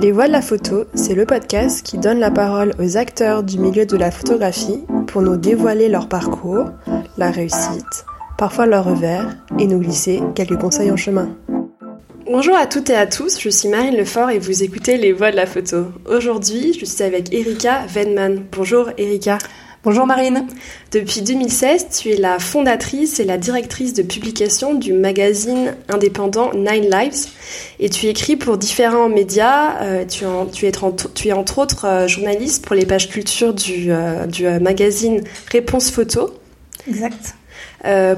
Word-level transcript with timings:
Les 0.00 0.12
Voix 0.12 0.28
de 0.28 0.32
la 0.32 0.40
photo, 0.40 0.84
c'est 0.94 1.14
le 1.14 1.26
podcast 1.26 1.84
qui 1.84 1.98
donne 1.98 2.20
la 2.20 2.30
parole 2.30 2.72
aux 2.78 2.96
acteurs 2.96 3.42
du 3.42 3.58
milieu 3.58 3.84
de 3.84 3.98
la 3.98 4.10
photographie 4.10 4.80
pour 5.06 5.20
nous 5.20 5.36
dévoiler 5.36 5.90
leur 5.90 6.08
parcours, 6.08 6.70
la 7.18 7.30
réussite, 7.30 8.06
parfois 8.38 8.64
leur 8.64 8.86
revers, 8.86 9.36
et 9.58 9.66
nous 9.66 9.78
glisser 9.78 10.22
quelques 10.34 10.58
conseils 10.58 10.90
en 10.90 10.96
chemin. 10.96 11.36
Bonjour 12.24 12.56
à 12.56 12.66
toutes 12.66 12.88
et 12.88 12.94
à 12.94 13.06
tous, 13.06 13.38
je 13.38 13.50
suis 13.50 13.68
Marine 13.68 13.94
Lefort 13.94 14.30
et 14.30 14.38
vous 14.38 14.62
écoutez 14.62 14.96
Les 14.96 15.12
Voix 15.12 15.32
de 15.32 15.36
la 15.36 15.44
photo. 15.44 15.88
Aujourd'hui, 16.06 16.72
je 16.72 16.86
suis 16.86 17.02
avec 17.02 17.34
Erika 17.34 17.84
Venman. 17.86 18.46
Bonjour 18.52 18.88
Erika. 18.96 19.36
Bonjour 19.82 20.04
Marine. 20.04 20.46
Depuis 20.92 21.22
2016, 21.22 21.86
tu 21.88 22.10
es 22.10 22.16
la 22.18 22.38
fondatrice 22.38 23.18
et 23.18 23.24
la 23.24 23.38
directrice 23.38 23.94
de 23.94 24.02
publication 24.02 24.74
du 24.74 24.92
magazine 24.92 25.74
indépendant 25.88 26.52
Nine 26.52 26.90
Lives 26.90 27.28
et 27.78 27.88
tu 27.88 28.06
écris 28.08 28.36
pour 28.36 28.58
différents 28.58 29.08
médias. 29.08 29.80
Euh, 29.80 30.04
tu, 30.04 30.26
tu, 30.52 30.66
es, 30.66 30.72
tu, 31.14 31.28
es, 31.28 31.32
entre 31.32 31.58
autres 31.60 31.86
euh, 31.86 32.06
journaliste 32.06 32.62
pour 32.66 32.76
les 32.76 32.84
pages 32.84 33.08
culture 33.08 33.54
du, 33.54 33.90
euh, 33.90 34.26
du 34.26 34.46
magazine 34.60 35.24
Réponse 35.50 35.90
Photo. 35.90 36.34
Exact. 36.86 37.34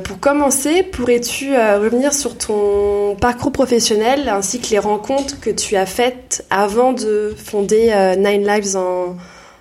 pour 0.02 0.18
commencer, 0.18 0.82
pourrais-tu 0.82 1.54
revenir 1.54 2.12
sur 2.12 2.36
ton 2.36 3.14
parcours 3.20 3.52
professionnel 3.52 4.28
ainsi 4.28 4.60
que 4.60 4.70
les 4.70 4.80
rencontres 4.80 5.38
que 5.38 5.50
tu 5.50 5.76
as 5.76 5.86
faites 5.86 6.44
avant 6.50 6.92
de 6.92 7.36
fonder 7.36 8.14
Nine 8.18 8.44
Lives 8.44 8.76
en, 8.76 9.16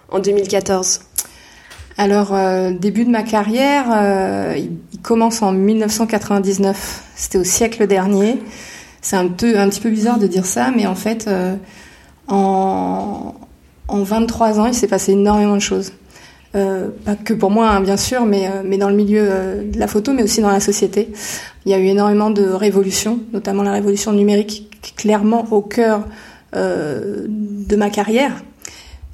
en 0.09 0.19
2014 0.19 1.01
alors, 1.97 2.33
euh, 2.33 2.71
début 2.71 3.05
de 3.05 3.09
ma 3.09 3.23
carrière, 3.23 3.85
euh, 3.93 4.55
il 4.57 4.99
commence 5.01 5.41
en 5.41 5.51
1999. 5.51 7.03
C'était 7.15 7.37
au 7.37 7.43
siècle 7.43 7.87
dernier. 7.87 8.39
C'est 9.01 9.15
un, 9.15 9.27
peu, 9.27 9.57
un 9.57 9.69
petit 9.69 9.81
peu 9.81 9.89
bizarre 9.89 10.19
de 10.19 10.27
dire 10.27 10.45
ça, 10.45 10.71
mais 10.75 10.85
en 10.85 10.95
fait, 10.95 11.25
euh, 11.27 11.55
en, 12.27 13.35
en 13.87 14.03
23 14.03 14.59
ans, 14.59 14.65
il 14.67 14.73
s'est 14.73 14.87
passé 14.87 15.13
énormément 15.13 15.55
de 15.55 15.61
choses. 15.61 15.91
pas 16.53 17.15
que 17.23 17.33
pour 17.33 17.51
moi, 17.51 17.69
hein, 17.69 17.81
bien 17.81 17.97
sûr, 17.97 18.25
mais, 18.25 18.49
mais 18.63 18.77
dans 18.77 18.89
le 18.89 18.95
milieu 18.95 19.25
de 19.65 19.79
la 19.79 19.87
photo, 19.87 20.13
mais 20.13 20.23
aussi 20.23 20.41
dans 20.41 20.51
la 20.51 20.59
société. 20.59 21.09
Il 21.65 21.71
y 21.71 21.75
a 21.75 21.79
eu 21.79 21.85
énormément 21.85 22.29
de 22.29 22.43
révolutions, 22.43 23.19
notamment 23.33 23.63
la 23.63 23.73
révolution 23.73 24.13
numérique, 24.13 24.69
clairement 24.95 25.47
au 25.51 25.61
cœur 25.61 26.05
de 26.53 27.75
ma 27.75 27.89
carrière 27.89 28.33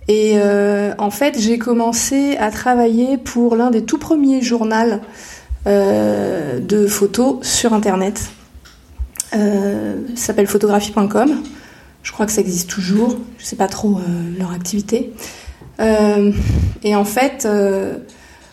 et 0.08 0.36
euh, 0.38 0.94
en 0.97 1.09
fait, 1.09 1.38
j'ai 1.38 1.58
commencé 1.58 2.38
à 2.38 2.50
travailler 2.50 3.17
pour 3.17 3.55
l'un 3.55 3.72
des 3.72 3.83
tout 3.83 3.97
premiers 3.97 4.41
journaux 4.41 5.00
euh, 5.67 6.59
de 6.59 6.88
photos 6.88 7.39
sur 7.41 7.73
Internet. 7.73 8.31
Euh, 9.35 9.95
s'appelle 10.16 10.47
photographie.com. 10.47 11.44
Je 12.03 12.11
crois 12.13 12.25
que 12.25 12.31
ça 12.31 12.39
existe 12.39 12.69
toujours. 12.69 13.17
Je 13.38 13.45
sais 13.45 13.58
pas 13.58 13.67
trop 13.67 13.97
euh, 13.97 14.39
leur 14.39 14.53
activité. 14.53 15.11
Euh, 15.81 16.31
et 16.83 16.95
en 16.95 17.03
fait, 17.03 17.45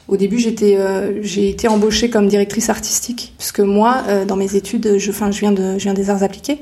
au 0.08 0.16
début, 0.16 0.40
j'étais, 0.40 0.76
j'ai 1.22 1.50
été 1.50 1.68
embauchée 1.68 2.10
comme 2.10 2.26
directrice 2.26 2.68
artistique, 2.68 3.34
puisque 3.38 3.60
moi, 3.60 4.02
dans 4.26 4.36
mes 4.36 4.56
études, 4.56 4.98
je, 4.98 5.10
enfin, 5.10 5.30
je 5.30 5.38
viens 5.38 5.52
de, 5.52 5.78
je 5.78 5.84
viens 5.84 5.94
des 5.94 6.10
arts 6.10 6.24
appliqués. 6.24 6.60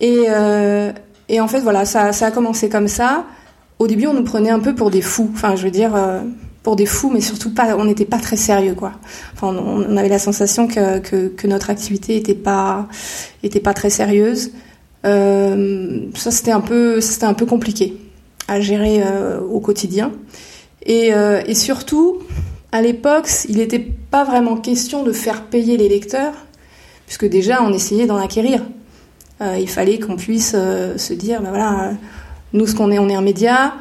Et, 0.00 0.26
et 1.28 1.40
en 1.40 1.48
fait, 1.48 1.60
voilà, 1.60 1.84
ça, 1.84 2.12
ça 2.12 2.26
a 2.26 2.30
commencé 2.32 2.68
comme 2.68 2.88
ça 2.88 3.24
au 3.82 3.88
début, 3.88 4.06
on 4.06 4.14
nous 4.14 4.22
prenait 4.22 4.50
un 4.50 4.60
peu 4.60 4.74
pour 4.74 4.90
des 4.90 5.02
fous. 5.02 5.28
Enfin, 5.34 5.56
je 5.56 5.64
veux 5.64 5.70
dire, 5.70 5.94
euh, 5.96 6.20
pour 6.62 6.76
des 6.76 6.86
fous, 6.86 7.10
mais 7.10 7.20
surtout 7.20 7.52
pas, 7.52 7.76
on 7.76 7.84
n'était 7.84 8.04
pas 8.04 8.18
très 8.18 8.36
sérieux, 8.36 8.74
quoi. 8.74 8.92
Enfin, 9.34 9.48
on, 9.48 9.96
avait 9.96 10.08
la 10.08 10.20
sensation 10.20 10.68
que, 10.68 11.46
notre 11.46 11.68
activité 11.68 12.16
était 12.16 12.34
pas, 12.34 12.88
était 13.42 13.60
pas 13.60 13.74
très 13.74 13.90
sérieuse. 13.90 14.52
Euh, 15.04 16.06
ça, 16.14 16.30
c'était 16.30 16.52
un 16.52 16.60
peu, 16.60 17.00
c'était 17.00 17.26
un 17.26 17.34
peu 17.34 17.44
compliqué 17.44 17.96
à 18.46 18.60
gérer 18.60 19.02
euh, 19.04 19.40
au 19.40 19.58
quotidien. 19.58 20.12
Et, 20.86 21.10
et 21.46 21.54
surtout, 21.54 22.18
à 22.72 22.82
l'époque, 22.82 23.28
il 23.48 23.58
n'était 23.58 23.78
pas 23.78 24.24
vraiment 24.24 24.56
question 24.56 25.04
de 25.04 25.12
faire 25.12 25.44
payer 25.44 25.76
les 25.76 25.88
lecteurs, 25.88 26.34
puisque 27.06 27.26
déjà, 27.28 27.62
on 27.62 27.72
essayait 27.72 28.06
d'en 28.06 28.16
acquérir. 28.16 28.64
il 29.40 29.68
fallait 29.68 30.00
qu'on 30.00 30.16
puisse 30.16 30.52
se 30.52 31.12
dire, 31.12 31.40
ben 31.40 31.50
voilà 31.50 31.92
nous, 32.52 32.66
ce 32.66 32.74
qu'on 32.74 32.90
est, 32.90 32.98
on 32.98 33.08
est 33.08 33.14
un 33.14 33.22
média, 33.22 33.74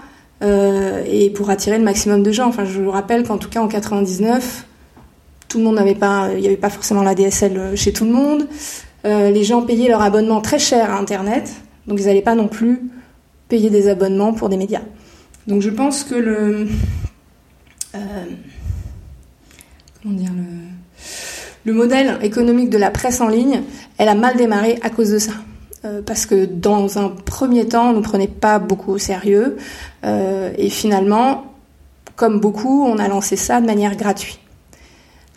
euh, 0.44 1.04
et 1.06 1.30
pour 1.30 1.50
attirer 1.50 1.78
le 1.78 1.84
maximum 1.84 2.24
de 2.24 2.32
gens. 2.32 2.48
Enfin, 2.48 2.66
je 2.66 2.82
vous 2.82 2.92
rappelle 2.92 3.24
qu'en 3.24 3.38
tout 3.38 3.50
cas 3.50 3.62
en 3.62 3.68
99, 3.68 4.66
tout 5.48 5.60
le 5.60 5.64
monde 5.64 5.76
n'avait 5.76 5.96
pas, 5.96 6.30
il 6.34 6.40
n'y 6.40 6.48
avait 6.48 6.58
pas 6.58 6.70
forcément 6.70 7.04
la 7.04 7.14
DSL 7.14 7.58
euh, 7.58 7.76
chez 7.76 7.94
tout 7.94 8.06
le 8.06 8.12
monde. 8.12 8.48
Euh, 9.06 9.30
les 9.30 9.44
gens 9.44 9.62
payaient 9.62 9.90
leur 9.90 10.02
abonnement 10.02 10.42
très 10.42 10.60
cher 10.60 10.92
à 10.92 10.98
Internet, 10.98 11.52
donc 11.88 12.00
ils 12.00 12.06
n'allaient 12.06 12.22
pas 12.22 12.36
non 12.36 12.48
plus 12.48 12.82
payer 13.50 13.70
des 13.70 13.88
abonnements 13.88 14.34
pour 14.34 14.50
des 14.50 14.58
médias. 14.58 14.82
Donc 15.48 15.62
je 15.62 15.70
pense 15.70 16.04
que 16.04 16.16
le, 16.16 16.68
comment 20.02 20.16
dire 20.16 20.32
le 21.66 21.74
modèle 21.74 22.18
économique 22.22 22.70
de 22.70 22.78
la 22.78 22.90
presse 22.92 23.22
en 23.22 23.28
ligne, 23.28 23.62
elle 23.98 24.08
a 24.08 24.16
mal 24.16 24.38
démarré 24.38 24.80
à 24.82 24.90
cause 24.90 25.12
de 25.12 25.20
ça. 25.20 25.34
Euh, 25.84 26.02
parce 26.06 26.26
que 26.26 26.46
dans 26.46 27.00
un 27.00 27.10
premier 27.10 27.68
temps, 27.68 27.90
on 27.90 27.94
ne 27.94 28.02
prenait 28.02 28.28
pas 28.28 28.60
beaucoup 28.60 28.92
au 28.92 28.98
sérieux. 28.98 29.58
Euh, 30.06 30.52
et 30.58 30.70
finalement, 30.70 31.46
comme 32.16 32.40
beaucoup, 32.40 32.86
on 32.86 32.98
a 32.98 33.08
lancé 33.08 33.36
ça 33.36 33.62
de 33.62 33.66
manière 33.66 33.96
gratuite. 33.96 34.40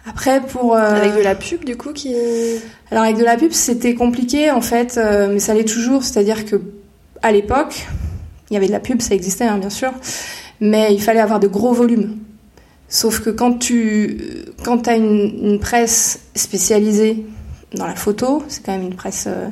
Après, 0.07 0.43
pour... 0.43 0.75
Euh, 0.75 0.81
avec 0.81 1.15
de 1.15 1.23
la 1.23 1.35
pub, 1.35 1.65
du 1.65 1.77
coup, 1.77 1.93
qui... 1.93 2.15
Alors, 2.91 3.05
avec 3.05 3.17
de 3.17 3.25
la 3.25 3.37
pub, 3.37 3.53
c'était 3.53 3.95
compliqué, 3.95 4.51
en 4.51 4.61
fait, 4.61 5.01
mais 5.31 5.39
ça 5.39 5.55
l'est 5.55 5.65
toujours. 5.65 6.05
C'est-à-dire 6.05 6.45
que 6.45 6.61
à 7.23 7.33
l'époque, 7.33 7.87
il 8.51 8.55
y 8.55 8.57
avait 8.59 8.67
de 8.67 8.73
la 8.73 8.81
pub, 8.81 9.01
ça 9.01 9.15
existait, 9.15 9.45
hein, 9.45 9.57
bien 9.57 9.71
sûr, 9.71 9.93
mais 10.61 10.93
il 10.93 11.01
fallait 11.01 11.21
avoir 11.21 11.41
de 11.41 11.49
gros 11.49 11.73
volumes. 11.73 12.19
Sauf 12.89 13.21
que 13.21 13.31
quand 13.31 13.59
tu 13.59 14.19
quand 14.63 14.87
as 14.89 14.97
une, 14.97 15.33
une 15.43 15.59
presse 15.59 16.21
spécialisée 16.35 17.25
dans 17.75 17.87
la 17.87 17.95
photo, 17.95 18.43
c'est 18.49 18.65
quand 18.65 18.73
même 18.73 18.87
une 18.87 18.95
presse 18.95 19.25
euh, 19.27 19.49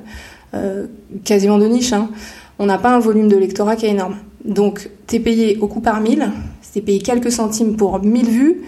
quasiment 1.25 1.59
de 1.59 1.67
niche. 1.67 1.93
Hein. 1.93 2.11
On 2.59 2.67
n'a 2.67 2.79
pas 2.79 2.91
un 2.91 2.99
volume 2.99 3.29
de 3.29 3.37
lectorat 3.37 3.77
qui 3.77 3.87
est 3.87 3.91
énorme. 3.91 4.17
Donc, 4.45 4.91
tu 5.07 5.17
es 5.17 5.21
payé 5.21 5.59
au 5.61 5.69
coup 5.69 5.81
par 5.81 6.01
mille, 6.01 6.31
es 6.77 6.81
payé 6.81 7.01
quelques 7.01 7.33
centimes 7.33 7.77
pour 7.77 8.01
1000 8.01 8.31
vues. 8.31 8.63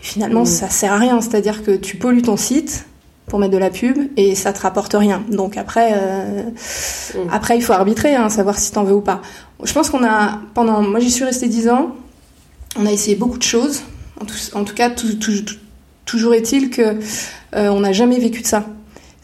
finalement, 0.00 0.42
mmh. 0.42 0.46
ça 0.46 0.68
sert 0.68 0.92
à 0.92 0.98
rien. 0.98 1.20
C'est-à-dire 1.20 1.62
que 1.62 1.72
tu 1.72 1.96
pollues 1.96 2.22
ton 2.22 2.36
site 2.36 2.86
pour 3.26 3.38
mettre 3.38 3.52
de 3.52 3.58
la 3.58 3.70
pub 3.70 3.96
et 4.16 4.34
ça 4.34 4.52
te 4.52 4.60
rapporte 4.60 4.94
rien. 4.94 5.22
Donc 5.30 5.56
après, 5.56 5.92
euh, 5.94 6.42
mmh. 6.42 7.18
après 7.32 7.56
il 7.56 7.62
faut 7.62 7.72
arbitrer, 7.72 8.14
hein, 8.14 8.28
savoir 8.28 8.58
si 8.58 8.70
t'en 8.72 8.84
veux 8.84 8.94
ou 8.94 9.00
pas. 9.00 9.22
Je 9.62 9.72
pense 9.72 9.88
qu'on 9.88 10.04
a, 10.04 10.40
pendant, 10.52 10.82
moi 10.82 11.00
j'y 11.00 11.10
suis 11.10 11.24
restée 11.24 11.48
10 11.48 11.68
ans, 11.70 11.96
on 12.76 12.84
a 12.84 12.92
essayé 12.92 13.16
beaucoup 13.16 13.38
de 13.38 13.42
choses. 13.42 13.82
En 14.20 14.26
tout, 14.26 14.34
en 14.52 14.64
tout 14.64 14.74
cas, 14.74 14.90
toujours 16.04 16.34
est-il 16.34 16.70
que 16.70 16.82
euh, 16.82 17.68
on 17.68 17.80
n'a 17.80 17.92
jamais 17.92 18.18
vécu 18.18 18.42
de 18.42 18.46
ça. 18.46 18.66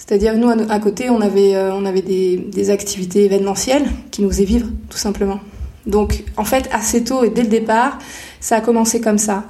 C'est-à-dire 0.00 0.34
nous 0.34 0.48
à, 0.48 0.78
côté 0.78 1.10
on 1.10 1.20
avait 1.20 1.54
euh, 1.54 1.74
on 1.74 1.84
avait 1.84 2.00
des, 2.00 2.70
activités 2.70 3.26
événementielles 3.26 3.84
qui 4.10 4.22
nous 4.22 4.30
faisaient 4.30 4.44
vivre 4.44 4.66
tout 4.88 4.96
simplement. 4.96 5.40
Donc 5.86 6.24
en 6.38 6.44
fait 6.44 6.68
assez 6.72 7.04
tôt 7.04 7.22
et 7.22 7.28
dès 7.28 7.42
le 7.42 7.48
départ 7.48 7.98
ça 8.40 8.56
a 8.56 8.60
commencé 8.62 9.00
comme 9.00 9.18
ça. 9.18 9.44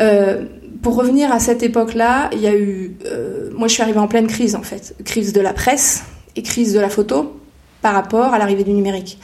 Euh, 0.00 0.44
pour 0.82 0.96
revenir 0.96 1.30
à 1.30 1.38
cette 1.38 1.62
époque-là, 1.62 2.28
il 2.32 2.40
y 2.40 2.48
a 2.48 2.54
eu 2.54 2.96
euh, 3.06 3.50
moi 3.54 3.68
je 3.68 3.74
suis 3.74 3.82
arrivée 3.82 4.00
en 4.00 4.08
pleine 4.08 4.26
crise 4.26 4.56
en 4.56 4.62
fait, 4.62 4.96
crise 5.04 5.32
de 5.32 5.40
la 5.40 5.52
presse 5.52 6.02
et 6.34 6.42
crise 6.42 6.74
de 6.74 6.80
la 6.80 6.88
photo 6.88 7.40
par 7.80 7.94
rapport 7.94 8.34
à 8.34 8.38
l'arrivée 8.38 8.64
du 8.64 8.72
numérique. 8.72 9.18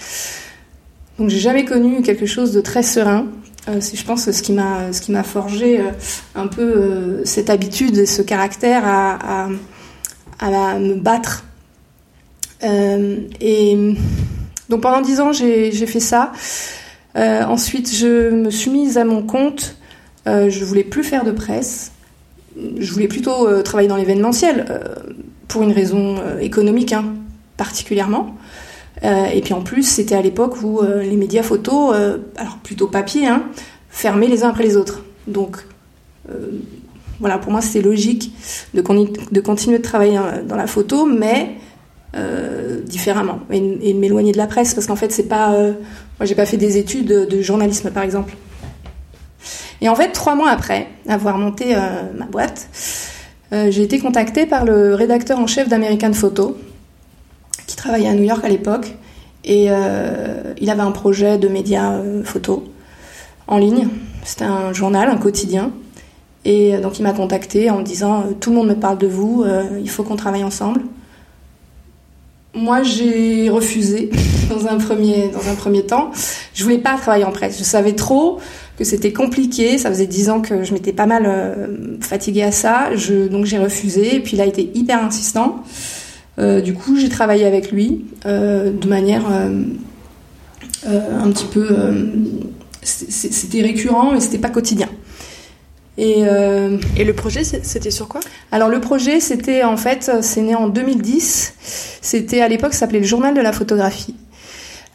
Donc 1.18 1.28
j'ai 1.28 1.40
jamais 1.40 1.64
connu 1.64 2.02
quelque 2.02 2.26
chose 2.26 2.52
de 2.52 2.60
très 2.60 2.84
serein. 2.84 3.26
c'est 3.80 3.96
je 3.96 4.04
pense 4.04 4.30
ce 4.30 4.42
qui 4.42 4.52
m'a 5.12 5.22
forgé 5.24 5.80
un 6.36 6.46
peu 6.46 7.22
cette 7.24 7.50
habitude 7.50 7.98
et 7.98 8.06
ce 8.06 8.22
caractère 8.22 8.82
à 8.86 9.48
me 10.40 10.94
battre. 10.94 11.44
Euh, 12.64 13.18
et 13.40 13.94
donc 14.68 14.80
pendant 14.80 15.00
dix 15.00 15.20
ans, 15.20 15.32
j'ai 15.32 15.70
fait 15.86 16.00
ça. 16.00 16.32
Euh, 17.16 17.42
ensuite, 17.44 17.94
je 17.94 18.30
me 18.30 18.50
suis 18.50 18.70
mise 18.70 18.98
à 18.98 19.04
mon 19.04 19.22
compte. 19.22 19.76
Euh, 20.26 20.50
je 20.50 20.64
voulais 20.64 20.84
plus 20.84 21.04
faire 21.04 21.24
de 21.24 21.32
presse. 21.32 21.92
Je 22.78 22.92
voulais 22.92 23.08
plutôt 23.08 23.62
travailler 23.62 23.88
dans 23.88 23.96
l'événementiel 23.96 24.80
pour 25.46 25.62
une 25.62 25.72
raison 25.72 26.16
économique 26.40 26.92
hein, 26.92 27.14
particulièrement. 27.56 28.34
et 29.02 29.40
puis 29.42 29.54
en 29.54 29.60
plus, 29.60 29.84
c'était 29.84 30.16
à 30.16 30.22
l'époque 30.22 30.60
où 30.62 30.82
les 30.82 31.16
médias 31.16 31.44
photos, 31.44 31.94
alors 32.36 32.58
plutôt 32.64 32.88
papier, 32.88 33.28
hein, 33.28 33.44
fermaient 33.90 34.26
les 34.26 34.42
uns 34.42 34.48
après 34.48 34.64
les 34.64 34.76
autres. 34.76 35.04
Donc 35.28 35.58
voilà, 37.20 37.38
pour 37.38 37.52
moi, 37.52 37.60
c'est 37.60 37.82
logique 37.82 38.32
de, 38.74 38.80
continuer 38.80 39.78
de 39.78 39.82
travailler 39.82 40.18
dans 40.46 40.56
la 40.56 40.66
photo, 40.66 41.06
mais 41.06 41.56
euh, 42.16 42.80
différemment, 42.84 43.40
et, 43.50 43.60
de 43.60 43.98
m'éloigner 43.98 44.32
de 44.32 44.38
la 44.38 44.46
presse, 44.46 44.72
parce 44.72 44.86
qu'en 44.86 44.96
fait, 44.96 45.12
c'est 45.12 45.28
pas. 45.28 45.52
Euh, 45.52 45.72
moi, 46.18 46.26
j'ai 46.26 46.34
pas 46.34 46.46
fait 46.46 46.56
des 46.56 46.78
études 46.78 47.06
de 47.06 47.42
journalisme, 47.42 47.90
par 47.90 48.02
exemple. 48.02 48.34
Et 49.80 49.88
en 49.88 49.94
fait, 49.94 50.10
trois 50.12 50.34
mois 50.34 50.50
après 50.50 50.88
avoir 51.08 51.38
monté 51.38 51.74
euh, 51.74 51.78
ma 52.16 52.26
boîte, 52.26 52.68
j'ai 53.52 53.82
été 53.82 53.98
contactée 53.98 54.44
par 54.44 54.66
le 54.66 54.94
rédacteur 54.94 55.38
en 55.38 55.46
chef 55.46 55.68
d'American 55.68 56.12
Photo, 56.12 56.58
qui 57.66 57.76
travaillait 57.76 58.08
à 58.08 58.14
New 58.14 58.24
York 58.24 58.44
à 58.44 58.48
l'époque, 58.48 58.94
Et 59.44 59.68
il 60.60 60.70
avait 60.70 60.82
un 60.82 60.90
projet 60.90 61.38
de 61.38 61.48
média 61.48 62.02
photo 62.24 62.64
en 63.46 63.56
ligne. 63.56 63.88
C'était 64.24 64.44
un 64.44 64.74
journal, 64.74 65.08
un 65.08 65.16
quotidien. 65.16 65.72
Et 66.44 66.74
euh, 66.74 66.80
donc 66.80 66.98
il 66.98 67.02
m'a 67.02 67.12
contacté 67.12 67.70
en 67.70 67.78
me 67.78 67.84
disant 67.84 68.24
Tout 68.40 68.50
le 68.50 68.56
monde 68.56 68.68
me 68.68 68.74
parle 68.74 68.98
de 68.98 69.06
vous, 69.06 69.44
il 69.80 69.90
faut 69.90 70.02
qu'on 70.02 70.16
travaille 70.16 70.44
ensemble. 70.44 70.82
Moi, 72.54 72.82
j'ai 72.82 73.50
refusé 73.50 74.10
dans 74.48 74.66
un, 74.66 74.78
premier, 74.78 75.28
dans 75.28 75.48
un 75.48 75.54
premier 75.54 75.84
temps. 75.84 76.10
Je 76.54 76.64
voulais 76.64 76.78
pas 76.78 76.96
travailler 76.96 77.24
en 77.24 77.30
presse. 77.30 77.58
Je 77.58 77.64
savais 77.64 77.92
trop 77.92 78.38
que 78.78 78.84
c'était 78.84 79.12
compliqué. 79.12 79.78
Ça 79.78 79.90
faisait 79.90 80.06
dix 80.06 80.30
ans 80.30 80.40
que 80.40 80.64
je 80.64 80.72
m'étais 80.72 80.92
pas 80.92 81.06
mal 81.06 81.68
fatiguée 82.00 82.42
à 82.42 82.50
ça. 82.50 82.88
Donc 83.30 83.44
j'ai 83.44 83.58
refusé. 83.58 84.16
Et 84.16 84.20
puis 84.20 84.36
il 84.36 84.40
a 84.40 84.46
été 84.46 84.70
hyper 84.74 85.04
insistant. 85.04 85.62
Euh, 86.38 86.60
du 86.60 86.74
coup, 86.74 86.96
j'ai 86.96 87.08
travaillé 87.08 87.44
avec 87.44 87.72
lui 87.72 88.04
euh, 88.26 88.70
de 88.70 88.88
manière 88.88 89.24
euh, 89.30 89.64
un 90.86 91.30
petit 91.30 91.46
peu. 91.46 91.68
c'était 92.82 93.62
récurrent 93.62 94.14
et 94.14 94.20
c'était 94.20 94.38
pas 94.38 94.50
quotidien. 94.50 94.88
Et, 96.00 96.20
et, 96.96 97.04
le 97.04 97.12
projet, 97.12 97.42
c'était 97.42 97.90
sur 97.90 98.06
quoi? 98.06 98.20
Alors 98.52 98.68
le 98.68 98.80
projet, 98.80 99.18
c'était 99.18 99.64
en 99.64 99.76
fait, 99.76 100.12
c'est 100.22 100.42
né 100.42 100.54
en 100.54 100.68
2010. 100.68 101.54
C'était 102.00 102.40
à 102.40 102.46
l'époque, 102.46 102.72
ça 102.72 102.80
s'appelait 102.80 103.00
le 103.00 103.04
Journal 103.04 103.34
de 103.34 103.40
la 103.40 103.52
photographie. 103.52 104.14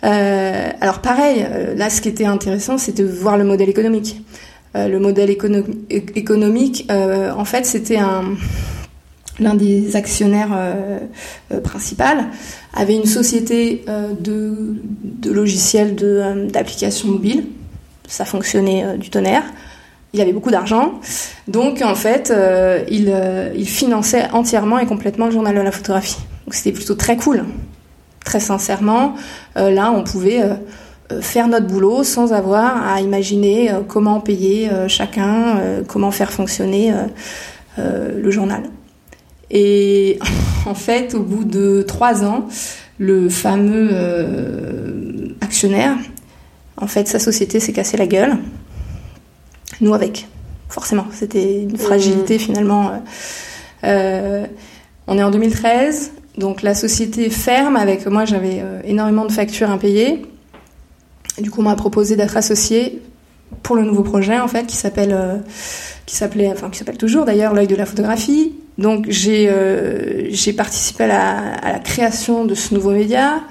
alors 0.02 1.00
pareil, 1.02 1.46
là, 1.76 1.90
ce 1.90 2.00
qui 2.00 2.08
était 2.08 2.26
intéressant, 2.26 2.78
c'était 2.78 3.04
de 3.04 3.10
voir 3.10 3.38
le 3.38 3.44
modèle 3.44 3.70
économique. 3.70 4.22
le 4.76 4.98
modèle 4.98 5.30
économique, 5.30 6.90
en 6.90 7.46
fait, 7.46 7.66
c'était 7.66 7.98
un, 7.98 8.24
l'un 9.40 9.56
des 9.56 9.96
actionnaires 9.96 10.52
euh, 10.54 11.00
euh 11.52 11.60
principaux, 11.60 12.04
avait 12.74 12.96
une 12.96 13.06
société 13.06 13.84
euh, 13.88 14.14
de, 14.20 14.76
de, 15.04 15.32
logiciels 15.32 15.96
euh, 16.02 16.48
d'applications 16.50 17.10
mobiles. 17.10 17.46
Ça 18.08 18.26
fonctionnait 18.26 18.98
du 18.98 19.10
tonnerre. 19.10 19.44
Il 20.14 20.22
avait 20.22 20.34
beaucoup 20.34 20.52
d'argent. 20.52 21.00
Donc, 21.48 21.82
en 21.82 21.96
fait, 21.96 22.32
il, 22.90 23.14
il, 23.56 23.68
finançait 23.68 24.30
entièrement 24.32 24.78
et 24.78 24.86
complètement 24.86 25.26
le 25.26 25.32
journal 25.32 25.56
de 25.56 25.62
la 25.62 25.72
photographie. 25.72 26.20
Donc, 26.46 26.54
c'était 26.54 26.72
plutôt 26.72 26.94
très 26.94 27.18
cool. 27.18 27.46
Très 28.24 28.40
sincèrement, 28.40 29.16
là, 29.56 29.92
on 29.92 30.04
pouvait 30.04 30.42
faire 31.22 31.48
notre 31.48 31.66
boulot 31.66 32.04
sans 32.04 32.32
avoir 32.32 32.88
à 32.88 33.02
imaginer 33.02 33.72
comment 33.88 34.20
payer 34.20 34.70
chacun, 34.88 35.58
comment 35.88 36.12
faire 36.12 36.32
fonctionner 36.32 36.94
le 37.78 38.30
journal. 38.30 38.62
Et 39.54 40.20
en 40.66 40.76
fait, 40.76 41.14
au 41.14 41.22
bout 41.22 41.46
de 41.46 41.84
trois 41.88 42.26
ans, 42.26 42.48
le 42.98 43.30
fameux 43.30 43.90
euh, 43.92 45.30
actionnaire, 45.40 45.96
en 46.76 46.88
fait, 46.88 47.08
sa 47.08 47.20
société 47.20 47.60
s'est 47.62 47.72
cassée 47.72 47.96
la 47.96 48.08
gueule. 48.08 48.36
Nous 49.84 49.94
avec, 49.94 50.28
forcément. 50.70 51.06
C'était 51.12 51.62
une 51.62 51.78
fragilité 51.78 52.36
mmh. 52.36 52.40
finalement. 52.40 53.04
Euh, 53.84 54.46
on 55.08 55.18
est 55.18 55.24
en 55.24 55.32
2013, 55.32 56.14
donc 56.38 56.62
la 56.62 56.74
société 56.74 57.30
ferme. 57.30 57.76
Avec 57.76 58.08
moi, 58.08 58.26
j'avais 58.26 58.62
euh, 58.62 58.82
énormément 58.86 59.26
de 59.26 59.32
factures 59.32 59.70
impayées. 59.70 60.26
Du 61.40 61.52
coup, 61.52 61.62
on 61.62 61.66
m'a 61.66 61.76
proposé 61.76 62.16
d'être 62.16 62.38
associé 62.38 63.02
pour 63.62 63.76
le 63.76 63.84
nouveau 63.84 64.02
projet 64.02 64.40
en 64.40 64.48
fait 64.48 64.66
qui 64.66 64.76
s'appelle 64.76 65.16
qui 66.08 66.16
s'appelait 66.16 66.50
enfin 66.50 66.72
qui 66.72 66.80
s'appelle 66.80 66.98
toujours 66.98 67.24
d'ailleurs 67.24 67.54
l'œil 67.54 67.68
de 67.68 67.76
la 67.76 67.86
photographie 67.86 68.52
donc 68.78 69.06
j'ai 69.10 69.50
euh, 69.50 70.30
j'ai 70.30 70.54
participé 70.54 71.04
à 71.04 71.08
la, 71.08 71.54
à 71.56 71.72
la, 71.74 71.80
création 71.80 72.46
de 72.46 72.56
ce 72.56 72.74
nouveau 72.74 72.92
média. 72.92 73.42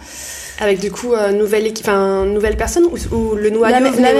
Avec 0.60 0.80
du 0.80 0.90
coup 0.90 1.12
euh, 1.12 1.32
nouvelle 1.32 1.66
équipe, 1.66 1.86
enfin 1.86 2.26
nouvelle 2.26 2.56
personne 2.56 2.84
ou, 2.84 3.34
le 3.34 3.50
noyau 3.50 3.72
la, 3.72 3.80
la, 3.80 3.80
même, 3.80 4.00
la 4.00 4.12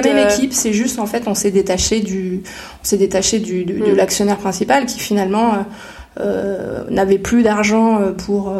même 0.00 0.28
équipe, 0.28 0.52
c'est 0.52 0.72
juste 0.72 0.98
en 0.98 1.06
fait 1.06 1.24
on 1.26 1.34
s'est 1.34 1.50
détaché 1.50 2.00
du 2.00 2.42
on 2.80 2.84
s'est 2.84 2.96
détaché 2.96 3.38
du, 3.38 3.64
de, 3.64 3.74
hmm. 3.74 3.96
l'actionnaire 3.96 4.38
principal 4.38 4.86
qui 4.86 5.00
finalement 5.00 5.54
euh, 5.54 5.56
euh 6.20 6.84
n'avait 6.90 7.18
plus 7.18 7.42
d'argent 7.42 8.00
pour 8.18 8.54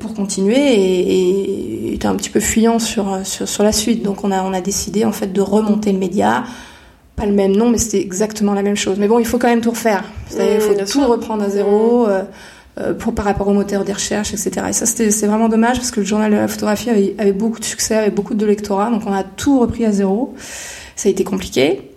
pour 0.00 0.14
continuer 0.14 0.58
et, 0.58 1.90
et, 1.90 1.94
était 1.94 2.06
un 2.06 2.16
petit 2.16 2.30
peu 2.30 2.40
fuyant 2.40 2.78
sur, 2.78 3.20
sur 3.24 3.48
sur 3.48 3.62
la 3.62 3.72
suite. 3.72 4.02
Donc 4.02 4.24
on 4.24 4.32
a 4.32 4.42
on 4.42 4.52
a 4.52 4.60
décidé 4.60 5.04
en 5.04 5.12
fait 5.12 5.32
de 5.32 5.40
remonter 5.40 5.92
le 5.92 5.98
média 5.98 6.44
pas 7.16 7.26
le 7.26 7.32
même 7.32 7.52
nom, 7.52 7.68
mais 7.68 7.78
c'était 7.78 8.00
exactement 8.00 8.54
la 8.54 8.62
même 8.62 8.76
chose. 8.76 8.98
Mais 8.98 9.06
bon, 9.06 9.18
il 9.18 9.26
faut 9.26 9.38
quand 9.38 9.48
même 9.48 9.60
tout 9.60 9.70
refaire. 9.70 10.04
Il 10.30 10.60
faut 10.60 10.72
mmh, 10.72 10.84
tout 10.86 11.06
reprendre 11.06 11.44
à 11.44 11.50
zéro. 11.50 12.06
Mmh. 12.06 12.24
Euh, 12.80 12.94
pour, 12.94 13.14
par 13.14 13.26
rapport 13.26 13.46
au 13.48 13.52
moteur 13.52 13.84
des 13.84 13.92
recherches, 13.92 14.32
etc. 14.32 14.68
Et 14.70 14.72
ça, 14.72 14.86
c'est 14.86 15.26
vraiment 15.26 15.50
dommage 15.50 15.76
parce 15.76 15.90
que 15.90 16.00
le 16.00 16.06
journal 16.06 16.30
de 16.30 16.36
la 16.36 16.48
photographie 16.48 16.88
avait, 16.88 17.14
avait, 17.18 17.32
beaucoup 17.32 17.60
de 17.60 17.66
succès, 17.66 17.96
avait 17.96 18.10
beaucoup 18.10 18.32
de 18.32 18.46
lectorat, 18.46 18.90
donc 18.90 19.02
on 19.04 19.12
a 19.12 19.24
tout 19.24 19.60
repris 19.60 19.84
à 19.84 19.92
zéro. 19.92 20.34
Ça 20.96 21.10
a 21.10 21.12
été 21.12 21.22
compliqué. 21.22 21.92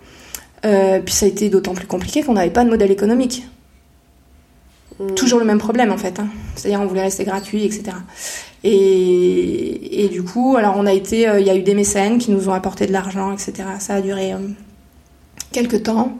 Euh, 0.66 1.00
puis 1.00 1.14
ça 1.14 1.24
a 1.24 1.30
été 1.30 1.48
d'autant 1.48 1.72
plus 1.72 1.86
compliqué 1.86 2.22
qu'on 2.22 2.34
n'avait 2.34 2.50
pas 2.50 2.62
de 2.62 2.68
modèle 2.68 2.90
économique. 2.90 3.46
Mmh. 5.00 5.14
Toujours 5.14 5.38
le 5.38 5.46
même 5.46 5.58
problème 5.58 5.90
en 5.90 5.96
fait. 5.96 6.20
Hein. 6.20 6.28
C'est-à-dire 6.56 6.82
on 6.82 6.86
voulait 6.86 7.02
rester 7.02 7.24
gratuit, 7.24 7.64
etc. 7.64 7.96
Et, 8.62 10.04
et, 10.04 10.08
du 10.08 10.24
coup, 10.24 10.56
alors 10.58 10.74
on 10.76 10.84
a 10.84 10.92
été, 10.92 11.26
euh, 11.26 11.40
il 11.40 11.46
y 11.46 11.50
a 11.50 11.56
eu 11.56 11.62
des 11.62 11.74
mécènes 11.74 12.18
qui 12.18 12.30
nous 12.32 12.50
ont 12.50 12.52
apporté 12.52 12.86
de 12.86 12.92
l'argent, 12.92 13.32
etc. 13.32 13.54
Ça 13.78 13.94
a 13.94 14.00
duré 14.02 14.34
euh, 14.34 14.38
quelques 15.52 15.84
temps. 15.84 16.18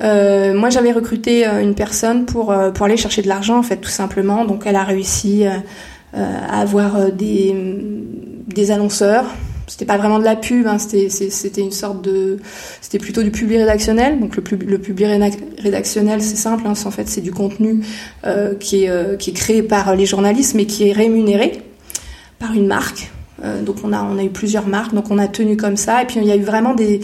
Euh, 0.00 0.54
moi, 0.54 0.70
j'avais 0.70 0.92
recruté 0.92 1.46
euh, 1.46 1.60
une 1.60 1.74
personne 1.74 2.24
pour, 2.24 2.52
euh, 2.52 2.70
pour 2.70 2.86
aller 2.86 2.96
chercher 2.96 3.22
de 3.22 3.28
l'argent, 3.28 3.58
en 3.58 3.62
fait, 3.62 3.78
tout 3.78 3.90
simplement. 3.90 4.44
Donc, 4.44 4.62
elle 4.66 4.76
a 4.76 4.84
réussi 4.84 5.44
à 6.14 6.60
avoir 6.60 7.12
des, 7.12 7.54
des 8.46 8.70
annonceurs. 8.70 9.26
C'était 9.66 9.84
pas 9.84 9.98
vraiment 9.98 10.18
de 10.18 10.24
la 10.24 10.36
pub, 10.36 10.66
hein, 10.66 10.78
c'était 10.78 11.60
une 11.60 11.70
sorte 11.70 12.00
de, 12.00 12.38
c'était 12.80 12.98
plutôt 12.98 13.22
du 13.22 13.30
public 13.30 13.58
rédactionnel. 13.58 14.18
Donc 14.18 14.34
le, 14.36 14.42
le 14.56 14.78
public 14.78 15.06
rédactionnel, 15.58 16.22
c'est 16.22 16.36
simple, 16.36 16.66
hein, 16.66 16.72
en 16.82 16.90
fait 16.90 17.06
c'est 17.08 17.20
du 17.20 17.30
contenu 17.30 17.80
qui 18.58 18.84
est 18.84 19.18
qui 19.18 19.30
est 19.30 19.34
créé 19.34 19.62
par 19.62 19.94
les 19.94 20.06
journalistes, 20.06 20.54
mais 20.54 20.64
qui 20.64 20.88
est 20.88 20.92
rémunéré 20.92 21.62
par 22.38 22.54
une 22.54 22.66
marque. 22.66 23.10
donc 23.66 23.76
on 23.84 23.92
a 23.92 24.02
on 24.02 24.16
a 24.16 24.24
eu 24.24 24.30
plusieurs 24.30 24.66
marques, 24.66 24.94
donc 24.94 25.10
on 25.10 25.18
a 25.18 25.28
tenu 25.28 25.58
comme 25.58 25.76
ça. 25.76 26.02
Et 26.02 26.06
puis 26.06 26.20
il 26.20 26.26
y 26.26 26.32
a 26.32 26.36
eu 26.36 26.42
vraiment 26.42 26.74
des 26.74 27.02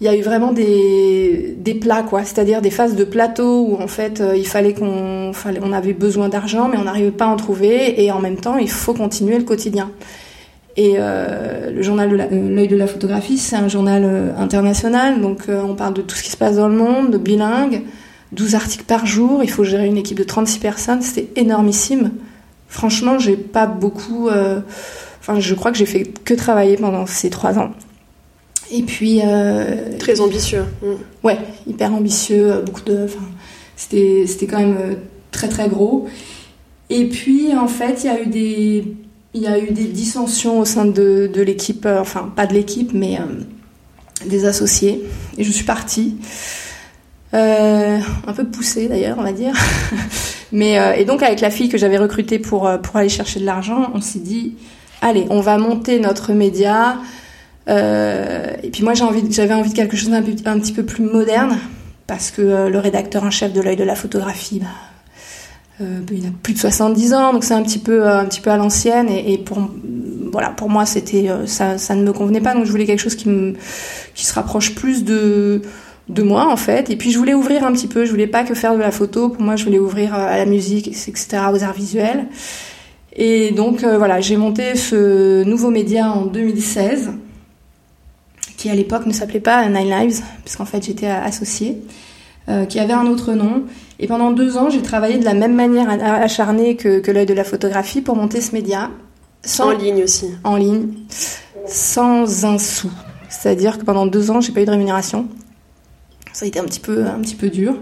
il 0.00 0.04
y 0.04 0.08
a 0.08 0.14
eu 0.14 0.22
vraiment 0.22 0.52
des, 0.52 1.56
des 1.58 1.74
plats, 1.74 2.04
quoi. 2.04 2.24
C'est-à-dire 2.24 2.62
des 2.62 2.70
phases 2.70 2.94
de 2.94 3.02
plateau 3.02 3.66
où, 3.66 3.82
en 3.82 3.88
fait, 3.88 4.20
euh, 4.20 4.36
il 4.36 4.46
fallait 4.46 4.72
qu'on, 4.72 5.32
fallait, 5.32 5.60
on 5.62 5.72
avait 5.72 5.92
besoin 5.92 6.28
d'argent, 6.28 6.68
mais 6.68 6.78
on 6.78 6.84
n'arrivait 6.84 7.10
pas 7.10 7.24
à 7.24 7.28
en 7.28 7.36
trouver. 7.36 8.04
Et 8.04 8.12
en 8.12 8.20
même 8.20 8.36
temps, 8.36 8.58
il 8.58 8.70
faut 8.70 8.94
continuer 8.94 9.38
le 9.38 9.44
quotidien. 9.44 9.90
Et 10.76 10.94
euh, 10.98 11.72
le 11.72 11.82
journal 11.82 12.10
de 12.10 12.16
l'œil 12.16 12.68
de 12.68 12.76
la 12.76 12.86
photographie, 12.86 13.38
c'est 13.38 13.56
un 13.56 13.66
journal 13.66 14.04
euh, 14.04 14.30
international. 14.38 15.20
Donc, 15.20 15.46
on 15.48 15.74
parle 15.74 15.94
de 15.94 16.02
tout 16.02 16.14
ce 16.14 16.22
qui 16.22 16.30
se 16.30 16.36
passe 16.36 16.56
dans 16.56 16.68
le 16.68 16.76
monde, 16.76 17.10
de 17.10 17.18
bilingue. 17.18 17.82
12 18.30 18.54
articles 18.54 18.84
par 18.84 19.04
jour. 19.04 19.42
Il 19.42 19.50
faut 19.50 19.64
gérer 19.64 19.86
une 19.86 19.96
équipe 19.96 20.18
de 20.18 20.24
36 20.24 20.60
personnes. 20.60 21.02
C'était 21.02 21.40
énormissime. 21.40 22.12
Franchement, 22.68 23.18
j'ai 23.18 23.36
pas 23.36 23.66
beaucoup, 23.66 24.28
enfin, 24.28 25.40
je 25.40 25.54
crois 25.54 25.72
que 25.72 25.78
j'ai 25.78 25.86
fait 25.86 26.02
que 26.02 26.34
travailler 26.34 26.76
pendant 26.76 27.06
ces 27.06 27.30
trois 27.30 27.58
ans. 27.58 27.70
Et 28.70 28.82
puis. 28.82 29.20
Euh, 29.24 29.96
Très 29.98 30.20
ambitieux. 30.20 30.64
Mm. 30.82 30.86
Ouais, 31.24 31.38
hyper 31.66 31.92
ambitieux. 31.94 32.52
Euh, 32.52 32.62
beaucoup 32.62 32.82
de. 32.82 33.06
C'était, 33.76 34.24
c'était 34.26 34.46
quand 34.46 34.58
même 34.58 34.76
euh, 34.80 34.94
très 35.30 35.48
très 35.48 35.68
gros. 35.68 36.08
Et 36.90 37.08
puis, 37.08 37.54
en 37.54 37.68
fait, 37.68 38.04
il 38.04 38.06
y 38.06 38.10
a 38.10 38.20
eu 38.20 38.26
des. 38.26 38.84
Il 39.34 39.42
y 39.42 39.46
a 39.46 39.58
eu 39.58 39.70
des 39.70 39.84
dissensions 39.84 40.58
au 40.58 40.64
sein 40.64 40.86
de, 40.86 41.30
de 41.32 41.42
l'équipe, 41.42 41.86
enfin 41.86 42.32
pas 42.34 42.46
de 42.46 42.54
l'équipe, 42.54 42.92
mais 42.94 43.18
des 44.26 44.46
associés. 44.46 45.04
Et 45.36 45.44
je 45.44 45.52
suis 45.52 45.64
partie. 45.64 46.16
un 47.32 48.00
peu 48.34 48.44
poussée 48.44 48.88
d'ailleurs, 48.88 49.16
on 49.18 49.22
va 49.22 49.32
dire. 49.32 49.52
mais 50.52 50.78
et 50.98 51.04
donc 51.04 51.22
avec 51.22 51.40
la 51.40 51.50
fille 51.50 51.68
que 51.68 51.76
j'avais 51.76 51.98
recrutée 51.98 52.38
pour 52.38 52.70
pour 52.82 52.96
aller 52.96 53.10
chercher 53.10 53.38
de 53.38 53.44
l'argent, 53.44 53.90
on 53.94 54.00
s'est 54.00 54.18
dit 54.18 54.54
allez, 55.02 55.26
on 55.28 55.40
va 55.40 55.58
monter 55.58 56.00
notre 56.00 56.32
média. 56.32 56.96
Euh, 57.68 58.54
et 58.62 58.70
puis 58.70 58.82
moi 58.82 58.94
j'avais 58.94 59.10
envie, 59.54 59.68
de 59.70 59.74
quelque 59.74 59.96
chose 59.96 60.10
d'un 60.10 60.18
un 60.18 60.58
petit 60.58 60.72
peu 60.72 60.84
plus 60.84 61.04
moderne, 61.04 61.58
parce 62.06 62.30
que 62.30 62.40
euh, 62.42 62.70
le 62.70 62.78
rédacteur 62.78 63.24
en 63.24 63.30
chef 63.30 63.52
de 63.52 63.60
l'œil 63.60 63.76
de 63.76 63.84
la 63.84 63.94
photographie, 63.94 64.60
bah, 64.60 64.66
euh, 65.80 66.00
il 66.10 66.26
a 66.26 66.30
plus 66.42 66.54
de 66.54 66.58
70 66.58 67.14
ans, 67.14 67.32
donc 67.32 67.44
c'est 67.44 67.54
un 67.54 67.62
petit 67.62 67.78
peu, 67.78 68.08
un 68.08 68.24
petit 68.24 68.40
peu 68.40 68.50
à 68.50 68.56
l'ancienne. 68.56 69.08
Et, 69.10 69.38
pour, 69.38 69.58
voilà, 70.32 70.50
pour 70.50 70.68
moi, 70.70 70.86
c'était, 70.86 71.28
ça, 71.46 71.78
ça 71.78 71.94
ne 71.94 72.02
me 72.02 72.12
convenait 72.12 72.40
pas. 72.40 72.54
Donc 72.54 72.64
je 72.64 72.70
voulais 72.70 72.86
quelque 72.86 73.02
chose 73.02 73.14
qui 73.14 73.28
me, 73.28 73.54
qui 74.14 74.26
se 74.26 74.34
rapproche 74.34 74.74
plus 74.74 75.04
de, 75.04 75.62
de 76.08 76.22
moi 76.22 76.50
en 76.50 76.56
fait. 76.56 76.90
Et 76.90 76.96
puis 76.96 77.12
je 77.12 77.18
voulais 77.18 77.34
ouvrir 77.34 77.64
un 77.64 77.72
petit 77.72 77.86
peu. 77.86 78.04
Je 78.06 78.10
voulais 78.10 78.26
pas 78.26 78.42
que 78.42 78.54
faire 78.54 78.74
de 78.74 78.80
la 78.80 78.90
photo. 78.90 79.28
Pour 79.28 79.42
moi, 79.42 79.54
je 79.54 79.64
voulais 79.64 79.78
ouvrir 79.78 80.14
à 80.14 80.36
la 80.36 80.46
musique, 80.46 80.88
etc., 80.88 81.28
aux 81.52 81.62
arts 81.62 81.74
visuels. 81.74 82.26
Et 83.14 83.52
donc 83.52 83.84
voilà, 83.84 84.20
j'ai 84.20 84.36
monté 84.36 84.74
ce 84.74 85.44
nouveau 85.44 85.70
média 85.70 86.10
en 86.10 86.26
2016 86.26 87.10
qui 88.58 88.68
à 88.68 88.74
l'époque 88.74 89.06
ne 89.06 89.12
s'appelait 89.12 89.40
pas 89.40 89.66
Nine 89.68 89.88
Lives, 89.88 90.20
puisqu'en 90.44 90.66
fait 90.66 90.84
j'étais 90.84 91.06
associée, 91.06 91.80
euh, 92.50 92.66
qui 92.66 92.78
avait 92.78 92.92
un 92.92 93.06
autre 93.06 93.32
nom. 93.32 93.62
Et 94.00 94.06
pendant 94.06 94.32
deux 94.32 94.58
ans, 94.58 94.68
j'ai 94.68 94.82
travaillé 94.82 95.18
de 95.18 95.24
la 95.24 95.32
même 95.32 95.54
manière 95.54 95.88
acharnée 95.88 96.76
que, 96.76 96.98
que 96.98 97.10
l'œil 97.10 97.24
de 97.24 97.34
la 97.34 97.44
photographie 97.44 98.02
pour 98.02 98.16
monter 98.16 98.40
ce 98.40 98.52
média. 98.52 98.90
en 99.60 99.70
ligne 99.70 100.02
aussi. 100.02 100.26
En 100.44 100.56
ligne, 100.56 100.88
sans 101.66 102.44
un 102.44 102.58
sou. 102.58 102.90
C'est-à-dire 103.28 103.78
que 103.78 103.84
pendant 103.84 104.06
deux 104.06 104.30
ans, 104.30 104.40
j'ai 104.40 104.52
pas 104.52 104.60
eu 104.60 104.64
de 104.64 104.70
rémunération. 104.70 105.28
Ça 106.32 106.44
a 106.44 106.48
été 106.48 106.58
un 106.58 106.64
petit 106.64 106.80
peu, 106.80 107.06
un 107.06 107.20
petit 107.20 107.36
peu 107.36 107.48
dur. 107.50 107.76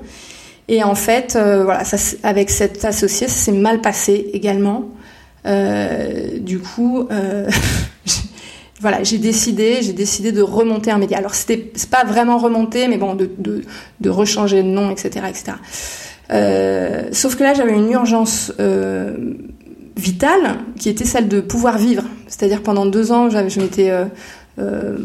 Et 0.69 0.83
en 0.83 0.95
fait, 0.95 1.37
euh, 1.37 1.65
voilà, 1.65 1.85
ça, 1.85 1.97
avec 2.23 2.51
cet 2.51 2.85
associé, 2.85 3.29
ça 3.29 3.35
s'est 3.35 3.53
mal 3.53 3.81
passé 3.81 4.31
également. 4.33 4.91
Euh, 5.47 6.39
du 6.39 6.59
coup, 6.59 7.07
euh, 7.11 7.49
voilà, 8.81 9.03
j'ai 9.03 9.19
décidé, 9.19 9.79
j'ai 9.81 9.93
décidé 9.93 10.33
de 10.33 10.43
remonter 10.43 10.91
un 10.91 10.99
média. 10.99 11.17
Alors 11.19 11.35
c'était, 11.35 11.73
c'est 11.75 11.89
pas 11.89 12.05
vraiment 12.05 12.39
remonter, 12.39 12.89
mais 12.89 12.99
bon, 12.99 13.15
de, 13.15 13.31
de, 13.39 13.63
de 14.01 14.11
rechanger 14.11 14.63
de 14.63 14.69
nom, 14.69 14.91
etc., 14.91 15.27
etc. 15.29 15.53
Euh, 16.33 17.05
sauf 17.13 17.37
que 17.37 17.43
là, 17.43 17.55
j'avais 17.55 17.73
une 17.73 17.91
urgence 17.91 18.53
euh, 18.61 19.17
vitale 19.97 20.59
qui 20.79 20.89
était 20.89 21.05
celle 21.05 21.29
de 21.29 21.41
pouvoir 21.41 21.79
vivre. 21.79 22.03
C'est-à-dire 22.27 22.63
pendant 22.63 22.87
deux 22.87 23.13
ans, 23.13 23.31
je 23.31 23.61
m'étais 23.61 23.91
euh, 24.59 24.99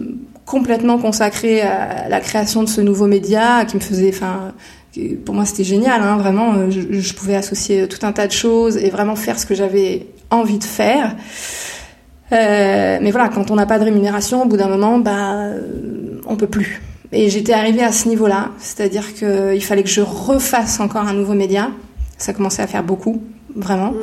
complètement 0.45 0.97
consacrée 0.97 1.61
à 1.61 2.09
la 2.09 2.19
création 2.19 2.63
de 2.63 2.69
ce 2.69 2.81
nouveau 2.81 3.07
média 3.07 3.65
qui 3.65 3.75
me 3.77 3.81
faisait, 3.81 4.09
enfin, 4.09 4.53
pour 5.23 5.35
moi 5.35 5.45
c'était 5.45 5.63
génial, 5.63 6.01
hein, 6.01 6.17
vraiment. 6.17 6.69
Je, 6.69 7.13
pouvais 7.13 7.35
associer 7.35 7.87
tout 7.87 8.05
un 8.05 8.11
tas 8.11 8.27
de 8.27 8.33
choses 8.33 8.77
et 8.77 8.89
vraiment 8.89 9.15
faire 9.15 9.39
ce 9.39 9.45
que 9.45 9.55
j'avais 9.55 10.07
envie 10.29 10.57
de 10.57 10.63
faire. 10.63 11.15
Euh, 12.31 12.99
mais 13.01 13.11
voilà, 13.11 13.29
quand 13.29 13.51
on 13.51 13.55
n'a 13.55 13.65
pas 13.65 13.79
de 13.79 13.83
rémunération, 13.83 14.43
au 14.43 14.45
bout 14.45 14.57
d'un 14.57 14.69
moment, 14.69 14.99
bah, 14.99 15.49
on 16.25 16.35
peut 16.35 16.47
plus. 16.47 16.81
Et 17.11 17.29
j'étais 17.29 17.53
arrivée 17.53 17.83
à 17.83 17.91
ce 17.91 18.07
niveau-là, 18.07 18.51
c'est-à-dire 18.57 19.13
qu'il 19.13 19.63
fallait 19.63 19.83
que 19.83 19.89
je 19.89 20.01
refasse 20.01 20.79
encore 20.79 21.07
un 21.07 21.13
nouveau 21.13 21.33
média. 21.33 21.71
Ça 22.17 22.33
commençait 22.33 22.61
à 22.61 22.67
faire 22.67 22.83
beaucoup, 22.83 23.21
vraiment. 23.55 23.91
Mmh. 23.91 23.97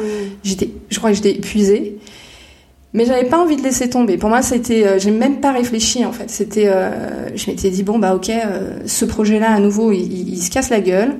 J'étais, 0.44 0.70
je 0.90 0.98
crois 0.98 1.10
que 1.10 1.16
j'étais 1.16 1.32
épuisée. 1.32 1.98
Mais 2.94 3.04
j'avais 3.04 3.28
pas 3.28 3.38
envie 3.38 3.56
de 3.56 3.62
laisser 3.62 3.90
tomber. 3.90 4.16
Pour 4.16 4.30
moi, 4.30 4.40
c'était, 4.40 4.86
euh, 4.86 4.98
j'ai 4.98 5.10
même 5.10 5.40
pas 5.40 5.52
réfléchi 5.52 6.04
en 6.06 6.12
fait. 6.12 6.30
C'était, 6.30 6.68
euh, 6.68 7.34
je 7.36 7.50
m'étais 7.50 7.70
dit 7.70 7.82
bon 7.82 7.98
bah 7.98 8.14
ok, 8.14 8.30
euh, 8.30 8.80
ce 8.86 9.04
projet-là 9.04 9.52
à 9.52 9.60
nouveau, 9.60 9.92
il, 9.92 10.00
il, 10.00 10.28
il, 10.30 10.42
se 10.42 10.50
casse 10.50 10.70
la 10.70 10.80
gueule. 10.80 11.16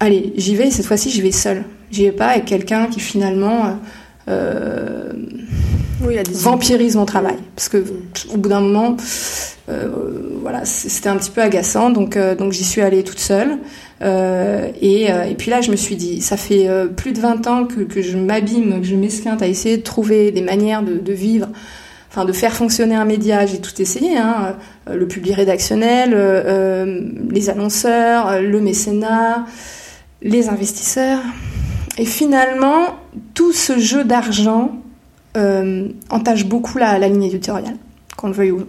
Allez, 0.00 0.32
j'y 0.36 0.56
vais. 0.56 0.70
Cette 0.70 0.86
fois-ci, 0.86 1.10
j'y 1.10 1.20
vais 1.20 1.30
seule. 1.30 1.64
J'y 1.90 2.04
vais 2.04 2.12
pas 2.12 2.28
avec 2.28 2.46
quelqu'un 2.46 2.86
qui 2.86 3.00
finalement 3.00 3.78
vampirise 6.32 6.96
mon 6.96 7.04
travail. 7.04 7.36
Parce 7.56 7.68
que 7.68 7.84
au 8.32 8.36
bout 8.36 8.48
d'un 8.48 8.60
moment, 8.60 8.96
euh, 9.68 9.88
voilà, 10.40 10.64
c'était 10.64 11.08
un 11.08 11.16
petit 11.16 11.30
peu 11.30 11.42
agaçant. 11.42 11.90
Donc, 11.90 12.16
euh, 12.16 12.34
donc 12.34 12.52
j'y 12.52 12.64
suis 12.64 12.80
allée 12.80 13.04
toute 13.04 13.20
seule. 13.20 13.58
Euh, 14.02 14.68
et, 14.80 15.04
et, 15.04 15.34
puis 15.36 15.50
là, 15.50 15.60
je 15.60 15.70
me 15.70 15.76
suis 15.76 15.96
dit, 15.96 16.20
ça 16.20 16.36
fait 16.36 16.68
plus 16.96 17.12
de 17.12 17.20
20 17.20 17.46
ans 17.46 17.64
que, 17.64 17.80
que 17.80 18.02
je 18.02 18.16
m'abîme, 18.16 18.80
que 18.80 18.86
je 18.86 18.96
m'esquinte 18.96 19.42
à 19.42 19.46
essayer 19.46 19.76
de 19.76 19.82
trouver 19.82 20.30
des 20.30 20.42
manières 20.42 20.82
de, 20.82 20.94
de 20.94 21.12
vivre 21.12 21.48
enfin 22.14 22.24
de 22.24 22.32
faire 22.32 22.52
fonctionner 22.52 22.94
un 22.94 23.04
média, 23.04 23.44
j'ai 23.44 23.60
tout 23.60 23.82
essayé, 23.82 24.16
hein, 24.16 24.54
le 24.88 25.08
public 25.08 25.34
rédactionnel, 25.34 26.12
euh, 26.14 27.00
les 27.28 27.50
annonceurs, 27.50 28.40
le 28.40 28.60
mécénat, 28.60 29.46
les 30.22 30.48
investisseurs. 30.48 31.18
Et 31.98 32.04
finalement, 32.04 32.94
tout 33.34 33.52
ce 33.52 33.78
jeu 33.78 34.04
d'argent 34.04 34.76
euh, 35.36 35.88
entache 36.10 36.44
beaucoup 36.44 36.78
la, 36.78 36.98
ligne 36.98 37.24
éditoriale, 37.24 37.76
qu'on 38.16 38.28
le 38.28 38.34
veuille 38.34 38.52
ou 38.52 38.60
non. 38.60 38.66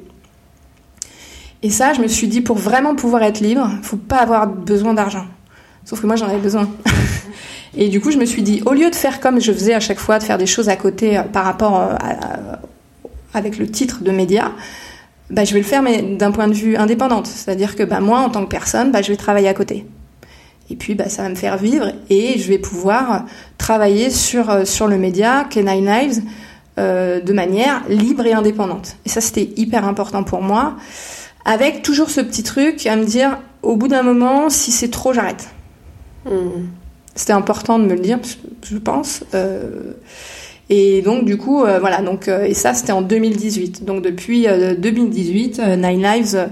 Et 1.62 1.69
ça, 1.69 1.93
je 1.93 2.01
me 2.01 2.07
suis 2.07 2.27
dit, 2.27 2.41
pour 2.41 2.57
vraiment 2.57 2.95
pouvoir 2.95 3.24
être 3.24 3.39
libre, 3.39 3.69
il 3.72 3.84
faut 3.84 3.98
pas 3.98 4.17
avoir 4.17 4.48
besoin 4.48 4.93
d'argent. 4.93 5.25
Sauf 5.84 6.01
que 6.01 6.07
moi, 6.07 6.15
j'en 6.15 6.27
avais 6.27 6.39
besoin. 6.39 6.69
Et 7.77 7.89
du 7.89 8.00
coup, 8.00 8.12
je 8.12 8.17
me 8.17 8.25
suis 8.25 8.41
dit, 8.41 8.62
au 8.65 8.74
lieu 8.74 8.89
de 8.89 8.95
faire 8.95 9.19
comme 9.19 9.41
je 9.41 9.51
faisais 9.51 9.74
à 9.74 9.79
chaque 9.79 10.00
fois, 10.00 10.17
de 10.19 10.24
faire 10.24 10.38
des 10.38 10.45
choses 10.45 10.69
à 10.69 10.75
côté 10.75 11.17
euh, 11.17 11.24
par 11.24 11.43
rapport 11.43 11.79
euh, 11.79 11.95
avec 13.34 13.57
le 13.57 13.67
titre 13.67 14.03
de 14.03 14.12
média, 14.12 14.51
bah, 15.29 15.43
je 15.43 15.53
vais 15.53 15.60
le 15.60 15.65
faire, 15.65 15.81
mais 15.81 16.01
d'un 16.01 16.31
point 16.31 16.48
de 16.48 16.53
vue 16.53 16.77
indépendante. 16.77 17.27
C'est-à-dire 17.27 17.75
que 17.75 17.84
bah, 17.84 18.00
moi, 18.00 18.19
en 18.19 18.29
tant 18.29 18.43
que 18.43 18.50
personne, 18.50 18.91
bah, 18.91 19.01
je 19.01 19.12
vais 19.12 19.17
travailler 19.17 19.48
à 19.48 19.53
côté. 19.53 19.86
Et 20.69 20.75
puis, 20.75 20.95
bah, 20.95 21.10
ça 21.10 21.24
va 21.24 21.29
me 21.29 21.36
faire 21.36 21.57
vivre 21.57 21.91
et 22.10 22.39
je 22.39 22.48
vais 22.48 22.57
pouvoir 22.57 23.25
travailler 23.57 24.10
sur, 24.10 24.67
sur 24.67 24.88
le 24.88 24.98
média, 24.98 25.48
K9 25.50 25.79
Knives, 25.81 26.22
euh, 26.77 27.22
de 27.22 27.34
manière 27.34 27.84
libre 27.88 28.25
et 28.25 28.34
indépendante. 28.34 28.98
Et 29.05 29.10
ça, 29.10 29.22
c'était 29.22 29.50
hyper 29.55 29.88
important 29.88 30.24
pour 30.24 30.41
moi, 30.41 30.75
avec 31.46 31.84
toujours 31.84 32.10
ce 32.10 32.22
petit 32.22 32.44
truc 32.44 32.86
à 32.86 32.96
me 32.96 33.05
dire, 33.05 33.39
au 33.62 33.75
bout 33.75 33.88
d'un 33.88 34.03
moment, 34.03 34.50
si 34.50 34.72
c'est 34.72 34.89
trop, 34.89 35.13
j'arrête. 35.13 35.48
Mmh. 36.25 36.65
C'était 37.15 37.34
important 37.34 37.79
de 37.79 37.86
me 37.86 37.94
le 37.94 38.00
dire, 38.00 38.20
je 38.63 38.77
pense. 38.77 39.24
Euh, 39.34 39.94
et 40.70 41.01
donc, 41.01 41.25
du 41.25 41.38
coup, 41.38 41.63
euh, 41.63 41.79
voilà. 41.79 42.01
Donc, 42.01 42.27
et 42.27 42.53
ça, 42.53 42.74
c'était 42.74 42.91
en 42.91 43.01
2018. 43.01 43.86
Donc, 43.86 44.03
depuis 44.03 44.46
2018, 44.46 45.62
Nine 45.77 46.01
Lives, 46.01 46.50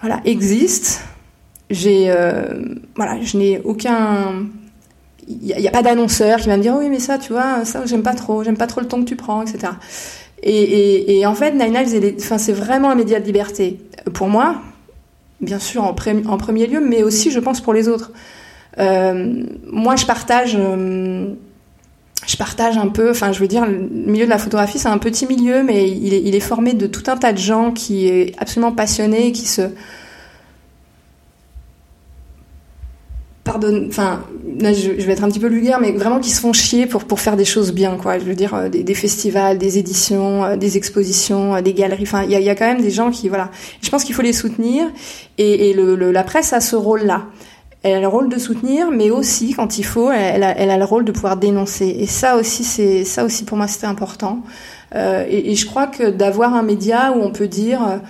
voilà, 0.00 0.20
existe 0.24 1.00
j'ai 1.70 2.12
voilà 2.94 3.22
je 3.22 3.38
n'ai 3.38 3.58
aucun 3.64 4.44
il 5.26 5.56
n'y 5.56 5.68
a, 5.68 5.70
pas 5.70 5.82
d'annonceur 5.82 6.38
qui 6.38 6.48
va 6.48 6.56
me 6.56 6.62
dire 6.62 6.76
oui 6.76 6.88
mais 6.88 6.98
ça 6.98 7.18
tu 7.18 7.32
vois 7.32 7.64
ça 7.64 7.86
j'aime 7.86 8.02
pas 8.02 8.14
trop 8.14 8.44
j'aime 8.44 8.56
pas 8.56 8.66
trop 8.66 8.80
le 8.80 8.88
ton 8.88 9.00
que 9.00 9.08
tu 9.08 9.16
prends 9.16 9.42
etc 9.42 9.72
et, 10.46 11.24
en 11.26 11.34
fait 11.34 11.52
Nine 11.52 11.72
Lives 11.72 12.14
c'est 12.18 12.52
vraiment 12.52 12.90
un 12.90 12.94
média 12.94 13.18
de 13.20 13.24
liberté. 13.24 13.78
Pour 14.12 14.28
moi 14.28 14.56
bien 15.40 15.58
sûr 15.58 15.84
en, 15.84 15.92
premier 15.92 16.66
lieu 16.66 16.80
mais 16.80 17.02
aussi 17.02 17.30
je 17.30 17.40
pense 17.40 17.60
pour 17.60 17.72
les 17.72 17.88
autres. 17.88 18.12
Euh, 18.78 19.44
moi 19.70 19.96
je 19.96 20.06
partage 20.06 20.56
euh, 20.58 21.34
je 22.26 22.36
partage 22.36 22.78
un 22.78 22.88
peu, 22.88 23.10
enfin 23.10 23.32
je 23.32 23.40
veux 23.40 23.48
dire, 23.48 23.66
le 23.66 23.76
milieu 23.76 24.24
de 24.24 24.30
la 24.30 24.38
photographie 24.38 24.78
c'est 24.78 24.88
un 24.88 24.98
petit 24.98 25.26
milieu, 25.26 25.62
mais 25.62 25.90
il 25.90 26.14
est, 26.14 26.22
il 26.22 26.34
est 26.34 26.40
formé 26.40 26.72
de 26.72 26.86
tout 26.86 27.02
un 27.10 27.16
tas 27.16 27.32
de 27.32 27.38
gens 27.38 27.70
qui 27.70 28.08
est 28.08 28.34
absolument 28.38 28.72
passionnés, 28.72 29.32
qui 29.32 29.46
se, 29.46 29.62
enfin, 33.88 34.24
je, 34.60 35.04
vais 35.04 35.12
être 35.12 35.24
un 35.24 35.28
petit 35.28 35.40
peu 35.40 35.48
vulgaire, 35.48 35.80
mais 35.80 35.92
vraiment 35.92 36.20
qui 36.20 36.30
se 36.30 36.40
font 36.40 36.52
chier 36.52 36.86
pour 36.86 37.04
pour 37.04 37.20
faire 37.20 37.36
des 37.36 37.44
choses 37.44 37.72
bien, 37.72 37.96
quoi. 37.96 38.18
Je 38.18 38.24
veux 38.24 38.34
dire 38.34 38.54
euh, 38.54 38.68
des, 38.68 38.94
festivals, 38.94 39.58
des 39.58 39.78
éditions, 39.78 40.44
euh, 40.44 40.56
des 40.56 40.76
expositions, 40.76 41.54
euh, 41.54 41.60
des 41.60 41.74
galeries. 41.74 42.04
Enfin, 42.04 42.24
il 42.24 42.30
y 42.30 42.50
a, 42.50 42.54
quand 42.54 42.66
même 42.66 42.82
des 42.82 42.90
gens 42.90 43.10
qui, 43.10 43.28
voilà. 43.28 43.50
Je 43.82 43.90
pense 43.90 44.04
qu'il 44.04 44.14
faut 44.14 44.22
les 44.22 44.32
soutenir 44.32 44.86
et, 45.38 45.74
la 45.74 46.22
presse 46.22 46.52
a 46.52 46.60
ce 46.60 46.76
rôle-là. 46.76 47.26
Elle 47.82 47.96
a 47.96 48.00
le 48.00 48.08
rôle 48.08 48.30
de 48.30 48.38
soutenir, 48.38 48.90
mais 48.90 49.10
aussi 49.10 49.52
quand 49.52 49.78
il 49.78 49.84
faut, 49.84 50.10
elle 50.10 50.42
a, 50.42 50.76
le 50.78 50.84
rôle 50.84 51.04
de 51.04 51.12
pouvoir 51.12 51.36
dénoncer. 51.36 51.96
Et 51.98 52.06
ça 52.06 52.36
aussi, 52.36 52.64
c'est 52.64 53.04
ça 53.04 53.24
aussi 53.24 53.44
pour 53.44 53.58
moi 53.58 53.66
c'était 53.66 53.86
important. 53.86 54.42
Et, 54.94 55.54
je 55.54 55.66
crois 55.66 55.86
que 55.86 56.08
d'avoir 56.10 56.54
un 56.54 56.62
média 56.62 57.12
où 57.12 57.20
on 57.20 57.30
peut 57.30 57.48
dire 57.48 58.00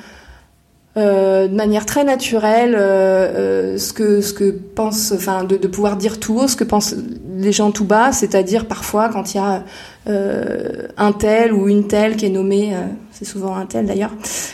euh, 0.97 1.49
de 1.49 1.55
manière 1.57 1.87
très 1.87 2.05
naturelle 2.05 2.77
euh, 2.79 3.75
euh, 3.75 3.79
ce 3.79 3.93
que 3.93 4.21
ce 4.21 4.33
que 4.33 4.53
pense 4.53 5.11
enfin 5.11 5.43
de, 5.43 5.57
de, 5.57 5.67
pouvoir 5.67 5.97
dire 5.97 6.21
tout 6.21 6.39
haut 6.39 6.47
ce 6.47 6.55
que 6.55 6.63
pensent 6.63 6.95
les 7.37 7.51
gens 7.51 7.73
tout 7.73 7.85
bas 7.85 8.13
c'est-à-dire 8.13 8.67
parfois 8.67 9.09
quand 9.09 9.35
il 9.35 9.39
y 9.39 9.41
a 9.41 9.65
euh, 10.09 10.87
un 10.97 11.11
tel 11.11 11.53
ou 11.53 11.69
une 11.69 11.89
telle 11.89 12.15
qui 12.15 12.27
est 12.27 12.31
nommé 12.31 12.77
c'est 13.11 13.25
souvent 13.25 13.57
un 13.57 13.67
tel 13.67 13.87
d'ailleurs 13.87 14.13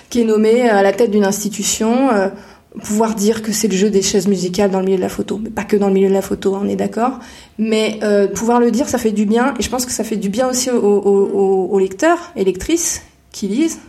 qui 0.09 0.23
est 0.23 0.25
nommé 0.25 0.67
à 0.67 0.83
la 0.83 0.93
tête 0.93 1.11
d'une 1.11 1.27
institution 1.27 2.09
pouvoir 2.85 3.15
dire 3.15 3.43
que 3.43 3.53
c'est 3.53 3.69
le 3.69 3.77
jeu 3.77 3.91
des 3.91 4.01
chaises 4.01 4.27
musicales 4.27 4.71
dans 4.71 4.79
le 4.79 4.87
milieu 4.87 4.97
de 4.97 5.03
la 5.03 5.09
photo. 5.09 5.41
Mais 5.43 5.51
pas 5.51 5.65
que 5.65 5.77
dans 5.77 5.89
le 5.89 5.93
milieu 5.93 6.09
de 6.09 6.15
la 6.15 6.23
photo 6.23 6.57
on 6.59 6.69
est 6.69 6.77
d'accord. 6.77 7.19
Mais 7.59 7.99
pouvoir 8.33 8.61
le 8.61 8.71
dire 8.71 8.89
ça 8.89 8.97
fait 8.97 9.13
du 9.13 9.27
bien 9.27 9.55
et 9.59 9.63
je 9.63 9.69
pense 9.69 9.85
que 9.85 9.93
ça 9.93 10.05
fait 10.05 10.17
du 10.17 10.31
bien 10.31 10.49
aussi 10.49 10.71
aux, 10.71 10.79
aux, 10.79 11.69
aux 11.71 11.79
lecteurs 11.79 12.33
et 12.35 12.45
lectrices 12.45 13.03
qui 13.33 13.49
lisent 13.49 13.81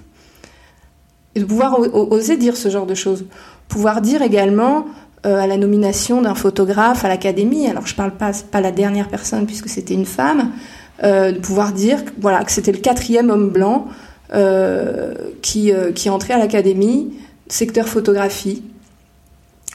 et 1.36 1.40
de 1.40 1.46
pouvoir 1.46 1.80
oser 1.80 2.38
dire 2.38 2.58
ce 2.58 2.70
genre 2.70 2.86
de 2.86 2.96
choses. 2.96 3.26
Pouvoir 3.68 4.02
dire 4.02 4.22
également 4.22 4.86
euh, 5.26 5.40
à 5.40 5.48
la 5.48 5.58
nomination 5.58 6.22
d'un 6.22 6.36
photographe 6.36 7.06
à 7.06 7.08
l'académie, 7.08 7.68
alors 7.68 7.88
je 7.88 7.96
parle 7.96 8.12
pas, 8.12 8.32
pas 8.52 8.60
la 8.60 8.72
dernière 8.72 9.08
personne 9.08 9.46
puisque 9.46 9.70
c'était 9.70 9.94
une 9.94 10.06
femme, 10.06 10.52
euh, 11.04 11.32
de 11.32 11.40
pouvoir 11.40 11.72
dire 11.72 12.04
voilà, 12.20 12.44
que 12.44 12.52
c'était 12.52 12.72
le 12.72 12.80
quatrième 12.80 13.30
homme 13.30 13.50
blanc 13.50 13.88
euh, 14.34 15.14
qui, 15.42 15.72
qui 15.96 16.10
entrait 16.10 16.34
à 16.34 16.38
l'académie, 16.38 17.14
secteur 17.48 17.88
photographie. 17.88 18.64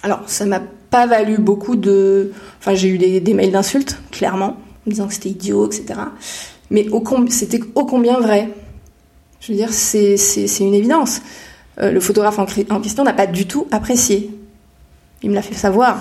Alors 0.03 0.21
ça 0.27 0.47
m'a 0.47 0.61
pas 0.91 1.07
valu 1.07 1.39
beaucoup 1.39 1.77
de... 1.77 2.33
Enfin 2.59 2.75
j'ai 2.75 2.89
eu 2.89 2.99
des, 2.99 3.21
des 3.21 3.35
mails 3.35 3.53
d'insultes, 3.53 3.99
clairement, 4.11 4.57
en 4.87 4.91
disant 4.91 5.07
que 5.07 5.15
c'était 5.15 5.31
idiot, 5.31 5.67
etc. 5.67 6.01
Mais 6.71 6.89
c'était 7.31 7.61
ô 7.75 7.87
combien 7.87 8.19
vrai? 8.21 8.51
Je 9.41 9.53
veux 9.53 9.59
dire, 9.59 9.73
c'est 9.73 10.17
une 10.61 10.75
évidence. 10.75 11.21
Euh, 11.81 11.91
le 11.91 12.01
photographe 12.01 12.39
en, 12.39 12.47
question 12.81 13.05
n'a 13.05 13.13
pas 13.13 13.27
du 13.27 13.47
tout 13.47 13.67
apprécié. 13.71 14.31
Il 15.23 15.31
me 15.31 15.35
l'a 15.35 15.43
fait 15.43 15.55
savoir. 15.55 16.01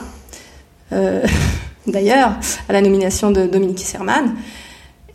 Euh, 0.94 1.26
D'ailleurs, 1.88 2.34
à 2.68 2.74
la 2.74 2.82
nomination 2.82 3.32
de 3.32 3.46
Dominique 3.46 3.80
Serman, 3.80 4.34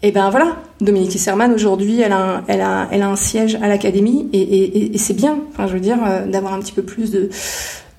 et 0.02 0.08
eh 0.08 0.12
ben 0.12 0.30
voilà, 0.30 0.56
Dominique 0.80 1.18
Serman 1.18 1.52
aujourd'hui, 1.52 2.00
elle, 2.00 2.12
a 2.12 2.88
un 2.90 3.16
siège 3.16 3.56
à 3.56 3.68
l'académie 3.68 4.30
et, 4.32 4.96
c'est 4.96 5.12
bien. 5.12 5.40
Je 5.58 5.72
veux 5.72 5.80
dire, 5.80 5.98
euh, 6.06 6.26
d'avoir 6.26 6.54
un 6.54 6.60
petit 6.60 6.72
peu 6.72 6.82
plus 6.82 7.14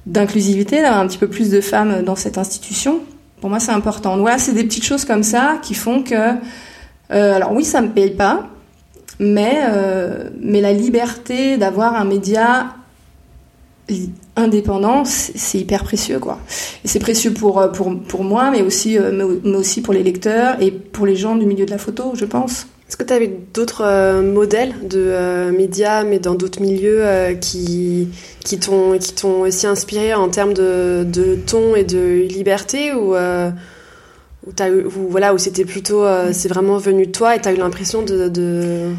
d'inclusivité, 0.07 0.81
d'avoir 0.81 0.99
un 0.99 1.07
petit 1.07 1.19
peu 1.19 1.27
plus 1.27 1.51
de 1.51 1.61
femmes 1.61 2.01
dans 2.01 2.15
cette 2.15 2.39
institution. 2.39 3.01
Pour 3.39 3.51
moi, 3.51 3.59
c'est 3.59 3.71
important. 3.71 4.17
Voilà, 4.17 4.39
c'est 4.39 4.53
des 4.53 4.63
petites 4.63 4.85
choses 4.85 5.05
comme 5.05 5.21
ça 5.21 5.59
qui 5.61 5.75
font 5.75 6.01
que 6.01 6.37
alors 7.09 7.51
oui, 7.51 7.65
ça 7.65 7.81
me 7.81 7.89
paye 7.89 8.11
pas, 8.11 8.47
mais 9.21 9.61
mais 10.41 10.59
la 10.59 10.73
liberté 10.73 11.57
d'avoir 11.57 11.95
un 11.95 12.05
média 12.05 12.75
indépendant, 14.35 15.03
c'est 15.05 15.59
hyper 15.59 15.83
précieux, 15.83 16.19
quoi. 16.19 16.39
C'est 16.85 16.99
précieux 16.99 17.31
pour, 17.31 17.71
pour, 17.71 17.97
pour 17.99 18.23
moi, 18.23 18.51
mais 18.51 18.61
aussi, 18.61 18.97
mais 18.99 19.55
aussi 19.55 19.81
pour 19.81 19.93
les 19.93 20.03
lecteurs 20.03 20.61
et 20.61 20.71
pour 20.71 21.05
les 21.05 21.15
gens 21.15 21.35
du 21.35 21.45
milieu 21.45 21.65
de 21.65 21.71
la 21.71 21.77
photo, 21.77 22.13
je 22.15 22.25
pense. 22.25 22.67
Est-ce 22.91 22.97
que 22.97 23.05
tu 23.05 23.13
avais 23.13 23.31
d'autres 23.53 23.85
euh, 23.85 24.21
modèles 24.21 24.73
de 24.83 24.99
euh, 24.99 25.53
médias, 25.53 26.03
mais 26.03 26.19
dans 26.19 26.35
d'autres 26.35 26.61
milieux, 26.61 27.05
euh, 27.05 27.35
qui, 27.35 28.09
qui 28.43 28.59
t'ont 28.59 28.97
aussi 29.43 29.65
inspiré 29.65 30.13
en 30.13 30.27
termes 30.27 30.53
de, 30.53 31.05
de, 31.05 31.35
ton 31.35 31.73
et 31.73 31.85
de 31.85 32.27
liberté 32.27 32.91
ou, 32.91 33.15
où, 33.15 35.07
voilà, 35.09 35.33
où 35.33 35.37
c'était 35.37 35.63
plutôt, 35.63 36.03
c'est 36.33 36.49
vraiment 36.49 36.79
venu 36.79 37.05
de 37.05 37.11
toi 37.11 37.37
et 37.37 37.39
tu 37.39 37.47
as 37.47 37.53
eu 37.53 37.57
l'impression 37.57 38.01
de... 38.01 38.89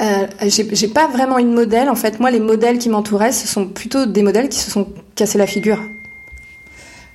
j'ai 0.00 0.88
pas 0.88 1.06
vraiment 1.06 1.38
une 1.38 1.52
modèle 1.52 1.88
en 1.88 1.94
fait. 1.94 2.20
Moi, 2.20 2.30
les 2.30 2.40
modèles 2.40 2.78
qui 2.78 2.88
m'entouraient, 2.88 3.32
ce 3.32 3.46
sont 3.46 3.66
plutôt 3.66 4.06
des 4.06 4.22
modèles 4.22 4.48
qui 4.48 4.58
se 4.58 4.70
sont 4.70 4.88
cassés 5.14 5.38
la 5.38 5.46
figure. 5.46 5.80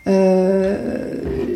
Euh, 0.07 1.07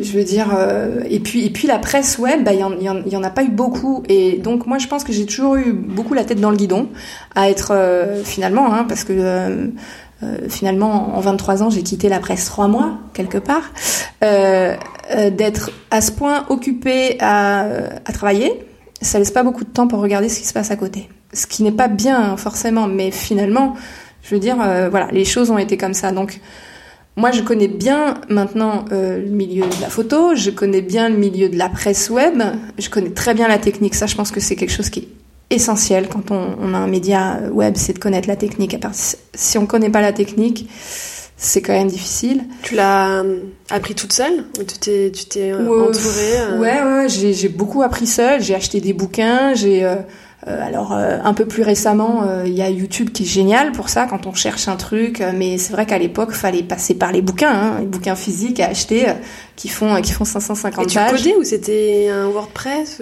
je 0.02 0.12
veux 0.18 0.24
dire, 0.24 0.50
euh, 0.58 1.04
et 1.10 1.20
puis 1.20 1.46
et 1.46 1.50
puis 1.50 1.68
la 1.68 1.80
presse 1.80 2.18
web, 2.18 2.44
bah, 2.44 2.52
il 2.54 2.60
y, 2.60 3.10
y, 3.12 3.16
en 3.16 3.24
a 3.24 3.30
pas 3.30 3.44
eu 3.44 3.50
beaucoup, 3.50 4.04
et 4.10 4.38
donc 4.38 4.66
moi 4.66 4.78
je 4.78 4.88
pense 4.88 5.04
que 5.04 5.14
j'ai 5.14 5.26
toujours 5.26 5.56
eu 5.56 5.72
beaucoup 5.72 6.14
la 6.14 6.26
tête 6.26 6.40
dans 6.40 6.52
le 6.52 6.58
guidon, 6.58 6.90
à 7.36 7.50
être 7.50 7.72
euh, 7.72 8.24
finalement, 8.24 8.74
hein, 8.74 8.86
parce 8.88 9.04
que 9.04 9.14
euh, 9.14 9.68
finalement 10.50 11.18
en 11.18 11.20
23 11.20 11.64
ans 11.64 11.70
j'ai 11.70 11.82
quitté 11.82 12.10
la 12.10 12.20
presse 12.20 12.46
trois 12.46 12.68
mois 12.68 13.00
quelque 13.14 13.38
part, 13.38 13.72
d'être 14.22 15.72
à 15.90 16.00
ce 16.00 16.12
point 16.12 16.46
occupé 16.50 17.18
à, 17.20 17.66
à 18.06 18.12
travailler, 18.14 18.66
ça 19.02 19.20
laisse 19.20 19.32
pas 19.32 19.44
beaucoup 19.44 19.64
de 19.64 19.70
temps 19.70 19.88
pour 19.88 20.00
regarder 20.00 20.30
ce 20.30 20.40
qui 20.40 20.46
se 20.46 20.54
passe 20.54 20.72
à 20.72 20.76
côté, 20.76 21.10
ce 21.34 21.48
qui 21.48 21.64
n'est 21.64 21.72
pas 21.72 21.88
bien 21.88 22.38
forcément, 22.38 22.88
mais 22.88 23.12
finalement, 23.12 23.76
je 24.24 24.36
veux 24.36 24.40
dire, 24.40 24.58
voilà, 24.90 25.08
les 25.12 25.26
choses 25.26 25.50
ont 25.50 25.58
été 25.58 25.78
comme 25.78 25.94
ça, 25.94 26.12
donc 26.12 26.40
moi, 27.18 27.32
je 27.32 27.42
connais 27.42 27.68
bien 27.68 28.16
maintenant 28.30 28.86
euh, 28.92 29.20
le 29.20 29.30
milieu 29.30 29.66
de 29.66 29.82
la 29.82 29.90
photo, 29.90 30.34
je 30.34 30.50
connais 30.50 30.82
bien 30.82 31.10
le 31.10 31.18
milieu 31.18 31.50
de 31.50 31.58
la 31.58 31.68
presse 31.68 32.10
web, 32.10 32.42
je 32.78 32.90
connais 32.90 33.10
très 33.10 33.34
bien 33.34 33.50
la 33.50 33.58
technique. 33.58 33.96
Ça, 33.96 34.06
je 34.06 34.16
pense 34.16 34.32
que 34.32 34.40
c'est 34.40 34.56
quelque 34.56 34.72
chose 34.72 34.90
qui 34.90 35.00
est 35.02 35.08
essentiel 35.56 36.08
quand 36.08 36.32
on, 36.32 36.74
a 36.74 36.78
un 36.78 36.88
média 36.88 37.40
web, 37.52 37.74
c'est 37.76 37.94
de 37.94 38.00
connaître 38.00 38.30
la 38.30 38.38
technique. 38.38 38.74
À 38.74 38.78
part, 38.78 38.94
si 38.94 39.58
on 39.58 39.66
connaît 39.66 39.90
pas 39.90 40.00
la 40.00 40.14
technique, 40.14 40.70
c'est 41.44 41.62
quand 41.62 41.74
même 41.74 41.88
difficile. 41.88 42.44
Tu 42.64 42.76
l'as 42.76 43.22
euh, 43.22 43.40
appris 43.70 43.96
toute 43.96 44.14
seule 44.14 44.46
ou 44.60 44.64
tu 44.64 44.78
t'es, 44.78 45.12
tu 45.12 45.26
t'es 45.26 45.52
euh, 45.52 45.90
entourée 45.90 46.60
Ouais, 46.60 46.84
ouais, 46.84 47.10
j'ai, 47.10 47.34
j'ai 47.34 47.50
beaucoup 47.50 47.82
appris 47.82 48.08
seule. 48.08 48.42
J'ai 48.42 48.56
acheté 48.56 48.80
des 48.80 48.94
bouquins, 48.94 49.54
j'ai 49.54 49.86
euh, 50.48 50.60
alors 50.60 50.94
euh, 50.94 51.20
un 51.24 51.36
peu 51.36 51.46
plus 51.46 51.62
récemment, 51.62 52.24
euh, 52.24 52.44
il 52.48 52.54
y 52.54 52.64
a 52.64 52.70
YouTube 52.70 53.12
qui 53.12 53.24
est 53.24 53.28
génial 53.28 53.72
pour 53.74 53.90
ça 53.90 54.08
quand 54.08 54.26
on 54.26 54.34
cherche 54.34 54.68
un 54.68 54.76
truc. 54.76 55.24
mais 55.36 55.58
c'est 55.60 55.72
vrai 55.72 55.86
qu'à 55.86 56.00
l'époque, 56.00 56.32
fallait 56.32 56.64
passer 56.64 56.96
par 56.96 57.12
les 57.12 57.22
bouquins, 57.22 57.52
hein, 57.52 57.78
les 57.80 57.86
bouquins 57.86 58.16
physiques 58.16 58.60
à 58.60 58.68
acheter 58.68 59.06
qui 59.56 59.68
font 59.68 60.02
qui 60.02 60.12
font 60.12 60.26
550 60.26 60.92
Et 60.92 60.94
pages. 60.96 61.10
Tu 61.10 61.18
codais 61.18 61.36
ou 61.36 61.44
c'était 61.44 62.10
un 62.10 62.28
WordPress 62.28 63.02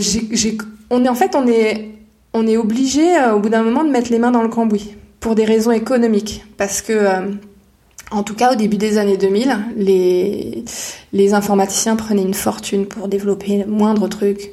j'ai, 0.00 0.58
On 0.90 1.04
est 1.04 1.08
en 1.08 1.14
fait 1.14 1.36
on 1.36 1.46
est 1.46 1.90
on 2.34 2.46
est 2.46 2.56
obligé 2.56 3.04
au 3.32 3.38
bout 3.38 3.48
d'un 3.48 3.62
moment 3.62 3.84
de 3.84 3.90
mettre 3.90 4.10
les 4.10 4.18
mains 4.18 4.32
dans 4.32 4.42
le 4.42 4.48
cambouis 4.48 4.95
pour 5.20 5.34
des 5.34 5.44
raisons 5.44 5.72
économiques 5.72 6.44
parce 6.56 6.82
que 6.82 7.36
en 8.10 8.22
tout 8.22 8.34
cas, 8.34 8.52
au 8.52 8.54
début 8.54 8.76
des 8.76 8.98
années 8.98 9.16
2000, 9.16 9.56
les, 9.76 10.64
les 11.12 11.34
informaticiens 11.34 11.96
prenaient 11.96 12.22
une 12.22 12.34
fortune 12.34 12.86
pour 12.86 13.08
développer 13.08 13.58
le 13.58 13.66
moindre 13.66 14.06
truc. 14.06 14.52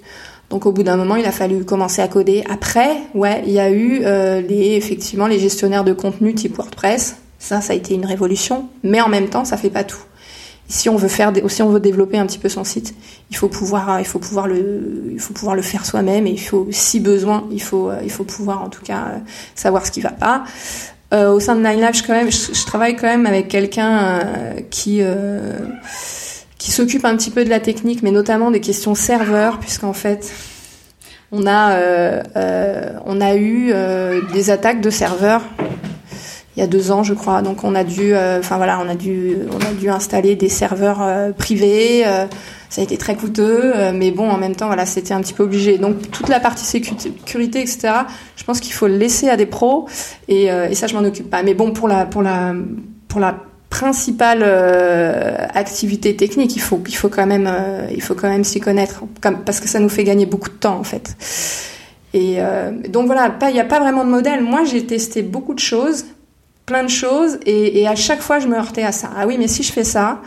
Donc 0.50 0.66
au 0.66 0.72
bout 0.72 0.84
d'un 0.84 0.98
moment, 0.98 1.16
il 1.16 1.26
a 1.26 1.32
fallu 1.32 1.64
commencer 1.64 2.02
à 2.02 2.08
coder. 2.08 2.44
Après, 2.50 2.98
ouais, 3.14 3.44
il 3.46 3.54
y 3.54 3.60
a 3.60 3.70
eu 3.70 4.02
euh, 4.04 4.42
les 4.42 4.76
effectivement 4.76 5.28
les 5.28 5.40
gestionnaires 5.40 5.84
de 5.84 5.94
contenu 5.94 6.34
type 6.34 6.58
WordPress. 6.58 7.18
Ça, 7.38 7.62
ça 7.62 7.74
a 7.74 7.76
été 7.76 7.94
une 7.94 8.06
révolution. 8.06 8.70
Mais 8.84 9.02
en 9.02 9.10
même 9.10 9.30
temps, 9.30 9.46
ça 9.46 9.58
fait 9.58 9.70
pas 9.70 9.84
tout. 9.84 10.02
Si 10.68 10.90
on 10.90 10.96
veut 10.96 11.10
faire, 11.10 11.32
on 11.62 11.70
veut 11.70 11.80
développer 11.80 12.18
un 12.18 12.26
petit 12.26 12.40
peu 12.40 12.50
son 12.50 12.64
site, 12.64 12.96
il 13.30 13.36
faut 13.36 13.50
pouvoir, 13.50 14.00
il 14.00 14.06
faut 14.06 14.20
pouvoir 14.20 14.48
le, 14.48 15.12
il 15.12 15.20
faut 15.20 15.34
pouvoir 15.34 15.56
le 15.56 15.62
faire 15.62 15.86
soi-même 15.86 16.26
et 16.26 16.32
il 16.32 16.40
faut, 16.40 16.68
si 16.72 17.00
besoin, 17.00 17.48
il 17.52 17.62
faut, 17.62 17.92
il 18.02 18.10
faut 18.10 18.24
pouvoir 18.24 18.64
en 18.64 18.70
tout 18.70 18.82
cas 18.84 19.20
savoir 19.56 19.86
ce 19.86 19.92
qui 19.92 20.02
va 20.02 20.12
pas. 20.12 20.46
Euh, 21.14 21.32
au 21.32 21.40
sein 21.40 21.56
de 21.56 21.62
Nine 21.62 21.80
Labs, 21.80 21.96
quand 22.08 22.14
même, 22.14 22.32
je, 22.32 22.66
travaille 22.66 22.96
quand 22.96 23.08
même 23.08 23.28
avec 23.28 23.48
quelqu'un 23.48 24.00
euh, 24.00 24.62
qui 24.72 25.00
euh, 25.02 25.60
qui 26.64 26.72
s'occupe 26.72 27.04
un 27.04 27.18
petit 27.18 27.30
peu 27.30 27.44
de 27.44 27.50
la 27.50 27.60
technique, 27.60 28.04
mais 28.04 28.12
notamment 28.12 28.50
des 28.50 28.62
questions 28.62 28.96
serveurs, 28.96 29.60
puisqu'en 29.60 29.92
fait, 29.92 30.32
on 31.34 31.46
a, 31.46 31.74
euh, 31.74 32.24
euh, 32.38 32.94
on 33.06 33.20
a 33.20 33.36
eu 33.36 33.72
euh, 33.74 34.22
des 34.32 34.50
attaques 34.50 34.80
de 34.80 34.90
serveurs 34.90 35.42
il 36.56 36.60
y 36.60 36.64
a 36.64 36.68
deux 36.68 36.92
ans, 36.92 37.04
je 37.04 37.14
crois. 37.14 37.42
Donc 37.42 37.64
on 37.64 37.76
a 37.76 37.84
dû, 37.84 38.16
enfin 38.16 38.58
voilà, 38.58 38.80
on 38.80 38.88
a 38.88 38.96
dû, 38.96 39.38
on 39.52 39.60
a 39.66 39.74
dû 39.74 39.90
installer 39.90 40.36
des 40.36 40.50
serveurs 40.50 41.34
privés. 41.36 42.04
ça 42.70 42.82
a 42.82 42.84
été 42.84 42.98
très 42.98 43.16
coûteux, 43.16 43.74
mais 43.94 44.12
bon, 44.12 44.30
en 44.30 44.38
même 44.38 44.56
temps, 44.56 44.68
voilà, 44.68 44.86
c'était 44.86 45.14
un 45.14 45.22
petit 45.22 45.34
peu 45.34 45.44
obligé. 45.44 45.78
Donc 45.78 46.12
toute 46.12 46.30
la 46.30 46.40
partie 46.40 46.66
sécurité, 46.66 47.62
etc. 47.62 47.90
Je 48.36 48.44
pense 48.44 48.60
qu'il 48.60 48.74
faut 48.74 48.88
le 48.88 48.98
laisser 48.98 49.30
à 49.30 49.38
des 49.38 49.48
pros, 49.48 49.88
et, 50.28 50.46
et 50.46 50.76
ça, 50.76 50.88
je 50.88 50.96
m'en 50.96 51.04
occupe 51.04 51.30
pas. 51.30 51.42
Mais 51.42 51.56
bon, 51.56 51.72
pour 51.72 51.88
la, 51.88 52.06
pour 52.06 52.22
la, 52.22 52.54
pour 53.08 53.20
la 53.20 53.36
principale 53.74 54.42
euh, 54.44 55.36
activité 55.56 56.16
technique. 56.16 56.56
Il 56.56 56.62
faut, 56.62 56.80
il 56.88 56.96
faut 56.96 57.10
quand 57.10 57.26
même, 57.26 57.50
euh, 57.52 57.88
il 57.92 58.04
faut 58.04 58.14
quand 58.14 58.30
même 58.30 58.44
s'y 58.44 58.60
connaître, 58.60 59.04
parce 59.46 59.60
que 59.60 59.68
ça 59.68 59.80
nous 59.80 59.90
fait 59.90 60.04
gagner 60.04 60.28
beaucoup 60.28 60.50
de 60.50 60.56
temps 60.56 60.78
en 60.78 60.84
fait. 60.84 61.18
Et 62.14 62.36
euh, 62.38 62.72
donc 62.90 63.08
voilà, 63.08 63.36
il 63.50 63.54
n'y 63.54 63.60
a 63.60 63.66
pas 63.66 63.80
vraiment 63.80 64.06
de 64.06 64.12
modèle. 64.12 64.44
Moi, 64.44 64.64
j'ai 64.64 64.86
testé 64.86 65.24
beaucoup 65.24 65.56
de 65.56 65.60
choses, 65.60 66.06
plein 66.66 66.84
de 66.84 66.90
choses, 66.90 67.40
et, 67.46 67.88
à 67.88 67.96
chaque 67.96 68.22
fois, 68.22 68.40
je 68.40 68.48
me 68.48 68.56
heurtais 68.56 68.84
à 68.84 68.92
ça. 68.92 69.10
Ah 69.18 69.28
oui, 69.28 69.38
mais 69.38 69.48
si 69.48 69.64
je 69.64 69.72
fais 69.72 69.84
ça, 69.84 70.22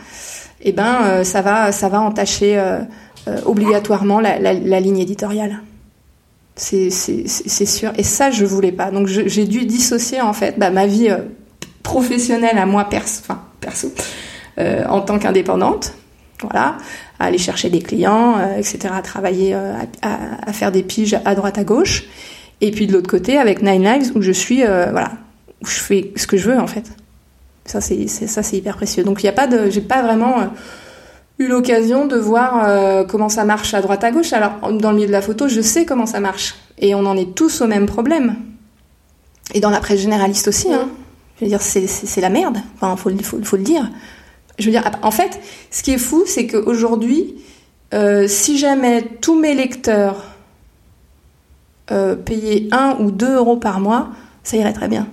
eh 0.61 0.71
ben, 0.71 1.23
ça 1.23 1.41
va, 1.41 1.71
ça 1.71 1.89
va 1.89 1.99
entacher 2.01 2.61
obligatoirement 3.45 4.19
la, 4.19 4.53
ligne 4.79 4.99
éditoriale. 4.99 5.61
C'est 6.55 6.89
sûr. 6.89 7.91
Et 7.97 8.03
ça, 8.03 8.29
je 8.31 8.45
voulais 8.45 8.71
pas. 8.71 8.91
Donc 8.91 9.07
j'ai 9.07 9.45
dû 9.45 9.65
dissocier 9.65 10.21
en 10.21 10.33
fait 10.33 10.59
bah, 10.59 10.69
ma 10.69 10.85
vie 10.85 11.09
professionnelle 11.87 12.57
à 12.57 12.65
moi 12.65 12.85
perso, 12.85 13.21
enfin, 13.23 13.41
perso 13.61 13.91
euh, 14.59 14.83
en 14.89 15.01
tant 15.01 15.19
qu'indépendante, 15.19 15.93
voilà, 16.41 16.77
à 17.19 17.25
aller 17.25 17.37
chercher 17.37 17.69
des 17.69 17.81
clients, 17.81 18.39
euh, 18.39 18.57
etc., 18.57 18.89
à 18.91 19.01
travailler, 19.01 19.53
euh, 19.53 19.73
à, 20.01 20.51
faire 20.51 20.71
des 20.71 20.81
piges 20.81 21.15
à 21.25 21.35
droite 21.35 21.59
à 21.59 21.63
gauche, 21.63 22.05
et 22.59 22.71
puis 22.71 22.87
de 22.87 22.93
l'autre 22.93 23.09
côté 23.09 23.37
avec 23.37 23.61
Nine 23.61 23.83
Lives 23.83 24.11
où 24.15 24.21
je 24.21 24.31
suis, 24.31 24.63
voilà, 24.63 25.11
où 25.61 25.65
je 25.65 25.79
fais 25.79 26.11
ce 26.15 26.27
que 26.27 26.37
je 26.37 26.49
veux 26.49 26.59
en 26.59 26.67
fait. 26.67 26.85
Ça 27.65 27.81
c'est 27.81 28.57
hyper 28.57 28.77
précieux. 28.77 29.03
Donc 29.03 29.23
il 29.23 29.25
y 29.25 29.29
a 29.29 29.33
pas 29.33 29.47
j'ai 29.69 29.81
pas 29.81 30.01
vraiment 30.01 30.53
eu 31.39 31.47
l'occasion 31.47 32.05
de 32.05 32.15
voir 32.15 33.07
comment 33.07 33.29
ça 33.29 33.43
marche 33.43 33.73
à 33.73 33.81
droite 33.81 34.03
à 34.03 34.11
gauche. 34.11 34.31
Alors 34.33 34.71
dans 34.71 34.91
le 34.91 34.95
milieu 34.95 35.07
de 35.07 35.11
la 35.11 35.21
photo, 35.21 35.47
je 35.47 35.59
sais 35.61 35.85
comment 35.85 36.05
ça 36.05 36.21
marche, 36.21 36.55
et 36.77 36.95
on 36.95 37.05
en 37.05 37.17
est 37.17 37.35
tous 37.35 37.61
au 37.61 37.67
même 37.67 37.85
problème. 37.85 38.35
Et 39.53 39.59
dans 39.59 39.69
la 39.69 39.79
presse 39.79 39.99
généraliste 39.99 40.47
aussi, 40.47 40.71
hein. 40.73 40.89
Je 41.39 41.45
veux 41.45 41.49
dire, 41.49 41.61
c'est 41.61 42.21
la 42.21 42.29
merde. 42.29 42.57
Enfin, 42.79 42.95
faut, 42.95 43.09
le 43.09 43.63
dire. 43.63 43.89
Je 44.57 44.65
veux 44.65 44.71
dire, 44.71 44.89
en 45.03 45.11
fait, 45.11 45.39
ce 45.69 45.83
qui 45.83 45.91
est 45.91 45.99
fou, 45.99 46.23
c'est 46.25 46.47
qu'aujourd'hui, 46.47 47.35
euh, 47.93 48.27
si 48.27 48.57
jamais 48.57 49.03
tous 49.21 49.39
mes 49.39 49.53
lecteurs 49.53 50.25
euh, 51.91 52.15
payaient 52.15 52.67
1 52.71 52.97
ou 52.99 53.11
2 53.11 53.35
euros 53.35 53.57
par 53.57 53.79
mois, 53.79 54.09
ça 54.43 54.57
irait 54.57 54.73
très 54.73 54.87
bien. 54.87 55.07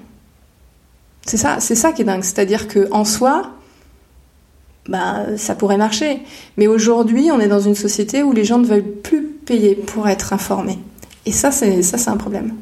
C'est 1.27 1.37
ça, 1.37 1.59
c'est 1.61 1.75
ça 1.75 1.93
qui 1.93 2.03
est 2.03 2.05
dingue. 2.05 2.23
C'est-à-dire 2.23 2.69
que 2.69 2.89
en 2.91 3.05
soi, 3.05 3.55
bah, 4.89 5.37
ça 5.37 5.55
pourrait 5.55 5.79
marcher. 5.79 6.21
Mais 6.57 6.67
aujourd'hui, 6.67 7.31
on 7.33 7.41
est 7.41 7.49
dans 7.49 7.61
une 7.61 7.75
société 7.75 8.23
où 8.23 8.33
les 8.33 8.45
gens 8.45 8.59
ne 8.59 8.67
veulent 8.67 8.83
plus 8.83 9.23
payer 9.23 9.75
pour 9.75 10.09
être 10.09 10.33
informés. 10.33 10.79
Et 11.27 11.33
ça, 11.33 11.51
c'est 11.51 11.83
ça, 11.83 11.99
c'est 11.99 12.11
un 12.11 12.17
problème. 12.17 12.55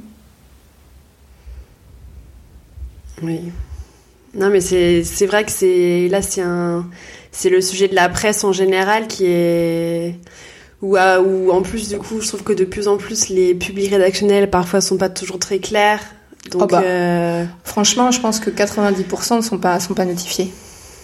Oui. 3.22 3.53
Non, 4.35 4.51
mais 4.51 4.61
c'est 4.61 5.27
vrai 5.27 5.44
que 5.44 5.51
c'est 5.51 6.09
là, 6.09 6.22
c'est 6.22 6.40
un 6.40 6.87
c'est 7.33 7.51
le 7.51 7.61
sujet 7.61 7.88
de 7.88 7.94
la 7.94 8.09
presse 8.09 8.44
en 8.44 8.53
général 8.53 9.07
qui 9.09 9.25
est 9.27 10.16
ou 10.83 10.96
où, 10.96 11.51
en 11.51 11.62
plus 11.62 11.88
du 11.88 11.98
coup, 11.98 12.20
je 12.20 12.29
trouve 12.29 12.42
que 12.42 12.53
de 12.53 12.64
plus 12.64 12.88
en 12.88 12.96
plus 12.96 13.29
les 13.29 13.55
publics 13.55 13.90
rédactionnels 13.90 14.51
parfois 14.51 14.81
sont 14.81 14.96
pas 14.96 15.09
toujours 15.09 15.38
très 15.38 15.59
clairs. 15.59 16.01
Donc, 16.50 16.62
oh 16.62 16.66
bah, 16.66 16.83
euh, 16.85 17.44
franchement, 17.64 18.11
je 18.11 18.20
pense 18.20 18.40
que 18.40 18.50
90% 18.50 19.37
ne 19.37 19.40
sont 19.42 19.59
pas 19.59 19.78
sont 19.81 19.94
pas 19.94 20.05
notifiés. 20.05 20.52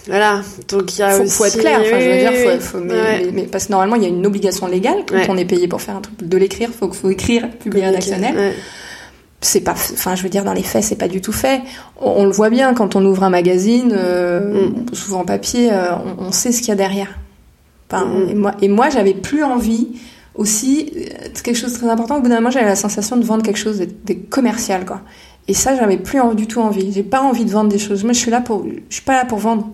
Voilà, 0.06 0.40
donc 0.68 0.96
il 0.96 1.00
y 1.00 1.02
a 1.02 1.10
faut, 1.10 1.24
aussi... 1.24 1.36
faut 1.36 1.44
être 1.44 1.58
clair. 1.58 1.80
Enfin, 1.80 2.00
je 2.00 2.08
veux 2.08 2.18
dire, 2.18 2.60
faut, 2.60 2.78
mais, 2.78 3.46
parce 3.50 3.66
que 3.66 3.72
normalement, 3.72 3.96
il 3.96 4.02
y 4.02 4.06
a 4.06 4.08
une 4.08 4.26
obligation 4.26 4.66
légale 4.66 5.04
quand 5.06 5.28
on 5.28 5.36
est 5.36 5.44
payé 5.44 5.68
pour 5.68 5.82
faire 5.82 5.96
un 5.96 6.00
truc 6.00 6.26
de 6.26 6.36
l'écrire. 6.36 6.70
Faut 6.70 6.90
faut 6.92 7.10
écrire 7.10 7.48
public 7.50 7.84
rédactionnel 7.84 8.54
c'est 9.40 9.60
pas 9.60 9.72
enfin 9.72 10.16
je 10.16 10.24
veux 10.24 10.28
dire 10.28 10.42
dans 10.42 10.52
les 10.52 10.64
faits 10.64 10.82
c'est 10.82 10.96
pas 10.96 11.06
du 11.06 11.20
tout 11.20 11.32
fait 11.32 11.60
on, 12.00 12.24
le 12.24 12.32
voit 12.32 12.50
bien 12.50 12.74
quand 12.74 12.96
on 12.96 13.04
ouvre 13.04 13.22
un 13.22 13.30
magazine 13.30 13.94
euh, 13.96 14.66
mm. 14.66 14.94
souvent 14.94 15.24
papier 15.24 15.70
euh, 15.72 15.92
on, 16.18 16.32
sait 16.32 16.50
ce 16.50 16.58
qu'il 16.58 16.70
y 16.70 16.72
a 16.72 16.74
derrière 16.74 17.18
enfin, 17.88 18.04
mm. 18.04 18.28
et 18.30 18.34
moi 18.34 18.54
et 18.62 18.68
moi 18.68 18.90
j'avais 18.90 19.14
plus 19.14 19.44
envie 19.44 19.90
aussi, 20.38 20.92
quelque 21.42 21.56
chose 21.56 21.72
de 21.72 21.78
très 21.78 21.88
important, 21.88 22.18
au 22.18 22.20
bout 22.20 22.28
d'un 22.28 22.36
moment, 22.36 22.50
j'avais 22.50 22.66
la 22.66 22.76
sensation 22.76 23.16
de 23.16 23.24
vendre 23.24 23.42
quelque 23.42 23.58
chose 23.58 23.80
de, 23.80 23.88
de 24.04 24.14
commercial, 24.30 24.86
quoi. 24.86 25.02
Et 25.48 25.54
ça, 25.54 25.74
j'avais 25.74 25.96
plus 25.96 26.20
du 26.34 26.46
tout 26.46 26.60
envie. 26.60 26.92
J'ai 26.92 27.02
pas 27.02 27.22
envie 27.22 27.46
de 27.46 27.50
vendre 27.50 27.70
des 27.70 27.78
choses. 27.78 28.04
Moi, 28.04 28.12
je 28.12 28.18
suis 28.18 28.30
là 28.30 28.42
pour, 28.42 28.66
je 28.66 28.94
suis 28.94 29.04
pas 29.04 29.14
là 29.14 29.24
pour 29.24 29.38
vendre. 29.38 29.68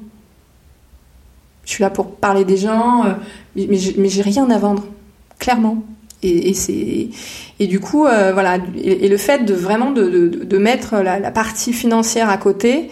Je 1.65 1.71
suis 1.71 1.83
là 1.83 1.91
pour 1.91 2.13
parler 2.13 2.45
des 2.45 2.57
gens, 2.57 3.05
euh, 3.05 3.13
mais, 3.57 4.09
j'ai 4.09 4.23
rien 4.23 4.49
à 4.51 4.59
vendre, 4.59 4.87
clairement. 5.39 5.83
Et, 6.27 6.55
et 7.61 7.67
du 7.67 7.81
coup 7.81 8.07
euh, 8.07 8.33
voilà 8.33 8.57
et, 8.83 9.09
le 9.11 9.17
fait 9.19 9.45
de 9.45 9.53
vraiment 9.53 9.91
de, 9.91 10.09
de, 10.09 10.59
mettre 10.59 10.97
la, 10.97 11.31
partie 11.31 11.75
financière 11.75 12.31
à 12.31 12.39
côté 12.39 12.89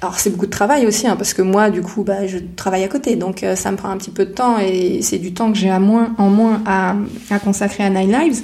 alors 0.00 0.18
c'est 0.18 0.30
beaucoup 0.30 0.46
de 0.46 0.50
travail 0.52 0.86
aussi 0.86 1.06
hein, 1.06 1.16
parce 1.16 1.34
que 1.34 1.42
moi 1.42 1.68
du 1.68 1.82
coup 1.82 2.02
bah 2.02 2.26
je 2.26 2.38
travaille 2.56 2.82
à 2.82 2.88
côté 2.88 3.16
donc 3.16 3.42
euh, 3.42 3.56
ça 3.56 3.70
me 3.72 3.76
prend 3.76 3.90
un 3.90 3.98
petit 3.98 4.10
peu 4.10 4.24
de 4.24 4.32
temps 4.32 4.56
et 4.58 5.02
c'est 5.02 5.18
du 5.18 5.34
temps 5.34 5.52
que 5.52 5.58
j'ai 5.58 5.68
moins 5.78 6.14
en 6.16 6.30
moins 6.30 6.62
à, 6.64 6.96
à 7.28 7.38
consacrer 7.40 7.84
à 7.84 7.90
Nine 7.90 8.10
Lives 8.10 8.40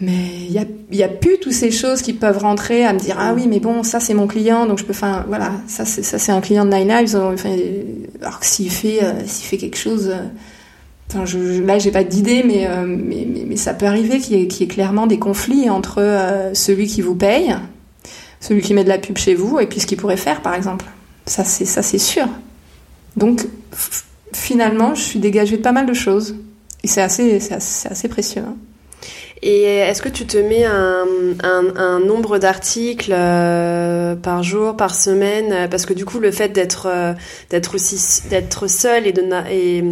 mais 0.00 0.46
il 0.48 0.52
y 0.52 0.58
a, 0.58 0.64
y 0.90 1.18
plus 1.20 1.38
toutes 1.38 1.52
ces 1.52 1.70
choses 1.70 2.02
qui 2.02 2.12
peuvent 2.12 2.38
rentrer 2.38 2.84
à 2.84 2.92
me 2.92 2.98
dire 2.98 3.16
ah 3.18 3.34
oui 3.34 3.46
mais 3.46 3.60
bon 3.60 3.82
ça 3.82 4.00
c'est 4.00 4.14
mon 4.14 4.26
client 4.26 4.66
donc 4.66 4.78
je 4.78 4.84
peux 4.84 4.92
enfin 4.92 5.24
voilà 5.28 5.52
ça 5.68 5.84
c'est 5.84 6.02
ça 6.02 6.18
c'est 6.18 6.32
un 6.32 6.40
client 6.40 6.64
de 6.64 6.74
Nine 6.74 6.88
Lives 6.88 7.14
alors 7.14 8.40
que 8.40 8.46
s'il 8.46 8.70
fait 8.70 9.02
euh, 9.02 9.12
s'il 9.26 9.46
fait 9.46 9.58
quelque 9.58 9.78
chose 9.78 10.08
euh, 10.08 10.24
enfin 11.08 11.24
je, 11.24 11.62
là 11.62 11.78
j'ai 11.78 11.92
pas 11.92 12.04
d'idée 12.04 12.42
mais, 12.44 12.66
euh, 12.66 12.84
mais, 12.86 13.26
mais, 13.28 13.44
mais 13.46 13.56
ça 13.56 13.74
peut 13.74 13.86
arriver 13.86 14.18
qu'il 14.18 14.38
y, 14.38 14.42
ait, 14.42 14.66
clairement 14.66 15.06
des 15.06 15.18
conflits 15.18 15.70
entre 15.70 16.02
celui 16.54 16.86
qui 16.86 17.00
vous 17.00 17.14
paye 17.14 17.54
celui 18.42 18.60
qui 18.60 18.74
met 18.74 18.84
de 18.84 18.88
la 18.88 18.98
pub 18.98 19.16
chez 19.16 19.34
vous 19.34 19.60
et 19.60 19.66
puis 19.66 19.80
ce 19.80 19.86
qu'il 19.86 19.96
pourrait 19.96 20.16
faire 20.16 20.42
par 20.42 20.54
exemple. 20.54 20.84
Ça 21.26 21.44
c'est 21.44 21.64
ça 21.64 21.80
c'est 21.80 21.98
sûr. 21.98 22.26
Donc 23.16 23.46
finalement 24.32 24.94
je 24.94 25.02
suis 25.02 25.20
dégagée 25.20 25.56
de 25.56 25.62
pas 25.62 25.72
mal 25.72 25.86
de 25.86 25.94
choses. 25.94 26.36
Et 26.82 26.88
c'est 26.88 27.00
assez 27.00 27.38
c'est 27.38 27.54
assez, 27.54 28.08
précieux 28.08 28.42
hein. 28.42 28.56
Et 29.44 29.64
est-ce 29.64 30.00
que 30.00 30.08
tu 30.08 30.24
te 30.24 30.38
mets 30.38 30.64
un, 30.64 31.98
nombre 31.98 32.38
d'articles 32.38 33.12
euh, 33.12 34.14
par 34.14 34.44
jour, 34.44 34.76
par 34.76 34.94
semaine? 34.94 35.68
Parce 35.68 35.84
que 35.84 35.92
du 35.92 36.04
coup, 36.04 36.20
le 36.20 36.30
fait 36.30 36.50
d'être 36.50 36.86
euh, 36.86 37.12
d'être 37.50 37.74
aussi 37.74 38.28
d'être 38.28 38.68
seul 38.68 39.06
et 39.06 39.12
de 39.12 39.22
et 39.50 39.82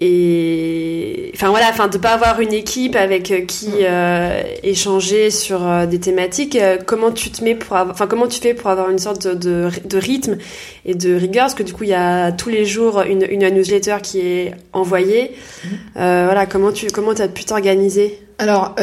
et 0.00 1.30
enfin 1.34 1.50
voilà 1.50 1.68
enfin 1.70 1.86
de 1.86 1.98
pas 1.98 2.14
avoir 2.14 2.40
une 2.40 2.52
équipe 2.52 2.96
avec 2.96 3.30
euh, 3.30 3.42
qui 3.42 3.70
euh, 3.82 4.42
échanger 4.64 5.30
sur 5.30 5.64
euh, 5.64 5.86
des 5.86 6.00
thématiques 6.00 6.58
comment 6.84 7.12
tu 7.12 7.30
te 7.30 7.44
mets 7.44 7.54
pour 7.54 7.76
enfin 7.76 8.08
comment 8.08 8.26
tu 8.26 8.40
fais 8.40 8.54
pour 8.54 8.70
avoir 8.70 8.90
une 8.90 8.98
sorte 8.98 9.26
de, 9.26 9.34
de, 9.34 9.70
de, 9.84 9.98
rythme 9.98 10.38
et 10.84 10.94
de 10.94 11.14
rigueur? 11.14 11.44
Parce 11.44 11.54
que 11.54 11.62
du 11.62 11.72
coup 11.72 11.84
il 11.84 11.90
y 11.90 11.94
a 11.94 12.32
tous 12.32 12.48
les 12.48 12.64
jours 12.64 13.02
une, 13.02 13.24
une 13.30 13.48
newsletter 13.48 13.98
qui 14.02 14.20
est 14.20 14.54
envoyée. 14.72 15.32
Mmh. 15.64 15.68
voilà 15.94 16.46
comment 16.46 16.72
tu 16.72 16.88
comment 16.88 17.12
as 17.12 17.28
pu 17.28 17.44
t'organiser? 17.44 18.18
Alors 18.38 18.74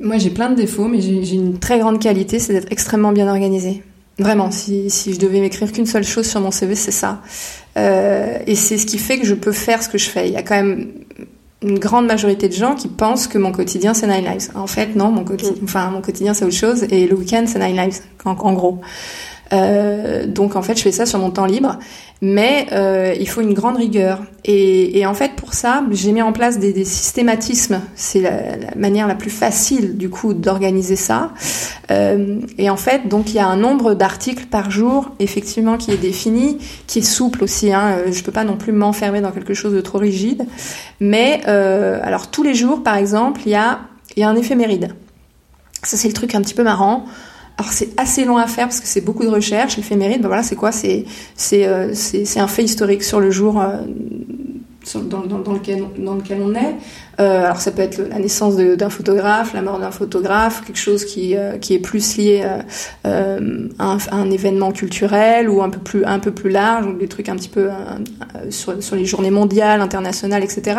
moi 0.00 0.16
j'ai 0.16 0.30
plein 0.30 0.48
de 0.48 0.56
défauts 0.56 0.88
mais 0.88 1.00
j'ai 1.00 1.34
une 1.34 1.58
très 1.58 1.78
grande 1.78 2.00
qualité 2.00 2.38
c'est 2.38 2.54
d'être 2.54 2.72
extrêmement 2.72 3.12
bien 3.12 3.28
organisée. 3.28 3.82
Vraiment, 4.18 4.50
si, 4.50 4.90
si 4.90 5.14
je 5.14 5.20
devais 5.20 5.40
m'écrire 5.40 5.70
qu'une 5.70 5.86
seule 5.86 6.02
chose 6.02 6.26
sur 6.26 6.40
mon 6.40 6.50
CV, 6.50 6.74
c'est 6.74 6.90
ça. 6.90 7.22
Euh, 7.78 8.38
et 8.46 8.54
c'est 8.54 8.78
ce 8.78 8.86
qui 8.86 8.98
fait 8.98 9.18
que 9.18 9.26
je 9.26 9.34
peux 9.34 9.52
faire 9.52 9.82
ce 9.82 9.88
que 9.88 9.98
je 9.98 10.10
fais. 10.10 10.28
Il 10.28 10.34
y 10.34 10.36
a 10.36 10.42
quand 10.42 10.56
même 10.56 10.88
une 11.62 11.78
grande 11.78 12.06
majorité 12.06 12.48
de 12.48 12.54
gens 12.54 12.74
qui 12.74 12.88
pensent 12.88 13.26
que 13.26 13.38
mon 13.38 13.52
quotidien 13.52 13.94
c'est 13.94 14.06
Nine 14.06 14.24
Lives. 14.24 14.50
En 14.54 14.66
fait, 14.66 14.94
non, 14.94 15.10
mon 15.10 15.24
quotidien, 15.24 15.54
enfin 15.64 15.90
mon 15.90 16.00
quotidien 16.00 16.34
c'est 16.34 16.44
autre 16.44 16.54
chose 16.54 16.84
et 16.90 17.06
le 17.06 17.16
week-end 17.16 17.44
c'est 17.46 17.58
Nine 17.58 17.76
Lives 17.76 18.00
en, 18.24 18.30
en 18.32 18.52
gros. 18.52 18.80
Euh, 19.52 20.26
donc 20.26 20.56
en 20.56 20.62
fait, 20.62 20.76
je 20.76 20.82
fais 20.82 20.92
ça 20.92 21.06
sur 21.06 21.18
mon 21.18 21.30
temps 21.30 21.46
libre, 21.46 21.78
mais 22.20 22.66
euh, 22.72 23.14
il 23.18 23.28
faut 23.28 23.40
une 23.40 23.54
grande 23.54 23.76
rigueur. 23.76 24.20
Et, 24.44 24.98
et, 24.98 25.06
en 25.06 25.14
fait, 25.14 25.32
pour 25.36 25.54
ça, 25.54 25.84
j'ai 25.90 26.12
mis 26.12 26.22
en 26.22 26.32
place 26.32 26.58
des, 26.58 26.72
des 26.72 26.84
systématismes. 26.84 27.80
C'est 27.94 28.20
la, 28.20 28.56
la, 28.56 28.74
manière 28.76 29.06
la 29.06 29.14
plus 29.14 29.30
facile 29.30 29.96
du 29.96 30.08
coup 30.10 30.34
d'organiser 30.34 30.96
ça. 30.96 31.32
Euh, 31.90 32.40
et 32.56 32.70
en 32.70 32.76
fait, 32.76 33.08
donc 33.08 33.30
il 33.30 33.36
y 33.36 33.38
a 33.38 33.46
un 33.46 33.56
nombre 33.56 33.94
d'articles 33.94 34.46
par 34.46 34.70
jour, 34.70 35.10
effectivement, 35.18 35.76
qui 35.76 35.90
est 35.90 35.96
défini, 35.96 36.58
qui 36.86 37.00
est 37.00 37.02
souple 37.02 37.44
aussi. 37.44 37.72
Hein. 37.72 37.98
Euh, 37.98 38.12
je 38.12 38.22
peux 38.22 38.32
pas 38.32 38.44
non 38.44 38.56
plus 38.56 38.72
m'enfermer 38.72 39.20
dans 39.20 39.32
quelque 39.32 39.54
chose 39.54 39.72
de 39.72 39.80
trop 39.80 39.98
rigide. 39.98 40.46
Mais 41.00 41.40
euh, 41.46 42.00
alors 42.02 42.30
tous 42.30 42.42
les 42.42 42.54
jours, 42.54 42.82
par 42.82 42.96
exemple, 42.96 43.42
il 43.46 43.52
y 43.52 43.56
a 43.56 43.80
y 44.16 44.24
a 44.24 44.28
un 44.28 44.36
éphéméride. 44.36 44.94
Ça 45.84 45.96
c'est 45.96 46.08
le 46.08 46.14
truc 46.14 46.34
un 46.34 46.42
petit 46.42 46.54
peu 46.54 46.64
marrant. 46.64 47.04
Alors 47.58 47.72
c'est 47.72 47.90
assez 47.98 48.24
long 48.24 48.36
à 48.36 48.46
faire 48.46 48.66
parce 48.66 48.80
que 48.80 48.86
c'est 48.86 49.00
beaucoup 49.00 49.24
de 49.24 49.30
recherche. 49.30 49.76
L'éphéméride, 49.76 50.22
ben 50.22 50.28
voilà, 50.28 50.44
c'est 50.44 50.56
quoi? 50.56 50.70
C'est 50.72 51.04
c'est 51.34 51.66
euh, 51.66 51.92
un 52.36 52.46
fait 52.46 52.62
historique 52.62 53.02
sur 53.02 53.18
le 53.18 53.30
jour 53.32 53.60
euh, 53.60 53.78
dans, 54.94 55.20
dans, 55.20 55.38
dans, 55.38 55.52
lequel 55.52 55.84
dans 55.98 56.14
lequel 56.14 56.40
on 56.42 56.54
est. 56.54 56.76
Euh, 57.20 57.44
alors 57.44 57.60
ça 57.60 57.72
peut 57.72 57.82
être 57.82 57.98
la 57.98 58.18
naissance 58.18 58.56
d'un 58.56 58.90
photographe, 58.90 59.52
la 59.54 59.62
mort 59.62 59.78
d'un 59.78 59.90
photographe, 59.90 60.62
quelque 60.64 60.78
chose 60.78 61.04
qui 61.04 61.36
euh, 61.36 61.58
qui 61.58 61.74
est 61.74 61.78
plus 61.78 62.16
lié 62.16 62.42
euh, 63.04 63.68
à, 63.78 63.84
un, 63.84 63.98
à, 63.98 64.14
un, 64.16 64.30
événement 64.30 64.72
culturel 64.72 65.50
ou 65.50 65.62
un 65.62 65.68
peu 65.68 65.80
plus 65.80 66.04
un 66.04 66.20
peu 66.20 66.30
plus 66.30 66.50
large, 66.50 66.86
des 66.98 67.08
trucs 67.08 67.28
un 67.28 67.36
petit 67.36 67.48
peu 67.48 67.68
sur, 68.50 68.82
sur 68.82 68.96
les 68.96 69.04
journées 69.04 69.30
mondiales, 69.30 69.80
internationales, 69.80 70.44
etc. 70.44 70.78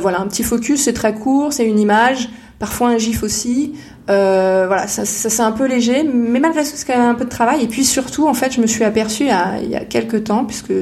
voilà, 0.00 0.20
un 0.20 0.26
petit 0.26 0.42
focus, 0.42 0.82
c'est 0.82 0.92
très 0.92 1.14
court, 1.14 1.52
c'est 1.52 1.66
une 1.66 1.78
image 1.78 2.28
parfois 2.58 2.88
un 2.88 2.98
gif 2.98 3.22
aussi. 3.22 3.74
Euh, 4.10 4.64
voilà, 4.66 4.86
ça, 4.86 5.06
ça 5.06 5.30
c'est 5.30 5.42
un 5.42 5.52
peu 5.52 5.66
léger, 5.66 6.02
mais 6.02 6.38
malgré 6.38 6.62
tout, 6.62 6.70
c'est 6.74 6.86
quand 6.86 6.98
même 6.98 7.08
un 7.08 7.14
peu 7.14 7.24
de 7.24 7.30
travail. 7.30 7.62
Et 7.62 7.66
puis 7.66 7.84
surtout, 7.84 8.28
en 8.28 8.34
fait, 8.34 8.52
je 8.52 8.60
me 8.60 8.66
suis 8.66 8.84
aperçue 8.84 9.24
il 9.62 9.70
y 9.70 9.76
a 9.76 9.84
quelques 9.84 10.24
temps, 10.24 10.44
puisque 10.44 10.72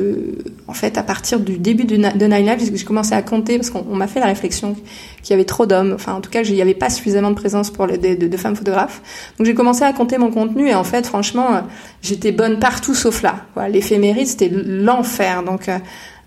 en 0.66 0.74
fait, 0.74 0.98
à 0.98 1.02
partir 1.02 1.38
du 1.38 1.58
début 1.58 1.84
de, 1.84 1.96
de 1.96 2.26
Nine 2.26 2.46
Lives, 2.46 2.70
j'ai 2.74 2.84
commencé 2.84 3.14
à 3.14 3.22
compter 3.22 3.58
parce 3.58 3.70
qu'on 3.70 3.94
m'a 3.94 4.08
fait 4.08 4.18
la 4.20 4.26
réflexion 4.26 4.74
qu'il 5.22 5.30
y 5.30 5.34
avait 5.34 5.44
trop 5.44 5.66
d'hommes. 5.66 5.92
Enfin, 5.94 6.14
en 6.14 6.20
tout 6.20 6.30
cas, 6.30 6.42
il 6.42 6.52
n'y 6.52 6.62
avait 6.62 6.74
pas 6.74 6.90
suffisamment 6.90 7.30
de 7.30 7.36
présence 7.36 7.70
pour 7.70 7.86
les, 7.86 7.96
de, 7.96 8.26
de, 8.26 8.36
femmes 8.36 8.56
photographes. 8.56 9.00
Donc 9.38 9.46
j'ai 9.46 9.54
commencé 9.54 9.84
à 9.84 9.92
compter 9.92 10.18
mon 10.18 10.30
contenu 10.32 10.68
et 10.68 10.74
en 10.74 10.84
fait, 10.84 11.06
franchement, 11.06 11.54
euh, 11.54 11.60
j'étais 12.02 12.32
bonne 12.32 12.58
partout 12.58 12.94
sauf 12.94 13.22
là. 13.22 13.46
Voilà, 13.54 13.68
l'éphéméride, 13.68 14.26
c'était 14.26 14.50
l'enfer. 14.52 15.44
Donc 15.44 15.68
euh, 15.68 15.78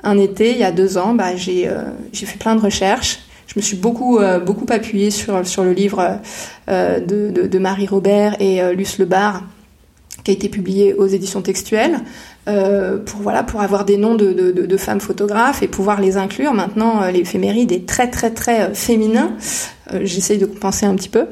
un 0.03 0.17
été, 0.17 0.51
il 0.51 0.57
y 0.57 0.63
a 0.63 0.71
deux 0.71 0.97
ans, 0.97 1.13
bah, 1.13 1.35
j'ai 1.35 1.69
j'ai 2.13 2.25
fait 2.25 2.37
plein 2.37 2.55
de 2.55 2.61
recherches 2.61 3.24
je 3.47 3.53
me 3.55 3.61
suis 3.61 3.77
beaucoup 3.77 4.19
euh, 4.19 4.39
beaucoup 4.39 4.65
appuyée 4.69 5.11
sur 5.11 5.45
sur 5.45 5.63
le 5.63 5.73
livre 5.73 6.19
euh, 6.69 6.99
de, 6.99 7.47
de, 7.47 7.59
Marie 7.59 7.87
Robert 7.87 8.35
et 8.39 8.61
euh, 8.61 8.73
Luce 8.73 8.97
Lebar 8.97 9.43
qui 10.23 10.31
a 10.31 10.33
été 10.33 10.49
publié 10.49 10.93
aux 10.93 11.05
éditions 11.05 11.41
textuelles 11.41 11.99
euh, 12.47 12.97
pour 12.97 13.21
voilà 13.21 13.43
pour 13.43 13.61
avoir 13.61 13.85
des 13.85 13.97
noms 13.97 14.15
de, 14.15 14.33
de, 14.33 14.77
femmes 14.77 14.99
photographes 14.99 15.61
et 15.61 15.67
pouvoir 15.67 16.01
les 16.01 16.17
inclure. 16.17 16.53
Maintenant, 16.53 17.07
l'éphéméride 17.11 17.71
est 17.71 17.87
très 17.87 18.09
très 18.09 18.31
très 18.31 18.73
féminin. 18.73 19.33
J'essaye 20.01 20.39
de 20.39 20.47
compenser 20.47 20.87
un 20.87 20.95
petit 20.95 21.09
peu. 21.09 21.27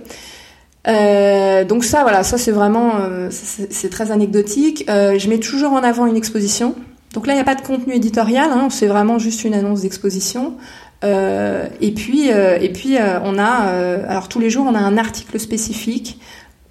Euh, 0.88 1.64
donc 1.64 1.84
ça, 1.86 2.04
voilà, 2.04 2.24
ça 2.24 2.38
c'est 2.38 2.52
vraiment, 2.52 2.94
c'est 3.32 3.90
très 3.90 4.12
anecdotique. 4.12 4.86
je 4.88 5.30
mets 5.30 5.40
toujours 5.40 5.72
en 5.72 5.84
avant 5.84 6.06
une 6.06 6.18
exposition. 6.18 6.76
Donc 7.14 7.28
là, 7.28 7.34
il 7.34 7.36
n'y 7.36 7.42
a 7.42 7.46
pas 7.46 7.56
de 7.56 7.62
contenu 7.62 7.94
éditorial, 7.94 8.50
hein, 8.52 8.68
c'est 8.72 8.88
vraiment 8.88 9.20
juste 9.20 9.44
une 9.44 9.54
annonce 9.54 9.82
d'exposition. 9.82 10.56
Euh, 11.04 11.68
et 11.82 11.92
puis, 11.92 12.32
euh, 12.32 12.58
et 12.60 12.70
puis 12.70 12.98
euh, 12.98 13.20
on 13.24 13.38
a, 13.38 13.44
alors 14.08 14.30
tous 14.30 14.40
les 14.40 14.50
jours, 14.50 14.66
on 14.70 14.76
a 14.76 14.80
un 14.80 14.98
article 14.98 15.40
spécifique. 15.40 16.20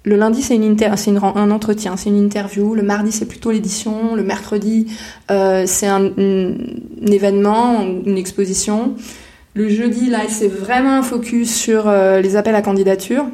Le 0.05 0.17
lundi, 0.17 0.41
c'est 0.41 0.55
une 0.55 0.69
inter 0.69 0.91
c'est 0.97 1.11
un 1.11 1.51
entretien, 1.51 1.95
c'est 1.95 2.09
une 2.09 2.21
interview. 2.21 2.75
Le 2.75 2.81
mardi, 2.81 3.11
c'est 3.13 3.25
plutôt 3.25 3.51
l'édition. 3.51 4.15
Le 4.15 4.23
mercredi, 4.23 4.87
c'est 5.29 5.87
un, 5.87 6.11
événement, 7.07 7.81
une 7.81 8.17
exposition. 8.17 8.95
Le 9.53 9.69
jeudi, 9.69 10.09
là, 10.09 10.19
c'est 10.27 10.49
vraiment 10.49 10.97
un 10.97 11.03
focus 11.03 11.55
sur 11.55 11.89
les 11.89 12.35
appels 12.35 12.55
à 12.55 12.61
candidature. 12.61 13.25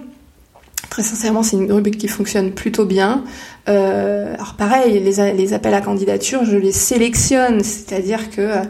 Très 0.91 1.01
sincèrement, 1.01 1.41
c'est 1.41 1.57
une 1.57 1.71
rubrique 1.71 1.97
qui 1.97 2.07
fonctionne 2.07 2.51
plutôt 2.51 2.85
bien. 2.85 3.23
Alors 3.65 4.53
pareil, 4.55 4.99
les, 4.99 5.53
appels 5.53 5.73
à 5.73 5.81
candidature, 5.81 6.45
je 6.45 6.55
les 6.55 6.71
sélectionne, 6.71 7.63
c'est-à-dire 7.63 8.29
que 8.29 8.61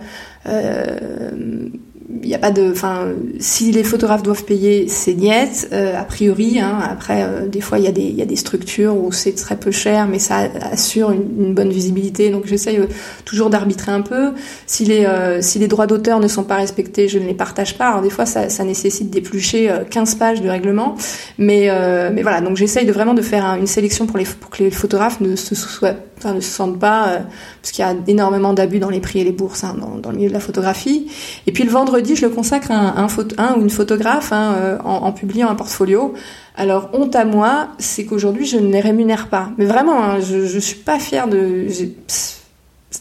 il 2.23 2.33
a 2.33 2.39
pas 2.39 2.51
de, 2.51 2.71
enfin, 2.71 3.09
si 3.39 3.71
les 3.71 3.83
photographes 3.83 4.23
doivent 4.23 4.43
payer, 4.43 4.87
c'est 4.87 5.13
niet, 5.13 5.67
euh, 5.71 5.95
a 5.95 6.03
priori. 6.03 6.59
Hein, 6.59 6.79
après, 6.89 7.23
euh, 7.23 7.47
des 7.47 7.61
fois, 7.61 7.77
il 7.77 7.85
y 7.85 7.87
a 7.87 7.91
des, 7.91 8.01
il 8.01 8.15
y 8.15 8.21
a 8.21 8.25
des 8.25 8.35
structures 8.35 8.97
où 8.97 9.11
c'est 9.11 9.33
très 9.33 9.55
peu 9.55 9.71
cher, 9.71 10.07
mais 10.07 10.17
ça 10.17 10.49
assure 10.71 11.11
une, 11.11 11.53
bonne 11.53 11.69
visibilité. 11.69 12.31
Donc, 12.31 12.45
j'essaye 12.45 12.77
euh, 12.77 12.87
toujours 13.25 13.49
d'arbitrer 13.49 13.91
un 13.91 14.01
peu. 14.01 14.31
Si 14.65 14.85
les, 14.85 15.07
si 15.41 15.59
les 15.59 15.67
droits 15.67 15.87
d'auteur 15.87 16.19
ne 16.19 16.27
sont 16.27 16.43
pas 16.43 16.55
respectés, 16.55 17.07
je 17.07 17.19
ne 17.19 17.25
les 17.25 17.33
partage 17.33 17.77
pas. 17.77 17.89
Alors, 17.89 18.01
des 18.01 18.09
fois, 18.09 18.25
ça, 18.25 18.63
nécessite 18.63 19.09
d'éplucher 19.09 19.71
15 19.89 20.15
pages 20.15 20.41
de 20.41 20.49
règlement, 20.49 20.95
mais, 21.37 21.69
mais 22.11 22.21
voilà. 22.21 22.41
Donc, 22.41 22.57
j'essaye 22.57 22.85
de 22.85 22.91
vraiment 22.91 23.13
de 23.13 23.21
faire 23.21 23.55
une 23.55 23.67
sélection 23.67 24.05
pour 24.05 24.17
les, 24.17 24.25
pour 24.25 24.49
que 24.49 24.63
les 24.63 24.71
photographes 24.71 25.21
ne 25.21 25.35
se 25.35 25.55
soient 25.55 25.95
enfin, 26.17 26.33
ne 26.33 26.41
se 26.41 26.49
sentent 26.49 26.79
pas, 26.79 27.21
parce 27.61 27.71
qu'il 27.71 27.83
y 27.83 27.87
a 27.87 27.95
énormément 28.07 28.53
d'abus 28.53 28.79
dans 28.79 28.89
les 28.89 28.99
prix 28.99 29.21
et 29.21 29.23
les 29.23 29.31
bourses 29.31 29.63
hein, 29.63 29.75
dans, 29.79 29.95
dans, 29.95 30.11
le 30.11 30.17
milieu 30.17 30.27
de 30.27 30.33
la 30.33 30.41
photographie. 30.41 31.07
Et 31.47 31.53
puis 31.53 31.63
le 31.63 31.71
vendredi, 31.71 31.98
je 32.05 32.25
le 32.25 32.29
consacre 32.29 32.71
à 32.71 32.75
un, 32.75 33.05
un, 33.05 33.07
un 33.38 33.55
ou 33.57 33.62
une 33.62 33.69
photographe 33.69 34.31
hein, 34.31 34.55
euh, 34.57 34.77
en, 34.83 35.03
en, 35.05 35.12
publiant 35.12 35.49
un 35.49 35.55
portfolio. 35.55 36.13
Alors 36.55 36.89
honte 36.93 37.15
à 37.15 37.25
moi, 37.25 37.69
c'est 37.79 38.05
qu'aujourd'hui 38.05 38.45
je 38.45 38.57
ne 38.57 38.71
les 38.71 38.81
rémunère 38.81 39.27
pas. 39.27 39.51
Mais 39.57 39.65
vraiment, 39.65 40.03
hein, 40.03 40.19
je, 40.19 40.45
je 40.45 40.59
suis 40.59 40.77
pas 40.77 40.99
fière 40.99 41.27
de. 41.27 41.67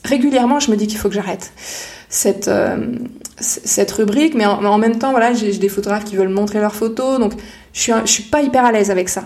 Régulièrement, 0.04 0.60
je 0.60 0.70
me 0.70 0.76
dis 0.76 0.86
qu'il 0.86 0.98
faut 0.98 1.08
que 1.08 1.14
j'arrête 1.14 1.52
cette 2.08 2.50
cette 3.40 3.90
rubrique, 3.92 4.34
mais 4.34 4.46
en, 4.46 4.78
même 4.78 4.98
temps, 4.98 5.10
voilà, 5.10 5.32
j'ai 5.32 5.52
des 5.52 5.68
photographes 5.68 6.04
qui 6.04 6.16
veulent 6.16 6.28
montrer 6.28 6.60
leurs 6.60 6.74
photos, 6.74 7.18
donc 7.18 7.32
je 7.72 7.80
suis, 7.80 7.92
je 8.04 8.10
suis 8.10 8.22
pas 8.24 8.42
hyper 8.42 8.64
à 8.64 8.72
l'aise 8.72 8.90
avec 8.90 9.08
ça. 9.08 9.24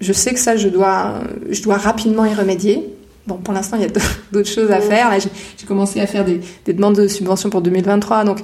Je 0.00 0.12
sais 0.12 0.32
que 0.32 0.38
ça, 0.38 0.56
je 0.56 0.68
dois, 0.68 1.14
je 1.50 1.62
dois 1.62 1.76
rapidement 1.76 2.24
y 2.24 2.34
remédier. 2.34 2.94
Bon, 3.26 3.36
pour 3.36 3.52
l'instant, 3.52 3.76
il 3.76 3.82
y 3.82 3.86
a 3.86 3.88
d'autres 4.32 4.48
choses 4.48 4.70
à 4.70 4.80
faire. 4.80 5.10
Là, 5.10 5.18
j'ai 5.18 5.66
commencé 5.66 6.00
à 6.00 6.06
faire 6.06 6.24
des, 6.24 6.40
des, 6.64 6.72
demandes 6.72 6.96
de 6.96 7.08
subventions 7.08 7.50
pour 7.50 7.62
2023, 7.62 8.24
donc 8.24 8.38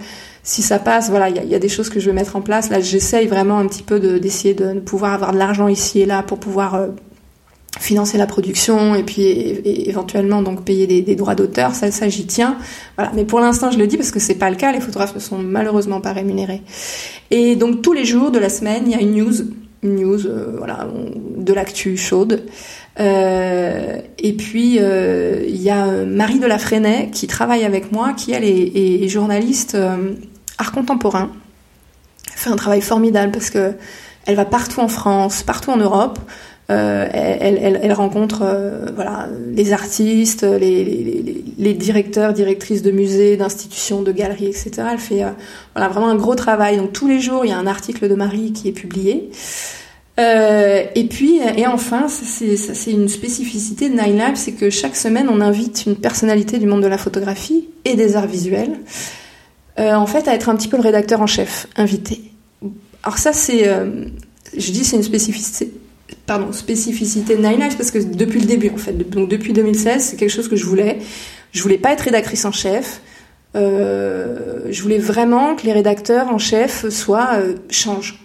si 0.47 0.61
ça 0.61 0.79
passe, 0.79 1.09
voilà, 1.09 1.31
il 1.31 1.49
y, 1.49 1.55
a 1.55 1.59
des 1.59 1.71
choses 1.71 1.89
que 1.89 1.99
je 1.99 2.11
vais 2.11 2.13
mettre 2.13 2.37
en 2.37 2.43
place. 2.43 2.69
Là, 2.69 2.79
j'essaye 2.79 3.27
vraiment 3.27 3.59
un 3.59 3.67
petit 3.67 3.83
peu 3.83 3.99
d'essayer 3.99 4.53
de, 4.53 4.79
pouvoir 4.79 5.15
avoir 5.15 5.33
de 5.33 5.39
l'argent 5.39 5.69
ici 5.69 6.03
et 6.03 6.07
là 6.07 6.23
pour 6.23 6.39
pouvoir 6.39 6.75
euh, 6.75 6.89
financer 7.81 8.19
la 8.19 8.27
production 8.27 8.95
et 8.95 9.03
puis 9.03 9.23
éventuellement 9.89 10.43
donc 10.43 10.63
payer 10.63 10.87
des, 10.87 11.17
droits 11.17 11.35
d'auteur. 11.35 11.75
Ça 11.75 12.09
j'y 12.11 12.27
tiens. 12.27 12.59
Voilà. 12.99 13.11
Mais 13.15 13.25
pour 13.25 13.41
l'instant 13.41 13.71
je 13.71 13.79
le 13.79 13.87
dis 13.87 13.97
parce 13.97 14.11
que 14.11 14.21
c'est 14.21 14.35
pas 14.35 14.51
le 14.51 14.57
cas. 14.57 14.71
Les 14.71 14.81
photographes 14.81 15.15
ne 15.15 15.21
sont 15.21 15.39
malheureusement 15.39 16.03
pas 16.03 16.13
rémunérés. 16.13 16.61
Et 17.31 17.57
donc 17.57 17.81
tous 17.81 17.95
les 17.95 18.05
jours 18.05 18.31
de 18.31 18.39
la 18.39 18.51
semaine 18.51 18.83
il 18.85 18.93
y 18.93 18.95
a 18.95 19.01
une 19.01 19.15
news 19.15 19.33
news 19.83 20.27
euh, 20.27 20.57
voilà 20.59 20.87
de 21.39 21.53
l'actu 21.55 21.97
chaude. 21.97 22.43
Euh, 23.01 23.97
et 24.19 24.35
puis 24.35 24.77
il 24.77 25.63
y 25.63 25.71
a 25.71 26.05
Marie 26.05 26.39
de 26.39 26.47
la 26.47 26.59
qui 27.11 27.27
travaille 27.27 27.65
avec 27.65 27.93
moi 27.93 28.13
qui 28.13 28.33
elle 28.33 28.45
est, 28.45 29.09
journaliste 29.09 29.77
art 30.59 30.73
contemporain 30.73 31.31
elle 32.33 32.39
fait 32.39 32.51
un 32.51 32.57
travail 32.57 32.81
formidable 32.81 33.33
parce 33.33 33.51
que 33.51 33.75
elle 34.27 34.37
va 34.37 34.45
partout 34.45 34.81
en 34.81 34.89
France 34.89 35.43
partout 35.43 35.71
en 35.71 35.77
Europe 35.77 36.19
euh, 36.71 37.07
elle, 37.13 37.79
elle, 37.83 37.93
rencontre 37.93 38.41
euh, 38.43 38.87
voilà 38.95 39.29
les 39.53 39.75
artistes, 39.75 40.45
les, 40.45 41.75
directeurs, 41.75 42.33
directrices 42.33 42.81
de 42.81 42.91
musées, 42.91 43.37
d'institutions, 43.37 44.01
de 44.01 44.13
galeries, 44.13 44.47
etc. 44.47 44.71
Elle 44.93 44.99
fait 44.99 45.25
euh, 45.25 45.31
voilà 45.75 45.89
vraiment 45.91 46.09
un 46.09 46.15
gros 46.15 46.35
travail. 46.35 46.79
Donc 46.79 46.93
tous 46.95 47.07
les 47.07 47.21
jours, 47.21 47.45
il 47.45 47.51
y 47.51 47.53
a 47.53 47.59
un 47.59 47.67
article 47.67 48.09
de 48.09 48.15
Marie 48.15 48.53
qui 48.53 48.69
est 48.69 48.73
publié. 48.73 49.31
Et 50.17 51.07
puis, 51.11 51.41
et 51.57 51.67
enfin, 51.67 52.07
c'est 52.09 52.91
une 52.91 53.09
spécificité 53.09 53.89
de 53.91 53.95
Nine 53.95 54.17
Live, 54.17 54.37
c'est 54.37 54.53
que 54.53 54.71
chaque 54.71 54.95
semaine, 54.95 55.29
on 55.29 55.41
invite 55.41 55.87
une 55.87 55.97
personnalité 55.97 56.59
du 56.59 56.67
monde 56.67 56.83
de 56.83 56.87
la 56.87 56.99
photographie 56.99 57.69
et 57.85 57.97
des 57.97 58.15
arts 58.15 58.29
visuels, 58.29 58.79
en 59.79 60.07
fait, 60.07 60.29
à 60.29 60.35
être 60.35 60.49
un 60.49 60.57
petit 60.57 60.69
peu 60.69 60.77
le 60.77 60.83
rédacteur 60.83 61.21
en 61.21 61.27
chef, 61.27 61.67
invité. 61.77 62.21
Alors 63.03 63.19
ça, 63.19 63.33
c'est, 63.33 63.65
je 64.57 64.71
dis, 64.71 64.85
c'est 64.85 64.97
une 64.97 65.03
spécificité, 65.03 65.73
pardon, 66.27 66.53
spécificité 66.53 67.37
de 67.37 67.43
Nine 67.43 67.61
Lives 67.61 67.77
parce 67.77 67.91
que 67.91 67.99
depuis 67.99 68.41
le 68.41 68.47
début 68.47 68.71
en 68.71 68.77
fait, 68.77 68.93
donc 68.93 69.29
depuis 69.29 69.53
2016, 69.53 70.03
c'est 70.03 70.17
quelque 70.17 70.31
chose 70.31 70.49
que 70.49 70.57
je 70.57 70.65
voulais. 70.65 70.99
Je 71.53 71.63
voulais 71.63 71.79
pas 71.79 71.93
être 71.93 72.03
rédactrice 72.03 72.45
en 72.45 72.53
chef. 72.53 73.01
Euh, 73.57 74.61
je 74.71 74.83
voulais 74.83 74.99
vraiment 74.99 75.55
que 75.55 75.65
les 75.65 75.73
rédacteurs 75.73 76.29
en 76.29 76.39
chef 76.39 76.89
soient 76.89 77.35
euh, 77.35 77.55
changent 77.71 78.19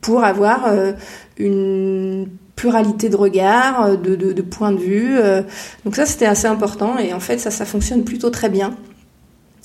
pour 0.00 0.24
avoir 0.24 0.66
euh, 0.66 0.92
une 1.38 2.28
pluralité 2.56 3.08
de 3.08 3.16
regards, 3.16 3.84
euh, 3.84 3.96
de, 3.96 4.16
de, 4.16 4.32
de 4.32 4.42
points 4.42 4.72
de 4.72 4.78
vue. 4.78 5.18
Euh. 5.18 5.42
donc 5.84 5.96
ça 5.96 6.06
c'était 6.06 6.26
assez 6.26 6.46
important 6.46 6.98
et 6.98 7.12
en 7.12 7.20
fait 7.20 7.38
ça 7.38 7.50
ça 7.50 7.64
fonctionne 7.64 8.04
plutôt 8.04 8.30
très 8.30 8.48
bien. 8.48 8.76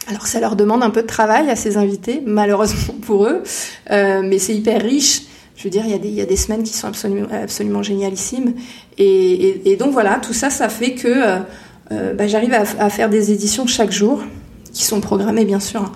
Alors 0.07 0.25
ça 0.25 0.39
leur 0.39 0.55
demande 0.55 0.83
un 0.83 0.89
peu 0.89 1.01
de 1.01 1.07
travail 1.07 1.49
à 1.49 1.55
ces 1.55 1.77
invités, 1.77 2.21
malheureusement 2.25 2.95
pour 3.01 3.25
eux, 3.25 3.43
mais 3.89 4.39
c'est 4.39 4.55
hyper 4.55 4.81
riche 4.81 5.23
je 5.57 5.63
veux 5.63 5.69
dire, 5.71 5.83
il 5.85 5.91
y, 5.91 5.95
a 5.95 5.97
des, 5.97 6.07
il 6.07 6.13
y 6.13 6.21
a 6.21 6.25
des 6.25 6.35
semaines 6.35 6.61
qui 6.61 6.73
sont 6.73 6.87
absolument, 6.87 7.27
absolument 7.31 7.81
génialissimes. 7.81 8.53
Et, 8.99 9.33
et, 9.33 9.71
et 9.71 9.75
donc 9.75 9.91
voilà, 9.91 10.19
tout 10.21 10.33
ça, 10.33 10.51
ça 10.51 10.69
fait 10.69 10.93
que 10.93 11.07
euh, 11.07 11.39
euh 11.91 12.13
bah, 12.13 12.27
j'arrive 12.27 12.53
à, 12.53 12.63
à, 12.79 12.89
faire 12.89 13.09
des 13.09 13.31
éditions 13.31 13.65
chaque 13.65 13.91
jour, 13.91 14.21
qui 14.71 14.85
sont 14.85 15.01
programmées 15.01 15.45
bien 15.45 15.59
sûr. 15.59 15.91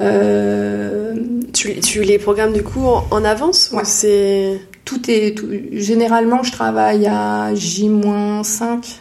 Euh... 0.00 1.14
Tu, 1.54 1.80
tu, 1.80 2.02
les 2.02 2.18
programmes 2.18 2.52
du 2.52 2.62
coup 2.62 2.84
en, 2.86 3.24
avance 3.24 3.70
ouais. 3.72 3.84
c'est 3.84 4.58
tout 4.86 5.02
est 5.08 5.36
tout, 5.36 5.46
généralement 5.72 6.42
je 6.42 6.50
travaille 6.50 7.06
à 7.06 7.54
J-5 7.54 9.00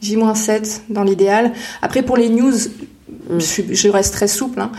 J-7 0.00 0.80
dans 0.88 1.04
l'idéal. 1.04 1.52
Après 1.82 2.02
pour 2.02 2.16
les 2.16 2.30
news, 2.30 2.54
je, 3.30 3.62
je, 3.72 3.88
reste 3.88 4.14
très 4.14 4.28
souple. 4.28 4.60
Hein. 4.60 4.72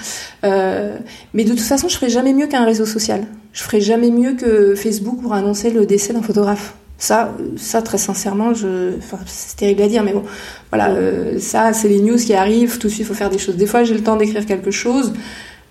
Euh, 0.44 0.98
mais 1.34 1.44
de 1.44 1.50
toute 1.50 1.62
façon, 1.62 1.88
je 1.88 1.96
ferai 1.96 2.10
jamais 2.10 2.34
mieux 2.34 2.48
qu'un 2.48 2.66
réseau 2.66 2.86
social 2.86 3.26
je 3.56 3.64
ferai 3.64 3.82
jamais 3.82 4.12
mieux 4.12 4.34
que 4.34 4.76
Facebook 4.76 5.22
pour 5.22 5.34
annoncer 5.34 5.70
le 5.72 5.86
décès 5.86 6.14
d'un 6.14 6.22
photographe. 6.22 6.76
Ça, 6.98 7.34
ça 7.58 7.82
très 7.82 7.98
sincèrement, 7.98 8.54
je, 8.54 8.98
enfin, 8.98 9.18
c'est 9.26 9.56
terrible 9.56 9.82
à 9.82 9.88
dire, 9.88 10.04
mais 10.04 10.14
bon, 10.14 10.24
voilà, 10.72 10.90
euh, 10.90 11.40
ça, 11.40 11.74
c'est 11.74 11.88
les 11.88 12.02
news 12.02 12.18
qui 12.18 12.34
arrivent. 12.34 12.78
Tout 12.78 12.88
de 12.88 12.92
suite, 12.92 13.06
il 13.06 13.06
faut 13.06 13.14
faire 13.14 13.30
des 13.30 13.38
choses. 13.38 13.56
Des 13.56 13.66
fois, 13.66 13.84
j'ai 13.84 13.94
le 13.94 14.04
temps 14.04 14.18
d'écrire 14.18 14.46
quelque 14.46 14.72
chose, 14.72 15.14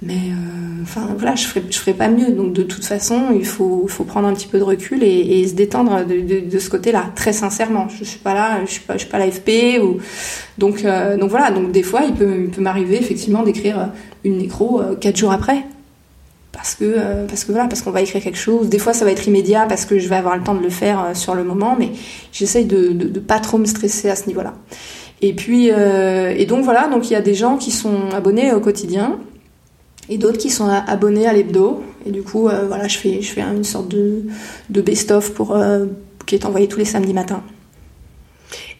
mais 0.05 0.15
euh, 0.15 0.83
enfin, 0.83 1.09
voilà, 1.17 1.35
je 1.35 1.47
ferai, 1.47 1.63
ferai 1.71 1.95
pas 1.95 2.09
mieux. 2.09 2.31
Donc, 2.31 2.53
de 2.53 2.63
toute 2.63 2.85
façon, 2.85 3.29
il 3.35 3.47
faut, 3.47 3.87
prendre 4.07 4.29
un 4.29 4.35
petit 4.35 4.47
peu 4.47 4.59
de 4.59 4.63
recul 4.65 5.03
et, 5.03 5.47
se 5.47 5.55
détendre 5.55 6.05
de, 6.05 6.59
ce 6.59 6.71
côté-là, 6.71 7.11
très 7.15 7.33
sincèrement. 7.33 7.89
Je 7.89 8.05
suis 8.05 8.19
pas 8.19 8.35
là, 8.35 8.61
je 8.65 8.71
suis 8.71 8.81
pas, 8.81 8.99
suis 8.99 9.09
pas 9.09 9.19
l'AFP 9.19 9.81
donc, 10.59 10.85
euh, 10.85 11.17
donc 11.17 11.31
voilà. 11.31 11.51
Donc, 11.51 11.73
des 11.73 11.83
fois, 11.83 12.03
il 12.07 12.15
peut, 12.15 12.49
m'arriver 12.59 12.97
effectivement 12.97 13.43
d'écrire 13.43 13.91
une 14.25 14.39
nécro 14.39 14.81
euh, 14.81 14.95
quatre 14.95 15.17
jours 15.17 15.33
après 15.33 15.65
parce 16.55 16.77
que 16.77 16.85
euh, 16.85 17.27
parce 17.27 17.45
que 17.45 17.53
voilà 17.53 17.69
parce 17.69 17.83
qu'on 17.83 17.91
va 17.91 18.01
écrire 18.01 18.23
quelque 18.23 18.39
chose 18.39 18.69
des 18.69 18.79
fois 18.79 18.95
ça 18.95 19.05
va 19.05 19.11
être 19.11 19.27
immédiat 19.27 19.67
parce 19.69 19.85
que 19.85 19.99
je 19.99 20.09
vais 20.09 20.17
avoir 20.17 20.37
le 20.37 20.43
temps 20.43 20.55
de 20.55 20.63
le 20.63 20.71
faire 20.71 21.01
euh, 21.01 21.15
sur 21.15 21.35
le 21.35 21.45
moment 21.45 21.77
mais 21.79 21.91
j'essaye 22.33 22.65
de, 22.65 22.93
de, 22.93 23.09
de 23.09 23.21
pas 23.21 23.41
trop 23.41 23.59
me 23.59 23.67
stresser 23.67 24.09
à 24.09 24.17
ce 24.17 24.27
niveau 24.29 24.41
là 24.41 24.55
et 25.21 25.35
puis 25.35 25.71
euh, 25.71 26.33
et 26.37 26.47
donc 26.47 26.65
voilà 26.65 26.89
donc 26.89 27.11
il 27.11 27.13
y 27.13 27.17
a 27.17 27.21
des 27.21 27.35
gens 27.35 27.57
qui 27.57 27.71
sont 27.71 28.11
abonnés 28.15 28.53
au 28.53 28.61
quotidien 28.61 29.19
et 30.09 30.19
d'autres 30.19 30.39
qui 30.39 30.51
sont 30.51 30.69
abonnés 30.69 31.27
à 31.27 31.33
l'hebdo 31.33 31.83
et 32.07 32.11
du 32.11 32.23
coup 32.23 32.49
euh, 32.49 32.67
voilà 32.67 32.89
je 32.89 32.99
fais 32.99 33.23
je 33.23 33.33
fais 33.33 33.43
une 33.43 33.65
sorte 33.65 33.89
de 33.89 34.25
de 34.71 34.81
best 34.81 35.11
of 35.11 35.33
pour 35.33 35.57
euh, 35.57 35.87
qui 36.27 36.35
est 36.35 36.45
envoyé 36.45 36.69
tous 36.69 36.79
les 36.79 36.85
samedis 36.85 37.15
matins 37.15 37.43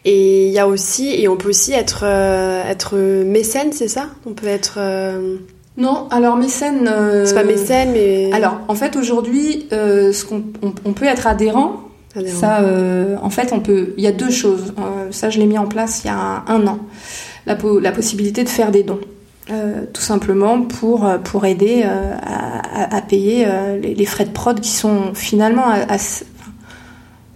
et 0.03 0.47
il 0.47 0.53
y 0.53 0.59
a 0.59 0.67
aussi 0.67 1.09
et 1.09 1.27
on 1.27 1.35
peut 1.35 1.49
aussi 1.49 1.73
être 1.73 2.03
euh, 2.03 2.63
être 2.69 2.97
mécène 2.97 3.71
c'est 3.71 3.87
ça? 3.87 4.09
On 4.25 4.33
peut 4.33 4.47
être 4.47 4.79
non, 5.77 6.07
alors 6.09 6.37
mécène. 6.37 6.89
C'est 7.25 7.33
pas 7.33 7.43
mécène, 7.43 7.91
mais. 7.91 8.31
Alors, 8.31 8.61
en 8.69 8.75
fait, 8.75 8.95
aujourd'hui, 8.95 9.67
ce 9.71 10.23
qu'on 10.23 10.41
on, 10.61 10.73
on, 10.85 10.93
peut 10.93 11.03
être 11.03 11.27
adhérent. 11.27 11.81
adhérent. 12.15 12.39
Ça, 12.39 12.61
en 13.21 13.29
fait, 13.29 13.51
on 13.51 13.59
peut. 13.59 13.93
Il 13.97 14.03
y 14.05 14.07
a 14.07 14.13
deux 14.13 14.29
choses. 14.29 14.73
Ça, 15.11 15.29
je 15.29 15.37
l'ai 15.37 15.47
mis 15.47 15.57
en 15.57 15.65
place 15.65 16.05
il 16.05 16.07
y 16.07 16.09
a 16.11 16.15
un, 16.15 16.45
un 16.47 16.65
an. 16.65 16.79
La, 17.45 17.57
po 17.57 17.81
la, 17.81 17.91
possibilité 17.91 18.45
de 18.45 18.49
faire 18.49 18.71
des 18.71 18.83
dons. 18.83 19.01
Euh, 19.51 19.85
tout 19.93 20.01
simplement 20.01 20.63
pour 20.63 21.07
pour 21.23 21.45
aider 21.45 21.83
à, 21.83 22.95
à, 22.95 23.01
payer 23.03 23.45
les, 23.79 23.93
les, 23.93 24.05
frais 24.05 24.25
de 24.25 24.31
prod 24.31 24.59
qui 24.59 24.71
sont 24.71 25.13
finalement 25.13 25.65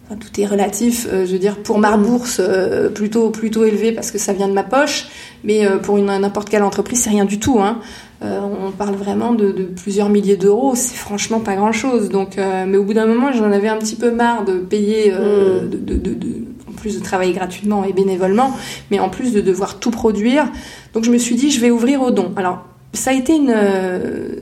Enfin, 0.10 0.20
tout 0.20 0.42
est 0.42 0.46
relatif. 0.46 1.08
Euh, 1.12 1.26
je 1.26 1.34
veux 1.34 1.40
dire, 1.40 1.58
pour 1.58 1.78
ma 1.78 1.96
bourse, 1.96 2.42
euh, 2.44 2.90
plutôt 2.90 3.30
plutôt 3.30 3.64
élevé 3.64 3.92
parce 3.92 4.10
que 4.10 4.18
ça 4.18 4.34
vient 4.34 4.48
de 4.48 4.54
ma 4.54 4.64
poche, 4.64 5.08
mais 5.44 5.68
euh, 5.68 5.78
pour 5.78 5.98
une 5.98 6.08
n'importe 6.08 6.50
quelle 6.50 6.64
entreprise, 6.64 7.02
c'est 7.02 7.12
rien 7.12 7.26
du 7.26 7.40
tout. 7.40 7.60
Hein. 7.60 7.80
on 8.22 8.72
parle 8.72 8.96
vraiment 8.96 9.34
de, 9.34 9.52
de 9.52 9.64
plusieurs 9.64 10.10
milliers 10.10 10.36
d'euros. 10.36 10.74
C'est 10.76 10.96
franchement 10.96 11.40
pas 11.40 11.56
grand 11.56 11.72
chose. 11.72 12.10
Donc, 12.10 12.38
mais 12.38 12.78
au 12.78 12.84
bout 12.84 12.94
d'un 12.94 13.06
moment, 13.06 13.32
j'en 13.32 13.52
avais 13.52 13.70
un 13.70 13.78
petit 13.78 13.96
peu 13.96 14.12
marre 14.12 14.46
de 14.46 14.54
payer, 14.58 15.12
mmh. 15.12 15.70
de, 15.70 15.78
de, 15.78 15.96
de, 15.96 16.28
en 16.68 16.74
plus 16.74 16.98
de 16.98 17.04
travailler 17.04 17.34
gratuitement 17.34 17.86
et 17.86 17.94
bénévolement, 17.94 18.52
mais 18.92 19.00
en 19.00 19.10
plus 19.10 19.32
de 19.32 19.42
devoir 19.42 19.80
tout 19.80 19.92
produire. 19.92 20.46
Donc, 20.94 21.04
je 21.04 21.12
me 21.12 21.18
suis 21.18 21.36
dit, 21.36 21.52
je 21.52 21.60
vais 21.60 21.72
ouvrir 21.72 22.02
aux 22.02 22.12
dons. 22.12 22.34
Alors, 22.36 22.66
ça 22.94 23.12
a 23.12 23.14
été 23.14 23.36
une 23.36 23.56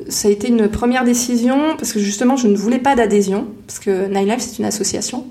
ça 0.09 0.27
a 0.27 0.31
été 0.31 0.47
une 0.47 0.69
première 0.69 1.03
décision 1.03 1.75
parce 1.77 1.91
que 1.91 1.99
justement 1.99 2.37
je 2.37 2.47
ne 2.47 2.55
voulais 2.55 2.79
pas 2.79 2.95
d'adhésion 2.95 3.47
parce 3.65 3.79
que 3.79 4.07
Nine 4.07 4.29
Life 4.29 4.39
c'est 4.39 4.59
une 4.59 4.65
association. 4.65 5.25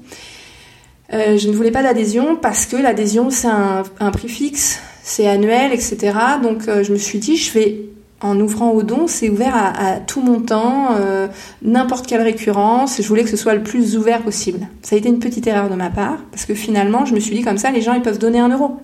Euh, 1.12 1.38
je 1.38 1.48
ne 1.48 1.55
voulais 1.55 1.70
pas 1.70 1.83
d'adhésion 1.83 2.37
parce 2.37 2.66
que 2.66 2.76
l'adhésion 2.76 3.31
c'est 3.31 3.48
un, 3.48 4.11
prix 4.11 4.29
fixe 4.29 4.81
c'est 5.05 5.29
annuel 5.29 5.72
etc 5.72 6.18
donc 6.42 6.66
euh, 6.66 6.83
je 6.83 6.92
me 6.92 6.98
suis 6.98 7.20
dit 7.20 7.37
je 7.37 7.52
vais 7.52 7.83
en 8.20 8.40
ouvrant 8.40 8.72
au 8.72 8.83
don 8.83 9.07
c'est 9.07 9.29
ouvert 9.29 9.55
à, 9.55 10.00
tout 10.00 10.20
montant 10.20 10.88
euh, 10.98 11.29
n'importe 11.62 12.09
quelle 12.09 12.22
récurrence 12.22 13.00
je 13.00 13.07
voulais 13.07 13.22
que 13.22 13.31
ce 13.31 13.37
soit 13.37 13.55
le 13.55 13.62
plus 13.62 13.96
ouvert 13.96 14.22
possible. 14.22 14.66
Ça 14.83 14.96
a 14.96 14.98
été 14.98 15.09
une 15.09 15.20
petite 15.20 15.46
erreur 15.46 15.70
de 15.70 15.74
ma 15.74 15.90
part 15.90 16.18
parce 16.33 16.44
que 16.44 16.55
finalement 16.55 17.07
je 17.07 17.14
me 17.14 17.20
suis 17.20 17.37
dit 17.37 17.42
comme 17.42 17.59
ça 17.59 17.70
les 17.70 17.81
gens 17.81 17.94
ils 17.94 18.02
peuvent 18.02 18.18
donner 18.18 18.40
un 18.40 18.48
euro 18.48 18.81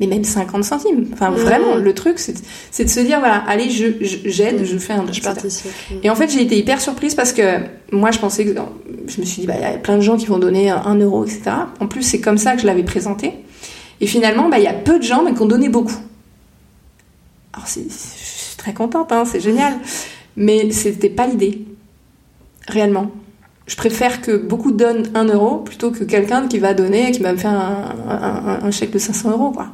mais 0.00 0.06
même 0.06 0.24
50 0.24 0.64
centimes. 0.64 1.06
Enfin, 1.12 1.30
mmh. 1.30 1.36
vraiment, 1.36 1.74
le 1.76 1.94
truc, 1.94 2.18
c'est 2.18 2.84
de 2.84 2.88
se 2.88 3.00
dire, 3.00 3.18
voilà, 3.18 3.42
allez, 3.46 3.70
je 3.70 3.86
j'aide, 4.00 4.58
je, 4.60 4.64
je, 4.64 4.78
fais 4.78 4.92
un 4.92 5.10
Je 5.10 5.20
participe. 5.20 5.70
Et 6.02 6.10
en 6.10 6.14
fait, 6.14 6.28
j'ai 6.28 6.42
été 6.42 6.58
hyper 6.58 6.80
surprise 6.80 7.14
parce 7.14 7.32
que 7.32 7.60
moi, 7.92 8.10
je 8.10 8.18
pensais 8.18 8.44
que, 8.44 8.54
je 9.06 9.20
me 9.20 9.24
suis 9.24 9.42
dit, 9.42 9.46
bah, 9.46 9.54
il 9.56 9.62
y 9.62 9.64
a 9.64 9.78
plein 9.78 9.96
de 9.96 10.02
gens 10.02 10.16
qui 10.16 10.26
vont 10.26 10.38
donner 10.38 10.70
un 10.70 10.94
euro, 10.96 11.24
etc. 11.24 11.50
En 11.80 11.86
plus, 11.86 12.02
c'est 12.02 12.20
comme 12.20 12.38
ça 12.38 12.54
que 12.54 12.62
je 12.62 12.66
l'avais 12.66 12.82
présenté. 12.82 13.32
Et 14.00 14.06
finalement, 14.06 14.50
bah, 14.50 14.58
il 14.58 14.64
y 14.64 14.68
a 14.68 14.74
peu 14.74 14.98
de 14.98 15.04
gens, 15.04 15.22
mais 15.22 15.32
qui 15.32 15.40
ont 15.40 15.46
donné 15.46 15.70
beaucoup. 15.70 15.98
Alors, 17.54 17.66
je 17.66 17.80
suis 17.88 18.56
très 18.58 18.74
contente, 18.74 19.12
hein, 19.12 19.24
c'est 19.24 19.40
génial. 19.40 19.74
Mais 20.36 20.70
c'était 20.72 21.08
pas 21.08 21.26
l'idée. 21.26 21.64
Réellement. 22.68 23.10
Je 23.66 23.76
préfère 23.76 24.20
que 24.20 24.36
beaucoup 24.36 24.70
donnent 24.70 25.10
un 25.14 25.24
euro 25.24 25.56
plutôt 25.56 25.90
que 25.90 26.04
quelqu'un 26.04 26.46
qui 26.46 26.58
va 26.58 26.74
donner, 26.74 27.10
qui 27.10 27.20
va 27.20 27.32
me 27.32 27.38
faire 27.38 27.50
un, 27.50 27.96
un, 28.08 28.64
un 28.64 28.70
chèque 28.70 28.92
de 28.92 28.98
500 28.98 29.30
euros, 29.30 29.50
quoi 29.50 29.70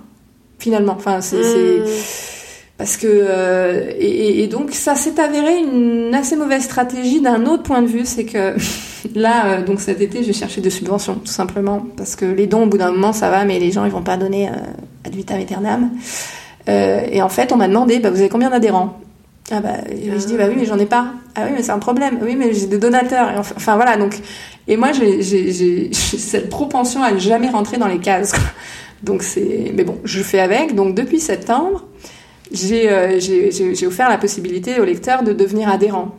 finalement. 0.62 0.94
Enfin, 0.96 1.20
c'est. 1.20 1.36
Mmh. 1.36 1.84
Parce 2.78 2.96
que 2.96 3.06
euh, 3.06 3.92
et, 3.98 4.42
et, 4.42 4.46
donc 4.48 4.72
ça 4.72 4.94
s'est 4.96 5.20
avéré 5.20 5.58
une 5.58 6.12
assez 6.14 6.36
mauvaise 6.36 6.64
stratégie 6.64 7.20
d'un 7.20 7.46
autre 7.46 7.62
point 7.62 7.82
de 7.82 7.86
vue, 7.86 8.04
c'est 8.04 8.24
que 8.24 8.56
là 9.14 9.46
euh, 9.46 9.62
donc 9.62 9.80
cet 9.80 10.00
été 10.00 10.24
j'ai 10.24 10.32
cherché 10.32 10.60
des 10.60 10.70
subventions 10.70 11.14
tout 11.16 11.30
simplement 11.30 11.86
parce 11.96 12.16
que 12.16 12.24
les 12.24 12.46
dons 12.46 12.64
au 12.64 12.66
bout 12.66 12.78
d'un 12.78 12.90
moment 12.90 13.12
ça 13.12 13.30
va 13.30 13.44
mais 13.44 13.60
les 13.60 13.70
gens 13.70 13.84
ils 13.84 13.92
vont 13.92 14.02
pas 14.02 14.16
donner 14.16 14.48
euh, 14.48 14.52
ad 15.04 15.14
vitam 15.14 15.38
aeternam. 15.38 15.90
Euh, 16.68 17.02
et 17.10 17.22
en 17.22 17.28
fait 17.28 17.52
on 17.52 17.56
m'a 17.56 17.68
demandé 17.68 18.00
bah, 18.00 18.10
vous 18.10 18.18
avez 18.18 18.28
combien 18.28 18.50
d'adhérents? 18.50 18.98
Ah 19.50 19.60
bah 19.60 19.74
je 19.88 20.26
dis 20.26 20.36
bah 20.36 20.44
oui 20.48 20.54
mais 20.56 20.64
j'en 20.64 20.78
ai 20.78 20.86
pas. 20.86 21.06
Ah 21.34 21.42
oui 21.46 21.52
mais 21.54 21.62
c'est 21.62 21.72
un 21.72 21.78
problème. 21.78 22.18
Oui 22.22 22.36
mais 22.36 22.52
j'ai 22.54 22.66
des 22.66 22.78
donateurs. 22.78 23.30
Et 23.30 23.36
enfin, 23.36 23.54
enfin, 23.56 23.76
voilà 23.76 23.96
donc 23.96 24.18
et 24.66 24.76
moi 24.76 24.90
j'ai 24.92 25.22
cette 25.92 26.48
propension 26.48 27.02
à 27.02 27.12
ne 27.12 27.18
jamais 27.18 27.50
rentrer 27.50 27.76
dans 27.76 27.88
les 27.88 27.98
cases. 27.98 28.32
Donc 29.02 29.22
c'est 29.22 29.72
mais 29.74 29.84
bon 29.84 29.98
je 30.04 30.22
fais 30.22 30.40
avec. 30.40 30.74
Donc 30.74 30.94
depuis 30.94 31.20
septembre 31.20 31.86
euh, 32.54 33.18
j'ai 33.18 33.86
offert 33.86 34.08
la 34.08 34.18
possibilité 34.18 34.80
aux 34.80 34.84
lecteurs 34.84 35.22
de 35.22 35.32
devenir 35.32 35.68
adhérents. 35.68 36.14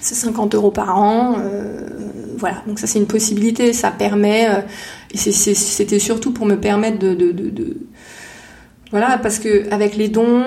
C'est 0.00 0.14
50 0.14 0.54
euros 0.54 0.70
par 0.70 0.96
an. 0.98 1.36
Euh, 1.38 1.88
voilà, 2.38 2.62
donc 2.66 2.78
ça 2.78 2.86
c'est 2.86 2.98
une 2.98 3.06
possibilité, 3.06 3.74
ça 3.74 3.90
permet, 3.90 4.48
euh, 4.48 4.62
et 5.12 5.18
c'était 5.18 5.98
surtout 5.98 6.32
pour 6.32 6.46
me 6.46 6.56
permettre 6.56 6.98
de, 6.98 7.12
de, 7.12 7.32
de, 7.32 7.50
de, 7.50 7.76
voilà, 8.90 9.18
parce 9.18 9.38
que 9.38 9.70
avec 9.70 9.94
les 9.94 10.08
dons, 10.08 10.44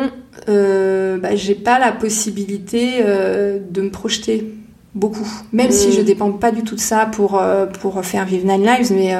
euh, 0.50 1.18
bah, 1.18 1.36
j'ai 1.36 1.54
pas 1.54 1.78
la 1.78 1.92
possibilité 1.92 2.96
euh, 3.02 3.60
de 3.70 3.82
me 3.82 3.90
projeter 3.92 4.54
beaucoup, 4.96 5.30
même 5.52 5.72
si 5.72 5.92
je 5.92 6.02
mm. 6.02 6.06
dépends 6.06 6.32
pas 6.32 6.52
du 6.52 6.64
tout 6.64 6.76
de 6.76 6.80
ça 6.80 7.06
pour 7.06 7.40
euh, 7.40 7.68
pour 7.68 8.04
faire 8.04 8.26
vivre 8.26 8.46
Nine 8.46 8.66
Lives, 8.66 8.92
mais 8.92 9.14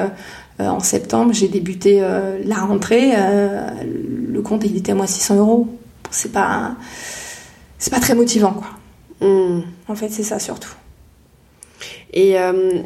en 0.58 0.80
septembre 0.80 1.32
j'ai 1.32 1.48
débuté 1.48 2.00
la 2.44 2.56
rentrée, 2.56 3.12
le 3.84 4.40
compte 4.42 4.64
il 4.64 4.76
était 4.76 4.92
à 4.92 4.94
moi 4.94 5.06
600 5.06 5.36
euros, 5.36 5.68
c'est 6.10 6.32
pas 6.32 6.76
c'est 7.78 7.90
pas 7.90 8.00
très 8.00 8.14
motivant 8.14 8.52
quoi. 8.52 9.28
Mm. 9.28 9.62
En 9.88 9.94
fait 9.94 10.10
c'est 10.10 10.22
ça 10.22 10.38
surtout. 10.38 10.74
Et, 12.14 12.38
euh, 12.38 12.78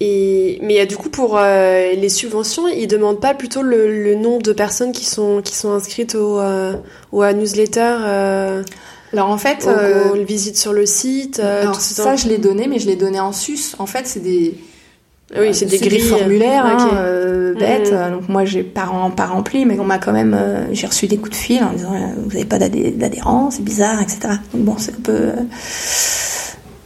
et 0.00 0.58
mais 0.62 0.80
euh, 0.80 0.86
du 0.86 0.96
coup, 0.96 1.10
pour 1.10 1.36
euh, 1.36 1.92
les 1.92 2.08
subventions, 2.08 2.66
ils 2.66 2.88
demandent 2.88 3.20
pas 3.20 3.34
plutôt 3.34 3.62
le, 3.62 4.02
le, 4.02 4.14
nombre 4.14 4.42
de 4.42 4.52
personnes 4.52 4.92
qui 4.92 5.04
sont, 5.04 5.42
qui 5.42 5.54
sont 5.54 5.72
inscrites 5.72 6.14
au, 6.14 6.40
au 7.12 7.32
newsletter 7.32 8.64
alors 9.14 9.28
en 9.28 9.36
fait, 9.36 9.68
on 9.68 10.14
le 10.14 10.24
visite 10.24 10.56
sur 10.56 10.72
le 10.72 10.86
site. 10.86 11.38
alors 11.38 11.78
ça, 11.78 12.16
je 12.16 12.28
l'ai 12.28 12.38
donné, 12.38 12.66
mais 12.66 12.78
je 12.78 12.86
l'ai 12.86 12.96
donné 12.96 13.20
en 13.20 13.32
sus. 13.32 13.74
En 13.78 13.84
fait, 13.84 14.06
c'est 14.06 14.20
des 14.20 14.54
oui, 15.38 15.54
c'est 15.54 15.66
des 15.66 15.78
grilles 15.78 16.00
formulaires 16.00 16.66
hein, 16.66 17.54
bêtes. 17.58 17.92
Mm. 17.92 18.12
Donc 18.12 18.28
moi, 18.28 18.44
j'ai 18.44 18.62
pas, 18.62 18.88
pas 19.16 19.26
rempli, 19.26 19.64
mais 19.64 19.78
on 19.78 19.84
m'a 19.84 19.98
quand 19.98 20.12
même, 20.12 20.38
j'ai 20.72 20.86
reçu 20.86 21.06
des 21.06 21.16
coups 21.16 21.30
de 21.30 21.36
fil 21.36 21.62
en 21.62 21.72
disant 21.72 21.92
vous 22.16 22.28
n'avez 22.28 22.44
pas 22.44 22.58
d'adhérents, 22.58 23.50
c'est 23.50 23.64
bizarre, 23.64 24.00
etc. 24.02 24.34
Donc 24.52 24.64
bon, 24.64 24.74
c'est 24.78 24.92
un 24.92 25.02
peu 25.02 25.32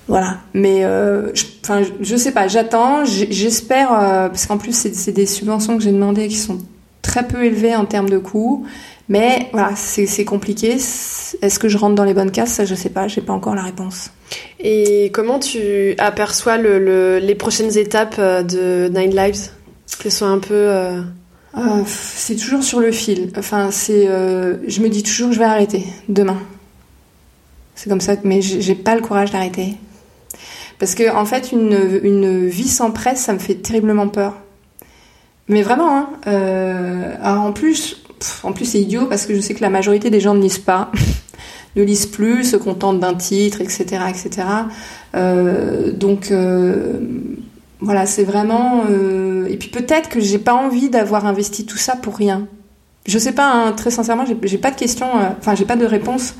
voilà. 0.08 0.38
Mais 0.54 0.84
euh, 0.84 1.34
je, 1.34 1.44
enfin, 1.62 1.82
je 2.00 2.16
sais 2.16 2.32
pas. 2.32 2.48
J'attends. 2.48 3.04
J'espère 3.04 3.92
euh, 3.92 4.28
parce 4.28 4.46
qu'en 4.46 4.58
plus 4.58 4.72
c'est 4.92 5.12
des 5.12 5.26
subventions 5.26 5.76
que 5.76 5.82
j'ai 5.82 5.92
demandées 5.92 6.28
qui 6.28 6.36
sont 6.36 6.58
très 7.16 7.26
peu 7.26 7.44
élevées 7.44 7.74
en 7.74 7.86
termes 7.86 8.10
de 8.10 8.18
coûts. 8.18 8.66
Mais 9.08 9.48
voilà, 9.52 9.70
c'est 9.76 10.24
compliqué. 10.24 10.72
Est-ce 10.72 11.58
que 11.58 11.68
je 11.68 11.78
rentre 11.78 11.94
dans 11.94 12.04
les 12.04 12.12
bonnes 12.12 12.32
cases? 12.32 12.52
Ça, 12.52 12.64
je 12.64 12.74
sais 12.74 12.90
pas. 12.90 13.08
J'ai 13.08 13.20
pas 13.20 13.32
encore 13.32 13.54
la 13.54 13.62
réponse. 13.62 14.10
Et 14.60 15.10
comment 15.14 15.38
tu 15.38 15.94
aperçois 15.98 16.58
le, 16.58 17.18
les 17.18 17.34
prochaines 17.34 17.78
étapes 17.78 18.16
euh, 18.18 18.42
de 18.42 18.88
Nine 18.88 19.14
Lives? 19.14 19.50
Que 19.98 20.10
ce 20.10 20.18
soit 20.18 20.28
un 20.28 20.40
peu. 20.40 20.54
Euh... 20.54 21.00
Euh, 21.56 21.82
c'est 21.86 22.36
toujours 22.36 22.62
sur 22.62 22.80
le 22.80 22.92
fil. 22.92 23.30
Enfin, 23.38 23.70
c'est. 23.70 24.08
Euh, 24.08 24.56
je 24.66 24.80
me 24.82 24.88
dis 24.88 25.02
toujours, 25.02 25.32
je 25.32 25.38
vais 25.38 25.44
arrêter 25.44 25.84
demain. 26.08 26.38
C'est 27.76 27.88
comme 27.88 28.00
ça, 28.00 28.16
mais 28.24 28.42
j'ai 28.42 28.74
pas 28.74 28.94
le 28.94 29.02
courage 29.02 29.30
d'arrêter. 29.30 29.76
Parce 30.78 30.94
que 30.94 31.14
en 31.14 31.24
fait, 31.24 31.52
une, 31.52 32.00
une 32.02 32.46
vie 32.46 32.68
sans 32.68 32.90
presse, 32.90 33.20
ça 33.20 33.32
me 33.32 33.38
fait 33.38 33.54
terriblement 33.54 34.08
peur. 34.08 34.34
Mais 35.48 35.62
vraiment, 35.62 35.96
hein, 35.96 36.08
euh, 36.26 37.14
en 37.22 37.52
plus, 37.52 38.02
en 38.42 38.52
plus 38.52 38.64
c'est 38.64 38.80
idiot 38.80 39.06
parce 39.06 39.26
que 39.26 39.34
je 39.34 39.40
sais 39.40 39.54
que 39.54 39.62
la 39.62 39.70
majorité 39.70 40.10
des 40.10 40.20
gens 40.20 40.34
ne 40.34 40.40
lisent 40.40 40.58
pas, 40.58 40.90
ne 41.76 41.82
lisent 41.82 42.06
plus, 42.06 42.44
se 42.44 42.56
contentent 42.56 43.00
d'un 43.00 43.14
titre, 43.14 43.60
etc., 43.60 43.84
etc. 44.08 44.46
Euh, 45.14 45.92
donc 45.92 46.30
euh, 46.30 47.00
voilà, 47.80 48.06
c'est 48.06 48.24
vraiment. 48.24 48.84
Et 49.48 49.56
puis 49.56 49.68
peut-être 49.68 50.08
que 50.08 50.20
j'ai 50.20 50.38
pas 50.38 50.54
envie 50.54 50.90
d'avoir 50.90 51.26
investi 51.26 51.66
tout 51.66 51.78
ça 51.78 51.94
pour 51.94 52.16
rien. 52.16 52.48
Je 53.06 53.18
sais 53.18 53.32
pas, 53.32 53.52
hein, 53.52 53.72
très 53.72 53.92
sincèrement, 53.92 54.24
j'ai 54.42 54.58
pas 54.58 54.72
de 54.72 54.76
question, 54.76 55.06
enfin 55.38 55.54
j'ai 55.54 55.64
pas 55.64 55.76
de 55.76 55.86
réponse 55.86 56.34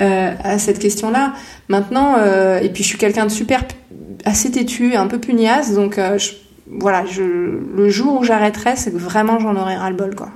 à 0.00 0.58
cette 0.58 0.78
question-là. 0.80 1.32
Maintenant, 1.68 2.16
et 2.60 2.68
puis 2.68 2.82
je 2.82 2.88
suis 2.88 2.98
quelqu'un 2.98 3.24
de 3.24 3.30
super 3.30 3.62
assez 4.24 4.50
têtu, 4.50 4.94
un 4.94 5.06
peu 5.06 5.18
pugnace, 5.18 5.74
donc 5.74 5.98
euh, 5.98 6.18
voilà, 6.78 7.04
je, 7.06 7.22
le 7.22 7.88
jour 7.88 8.20
où 8.20 8.24
j'arrêterai, 8.24 8.76
c'est 8.76 8.92
que 8.92 8.98
vraiment 8.98 9.38
j'en 9.38 9.56
aurai 9.56 9.76
ras-le-bol, 9.76 10.14
quoi. 10.14 10.30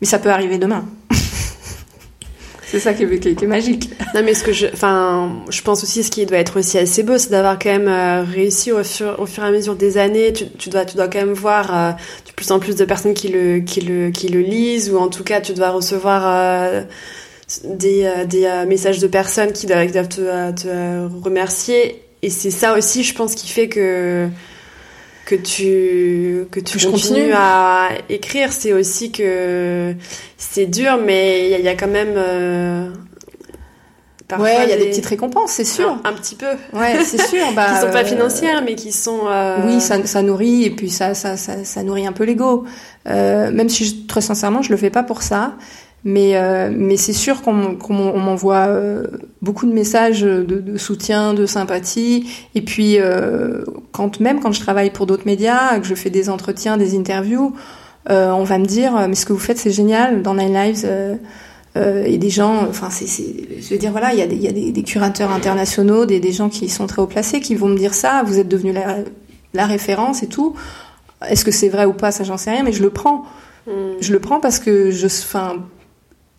Mais 0.00 0.06
ça 0.06 0.18
peut 0.18 0.30
arriver 0.30 0.58
demain. 0.58 0.84
c'est 2.62 2.80
ça 2.80 2.92
qui 2.92 3.04
est, 3.04 3.36
qui, 3.36 3.46
magique. 3.46 3.90
Non, 4.14 4.22
mais 4.24 4.34
ce 4.34 4.44
que 4.44 4.52
je, 4.52 4.66
enfin, 4.72 5.30
je 5.48 5.62
pense 5.62 5.82
aussi 5.84 6.02
ce 6.02 6.10
qui 6.10 6.26
doit 6.26 6.38
être 6.38 6.58
aussi 6.58 6.78
assez 6.78 7.02
beau, 7.02 7.18
c'est 7.18 7.30
d'avoir 7.30 7.58
quand 7.58 7.70
même 7.78 8.24
réussi 8.24 8.72
au 8.72 8.82
fur, 8.82 9.16
au 9.18 9.26
fur 9.26 9.44
et 9.44 9.46
à 9.46 9.50
mesure 9.50 9.76
des 9.76 9.98
années. 9.98 10.32
Tu, 10.32 10.48
tu 10.48 10.70
dois, 10.70 10.84
tu 10.84 10.96
dois 10.96 11.08
quand 11.08 11.20
même 11.20 11.34
voir 11.34 11.96
de 12.26 12.32
plus 12.32 12.50
en 12.50 12.58
plus 12.58 12.76
de 12.76 12.84
personnes 12.84 13.14
qui 13.14 13.28
le, 13.28 13.60
qui 13.60 13.80
le, 13.80 14.10
qui 14.10 14.28
le 14.28 14.40
lisent, 14.40 14.90
ou 14.90 14.98
en 14.98 15.08
tout 15.08 15.24
cas, 15.24 15.40
tu 15.40 15.54
dois 15.54 15.70
recevoir 15.70 16.84
des, 17.64 18.04
euh, 18.04 18.24
des 18.24 18.44
euh, 18.44 18.66
messages 18.66 18.98
de 18.98 19.06
personnes 19.06 19.52
qui 19.52 19.66
doivent, 19.66 19.90
euh, 20.18 20.52
te, 20.52 21.24
remercier. 21.24 22.02
Et 22.22 22.30
c'est 22.30 22.50
ça 22.50 22.76
aussi, 22.76 23.02
je 23.02 23.14
pense, 23.14 23.34
qui 23.34 23.48
fait 23.48 23.68
que 23.68 24.28
que 25.24 25.34
tu 25.34 26.46
que 26.50 26.60
tu 26.60 26.78
continues 26.86 27.32
à 27.34 27.90
écrire. 28.08 28.52
C'est 28.52 28.72
aussi 28.72 29.12
que 29.12 29.94
c'est 30.36 30.66
dur, 30.66 30.98
mais 31.04 31.50
il 31.50 31.60
y, 31.60 31.62
y, 31.62 31.68
a 31.68 31.74
quand 31.74 31.88
même 31.88 32.16
Parfois, 34.38 34.64
il 34.64 34.70
y 34.70 34.72
a 34.72 34.76
des... 34.76 34.86
petites 34.86 35.06
récompenses, 35.06 35.52
c'est 35.52 35.64
sûr. 35.64 35.98
Un, 36.04 36.12
petit 36.14 36.34
peu. 36.34 36.46
Ouais, 36.72 37.04
c'est 37.04 37.20
sûr. 37.28 37.52
Bah, 37.54 37.66
qui 37.74 37.80
sont 37.80 37.92
pas 37.92 38.04
financières, 38.04 38.62
mais 38.64 38.74
qui 38.74 38.92
sont. 38.92 39.20
Oui, 39.66 39.80
ça, 39.80 40.04
ça 40.06 40.22
nourrit 40.22 40.64
et 40.64 40.70
puis 40.70 40.90
ça, 40.90 41.14
ça, 41.14 41.36
ça, 41.36 41.64
ça 41.64 41.82
nourrit 41.82 42.06
un 42.06 42.12
peu 42.12 42.24
l'ego. 42.24 42.64
Euh, 43.08 43.50
même 43.50 43.68
si 43.68 43.84
je, 43.84 44.06
très 44.06 44.20
sincèrement, 44.20 44.62
je 44.62 44.70
le 44.70 44.76
fais 44.76 44.90
pas 44.90 45.02
pour 45.02 45.22
ça. 45.22 45.54
Mais, 46.04 46.36
euh, 46.36 46.72
mais 46.74 46.96
c'est 46.96 47.12
sûr 47.12 47.42
qu'on 47.42 47.52
m'envoie 47.52 48.66
euh, 48.66 49.06
beaucoup 49.40 49.66
de 49.66 49.72
messages 49.72 50.22
de, 50.22 50.42
de, 50.42 50.76
soutien, 50.76 51.32
de 51.32 51.46
sympathie. 51.46 52.28
Et 52.56 52.62
puis, 52.62 52.98
euh, 52.98 53.64
quand 53.92 54.18
même 54.18 54.40
quand 54.40 54.52
je 54.52 54.60
travaille 54.60 54.90
pour 54.90 55.06
d'autres 55.06 55.26
médias, 55.26 55.78
que 55.78 55.86
je 55.86 55.94
fais 55.94 56.10
des 56.10 56.28
entretiens, 56.28 56.76
des 56.76 56.96
interviews, 56.96 57.54
on 58.08 58.42
va 58.42 58.58
me 58.58 58.66
dire 58.66 59.06
mais 59.08 59.14
ce 59.14 59.24
que 59.24 59.32
vous 59.32 59.38
faites 59.38 59.58
c'est 59.58 59.70
génial 59.70 60.22
dans 60.22 60.34
Nine 60.34 60.52
Lives. 60.52 60.86
et 61.76 62.18
des 62.18 62.30
gens, 62.30 62.66
enfin, 62.68 62.90
c'est, 62.90 63.06
je 63.06 63.68
veux 63.70 63.78
dire 63.78 63.92
voilà, 63.92 64.12
il 64.12 64.18
y 64.18 64.22
a 64.22 64.26
des, 64.26 64.36
y 64.36 64.48
a 64.48 64.52
des, 64.52 64.72
des 64.72 64.82
curateurs 64.82 65.30
internationaux, 65.30 66.04
des, 66.04 66.18
des 66.18 66.32
gens 66.32 66.48
qui 66.48 66.68
sont 66.68 66.88
très 66.88 67.00
haut 67.00 67.06
placés, 67.06 67.40
qui 67.40 67.54
vont 67.54 67.68
me 67.68 67.78
dire 67.78 67.94
ça. 67.94 68.24
Vous 68.26 68.40
êtes 68.40 68.48
devenu 68.48 68.72
la, 68.72 68.98
la 69.54 69.66
référence 69.66 70.24
et 70.24 70.26
tout. 70.26 70.54
Est-ce 71.28 71.44
que 71.44 71.52
c'est 71.52 71.68
vrai 71.68 71.84
ou 71.84 71.92
pas 71.92 72.10
Ça, 72.10 72.24
j'en 72.24 72.36
sais 72.36 72.50
rien, 72.50 72.64
mais 72.64 72.72
je 72.72 72.82
le 72.82 72.90
prends. 72.90 73.24
Hmm. 73.68 73.92
Je 74.00 74.12
le 74.12 74.18
prends 74.18 74.40
parce 74.40 74.58
que 74.58 74.90
je, 74.90 75.06
enfin 75.06 75.62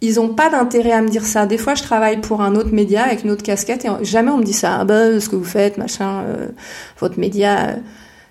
ils 0.04 0.20
ont 0.20 0.28
pas 0.28 0.50
d'intérêt 0.50 0.92
à 0.92 1.02
me 1.02 1.08
dire 1.08 1.24
ça. 1.24 1.46
Des 1.46 1.58
fois, 1.58 1.76
je 1.76 1.82
travaille 1.82 2.20
pour 2.20 2.42
un 2.42 2.56
autre 2.56 2.74
média 2.74 3.04
avec 3.04 3.24
une 3.24 3.32
autre 3.32 3.42
casquette 3.42 3.86
et 3.86 3.89
jamais 4.04 4.32
on 4.32 4.38
me 4.38 4.44
dit 4.44 4.52
ça. 4.52 4.80
Ah 4.82 4.84
bah, 4.84 5.18
ce 5.18 5.30
que 5.30 5.38
vous 5.38 5.46
faites, 5.46 5.78
machin, 5.78 6.24
euh, 6.28 6.48
votre 7.00 7.20
média. 7.20 7.70
Euh. 7.70 7.76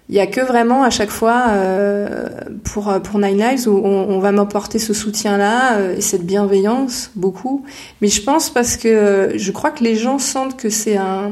Il 0.08 0.16
y 0.16 0.20
a 0.20 0.26
que 0.26 0.42
vraiment 0.42 0.82
à 0.82 0.90
chaque 0.90 1.08
fois 1.08 1.46
euh, 1.48 2.28
pour 2.64 2.92
pour 3.02 3.18
Nine 3.18 3.38
Lives 3.38 3.66
où 3.66 3.80
on, 3.82 4.10
on 4.10 4.18
va 4.18 4.32
m'apporter 4.32 4.78
ce 4.78 4.92
soutien-là 4.92 5.76
euh, 5.78 5.96
et 5.96 6.02
cette 6.02 6.26
bienveillance 6.26 7.10
beaucoup. 7.14 7.64
Mais 8.02 8.08
je 8.08 8.20
pense 8.22 8.50
parce 8.50 8.76
que 8.76 9.32
je 9.36 9.52
crois 9.52 9.70
que 9.70 9.82
les 9.82 9.94
gens 9.94 10.18
sentent 10.18 10.58
que 10.58 10.68
c'est 10.68 10.98
un 10.98 11.30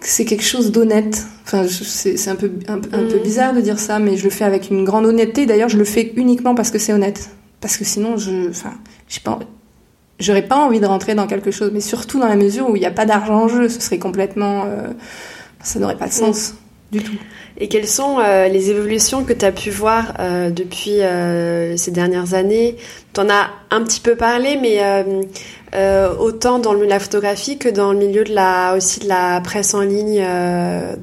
c'est 0.00 0.24
quelque 0.24 0.44
chose 0.44 0.70
d'honnête. 0.70 1.26
Enfin, 1.44 1.64
c'est 1.66 2.28
un 2.28 2.36
peu 2.36 2.52
un, 2.68 2.76
un 2.76 2.78
peu 2.78 3.18
mm. 3.18 3.22
bizarre 3.24 3.52
de 3.54 3.60
dire 3.60 3.80
ça, 3.80 3.98
mais 3.98 4.16
je 4.16 4.22
le 4.22 4.30
fais 4.30 4.44
avec 4.44 4.70
une 4.70 4.84
grande 4.84 5.06
honnêteté. 5.06 5.44
D'ailleurs, 5.46 5.70
je 5.70 5.78
le 5.78 5.84
fais 5.84 6.12
uniquement 6.14 6.54
parce 6.54 6.70
que 6.70 6.78
c'est 6.78 6.92
honnête 6.92 7.30
parce 7.62 7.78
que 7.78 7.84
sinon 7.84 8.18
je 8.18 8.50
enfin 8.50 8.74
j'ai 9.08 9.20
pas 9.20 9.38
j'aurais 10.22 10.42
pas 10.42 10.56
envie 10.56 10.80
de 10.80 10.86
rentrer 10.86 11.14
dans 11.14 11.26
quelque 11.26 11.50
chose. 11.50 11.70
Mais 11.72 11.80
surtout 11.80 12.18
dans 12.18 12.28
la 12.28 12.36
mesure 12.36 12.68
où 12.68 12.76
il 12.76 12.80
n'y 12.80 12.86
a 12.86 12.90
pas 12.90 13.06
d'argent 13.06 13.44
en 13.44 13.48
jeu 13.48 13.68
ce 13.68 13.80
serait 13.80 13.98
complètement 13.98 14.64
euh, 14.66 14.88
ça 15.62 15.78
n'aurait 15.78 15.96
pas 15.96 16.08
de 16.08 16.12
sens 16.12 16.54
du 16.90 17.02
tout. 17.02 17.16
Et 17.58 17.68
quelles 17.68 17.88
sont 17.88 18.18
euh, 18.18 18.48
les 18.48 18.70
évolutions 18.70 19.24
que 19.24 19.32
tu 19.32 19.44
as 19.44 19.52
pu 19.52 19.70
voir 19.70 20.14
euh, 20.18 20.50
depuis 20.50 20.98
ces 21.78 21.90
dernières 21.90 22.34
années? 22.34 22.76
Tu 23.14 23.20
en 23.20 23.30
as 23.30 23.50
un 23.70 23.82
petit 23.82 24.00
peu 24.00 24.16
parlé, 24.16 24.58
mais 24.60 24.80
autant 26.18 26.58
dans 26.58 26.72
le 26.72 26.78
milieu 26.78 26.88
de 26.88 26.92
la 26.92 27.00
photographie 27.00 27.58
que 27.58 27.68
dans 27.68 27.92
le 27.92 27.98
milieu 27.98 28.24
de 28.24 28.34
la 28.34 28.74
aussi 28.76 29.00
de 29.00 29.08
la 29.08 29.40
presse 29.40 29.74
en 29.74 29.82
ligne 29.82 30.22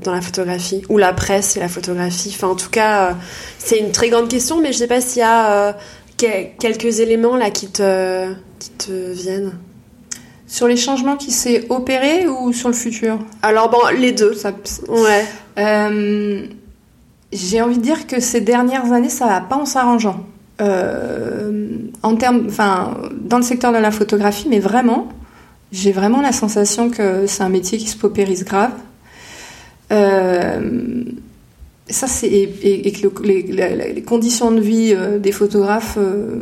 dans 0.03 0.13
la 0.13 0.21
photographie 0.21 0.83
ou 0.89 0.97
la 0.97 1.13
presse 1.13 1.55
et 1.55 1.59
la 1.59 1.69
photographie. 1.69 2.33
Enfin, 2.35 2.49
en 2.49 2.55
tout 2.55 2.69
cas, 2.69 3.15
c'est 3.57 3.79
une 3.79 3.91
très 3.91 4.09
grande 4.09 4.27
question, 4.27 4.61
mais 4.61 4.73
je 4.73 4.79
sais 4.79 4.87
pas 4.87 5.01
s'il 5.01 5.21
y 5.21 5.25
a 5.25 5.75
quelques 6.59 6.99
éléments 6.99 7.35
là 7.35 7.49
qui 7.49 7.67
te 7.67 8.33
qui 8.59 8.69
te 8.71 9.11
viennent? 9.13 9.53
Sur 10.47 10.67
les 10.67 10.77
changements 10.77 11.15
qui 11.15 11.31
s'est 11.31 11.67
opéré 11.69 12.27
ou 12.27 12.51
sur 12.53 12.69
le 12.69 12.73
futur? 12.73 13.19
Alors 13.43 13.69
bon, 13.69 13.77
les 13.97 14.11
deux. 14.11 14.33
Ça- 14.33 14.51
Ouais. 14.87 15.25
Euh, 15.59 16.45
J'ai 17.31 17.61
envie 17.61 17.77
de 17.77 17.83
dire 17.83 18.07
que 18.07 18.19
ces 18.19 18.41
dernières 18.41 18.91
années, 18.91 19.09
ça 19.09 19.27
va 19.27 19.39
pas 19.41 19.55
en 19.57 19.65
s'arrangeant. 19.65 20.25
Euh, 20.61 21.69
en 22.01 22.15
termes, 22.15 22.45
enfin, 22.47 22.97
dans 23.21 23.37
le 23.37 23.43
secteur 23.43 23.71
de 23.71 23.77
la 23.77 23.91
photographie, 23.91 24.47
mais 24.49 24.59
vraiment, 24.59 25.07
j'ai 25.71 25.91
vraiment 25.91 26.21
la 26.21 26.31
sensation 26.31 26.89
que 26.89 27.27
c'est 27.27 27.43
un 27.43 27.49
métier 27.49 27.77
qui 27.77 27.87
se 27.87 27.95
paupérise 27.97 28.43
grave. 28.43 28.71
Euh, 29.91 31.03
ça, 31.89 32.07
c'est 32.07 32.27
et, 32.27 32.87
et- 32.87 32.91
que 32.91 33.03
le- 33.03 33.13
les, 33.27 33.41
les- 33.43 33.93
les 33.93 34.01
conditions 34.03 34.51
de 34.51 34.59
vie 34.61 34.93
euh, 34.95 35.19
des 35.19 35.31
photographes. 35.31 35.97
euh, 35.97 36.41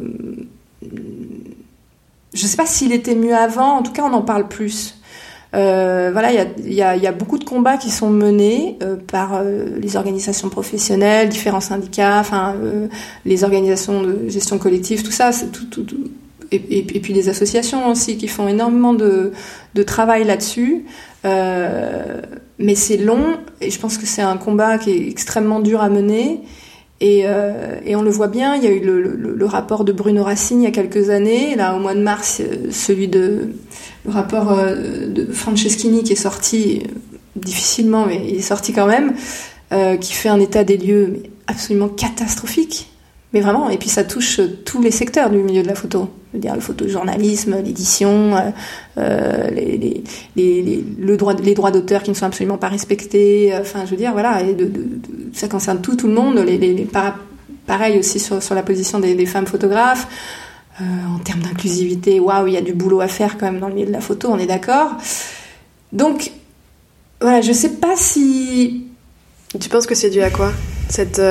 je 2.33 2.45
sais 2.45 2.57
pas 2.57 2.65
s'il 2.65 2.91
était 2.93 3.15
mieux 3.15 3.35
avant. 3.35 3.77
En 3.77 3.83
tout 3.83 3.91
cas, 3.93 4.03
on 4.03 4.13
en 4.13 4.21
parle 4.21 4.47
plus. 4.47 4.95
Euh, 5.55 6.09
voilà, 6.11 6.31
il 6.33 6.35
y 6.73 6.81
a, 6.81 6.95
y, 6.95 6.97
a, 6.97 6.97
y 6.97 7.07
a 7.07 7.11
beaucoup 7.13 7.39
de 7.39 7.45
combats 7.45 7.77
qui 7.77 7.89
sont 7.89 8.09
menés 8.09 8.77
euh, 8.83 8.97
par 8.97 9.35
euh, 9.35 9.65
les 9.79 9.95
organisations 9.95 10.49
professionnelles, 10.49 11.29
différents 11.29 11.61
syndicats, 11.61 12.19
enfin 12.19 12.53
les 13.25 13.43
organisations 13.45 14.03
de 14.03 14.27
gestion 14.27 14.57
collective, 14.57 15.03
tout 15.03 15.11
ça, 15.11 15.31
c'est 15.31 15.51
tout, 15.51 15.65
tout. 15.65 15.85
Et, 16.51 16.77
et, 16.79 16.99
puis 17.01 17.13
des 17.13 17.27
associations 17.29 17.89
aussi 17.89 18.17
qui 18.17 18.27
font 18.27 18.47
énormément 18.47 18.93
de, 18.93 19.31
de 19.73 19.83
travail 19.83 20.23
là-dessus. 20.25 20.85
Euh, 21.25 22.21
mais 22.59 22.75
c'est 22.75 22.97
long 22.97 23.37
et 23.61 23.69
je 23.69 23.79
pense 23.79 23.97
que 23.97 24.05
c'est 24.05 24.21
un 24.21 24.37
combat 24.37 24.77
qui 24.77 24.91
est 24.91 25.09
extrêmement 25.09 25.59
dur 25.59 25.81
à 25.81 25.89
mener. 25.89 26.41
Et, 26.99 27.23
euh, 27.25 27.79
et 27.85 27.95
on 27.95 28.01
le 28.01 28.09
voit 28.09 28.27
bien, 28.27 28.55
il 28.55 28.63
y 28.63 28.67
a 28.67 28.71
eu 28.71 28.79
le, 28.79 29.01
le, 29.01 29.45
rapport 29.45 29.83
de 29.83 29.91
Bruno 29.91 30.23
Racine 30.23 30.61
il 30.61 30.63
y 30.63 30.67
a 30.67 30.71
quelques 30.71 31.11
années, 31.11 31.55
là 31.55 31.75
au 31.75 31.79
mois 31.79 31.93
de 31.93 32.01
mars, 32.01 32.41
euh, 32.41 32.71
celui 32.71 33.07
de 33.07 33.51
le 34.05 34.11
rapport 34.11 34.57
de 34.57 35.31
Franceschini 35.31 36.03
qui 36.03 36.13
est 36.13 36.15
sorti 36.15 36.81
difficilement, 37.35 38.07
mais 38.07 38.19
il 38.27 38.37
est 38.37 38.41
sorti 38.41 38.73
quand 38.73 38.87
même, 38.87 39.13
qui 39.99 40.13
fait 40.13 40.29
un 40.29 40.39
état 40.39 40.63
des 40.63 40.77
lieux 40.77 41.21
absolument 41.45 41.89
catastrophique. 41.89 42.89
Mais 43.33 43.41
vraiment, 43.41 43.69
et 43.69 43.77
puis 43.77 43.89
ça 43.89 44.03
touche 44.03 44.39
tous 44.65 44.81
les 44.81 44.91
secteurs 44.91 45.29
du 45.29 45.37
milieu 45.37 45.61
de 45.61 45.67
la 45.67 45.75
photo. 45.75 46.09
Dire, 46.37 46.55
le 46.55 46.61
photojournalisme, 46.61 47.61
l'édition, 47.63 48.35
euh, 48.35 48.51
euh, 48.97 49.49
les, 49.49 49.77
les, 49.77 50.03
les, 50.35 50.83
le 50.99 51.17
droit, 51.17 51.33
les 51.33 51.53
droits 51.53 51.71
d'auteur 51.71 52.03
qui 52.03 52.11
ne 52.11 52.15
sont 52.15 52.25
absolument 52.25 52.57
pas 52.57 52.67
respectés. 52.67 53.53
euh, 53.53 53.61
Enfin, 53.61 53.85
je 53.85 53.91
veux 53.91 53.97
dire, 53.97 54.11
voilà, 54.11 54.41
ça 55.33 55.47
concerne 55.47 55.81
tout, 55.81 55.95
tout 55.95 56.07
le 56.07 56.13
monde. 56.13 56.37
Les, 56.37 56.87
pareil 57.65 57.99
aussi 57.99 58.19
sur, 58.19 58.41
sur 58.41 58.55
la 58.55 58.63
position 58.63 58.99
des, 58.99 59.25
femmes 59.25 59.47
photographes. 59.47 60.07
En 60.79 61.17
termes 61.19 61.41
d'inclusivité, 61.41 62.19
waouh, 62.19 62.47
il 62.47 62.53
y 62.53 62.57
a 62.57 62.61
du 62.61 62.73
boulot 62.73 63.01
à 63.01 63.07
faire 63.07 63.37
quand 63.37 63.47
même 63.51 63.59
dans 63.59 63.67
le 63.67 63.73
milieu 63.73 63.87
de 63.87 63.91
la 63.91 64.01
photo, 64.01 64.29
on 64.31 64.37
est 64.37 64.45
d'accord. 64.45 64.91
Donc, 65.91 66.31
voilà, 67.19 67.41
je 67.41 67.51
sais 67.51 67.73
pas 67.77 67.95
si 67.95 68.85
Tu 69.59 69.69
penses 69.69 69.87
que 69.87 69.95
c'est 69.95 70.11
dû 70.11 70.21
à 70.21 70.29
quoi 70.29 70.51
Cette, 70.87 71.21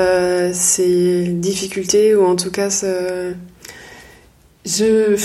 ces 0.53 1.29
difficultés 1.29 2.17
ou 2.17 2.25
en 2.25 2.35
tout 2.35 2.51
cas 2.51 2.71
ce... 2.71 3.35
Je 4.67 5.17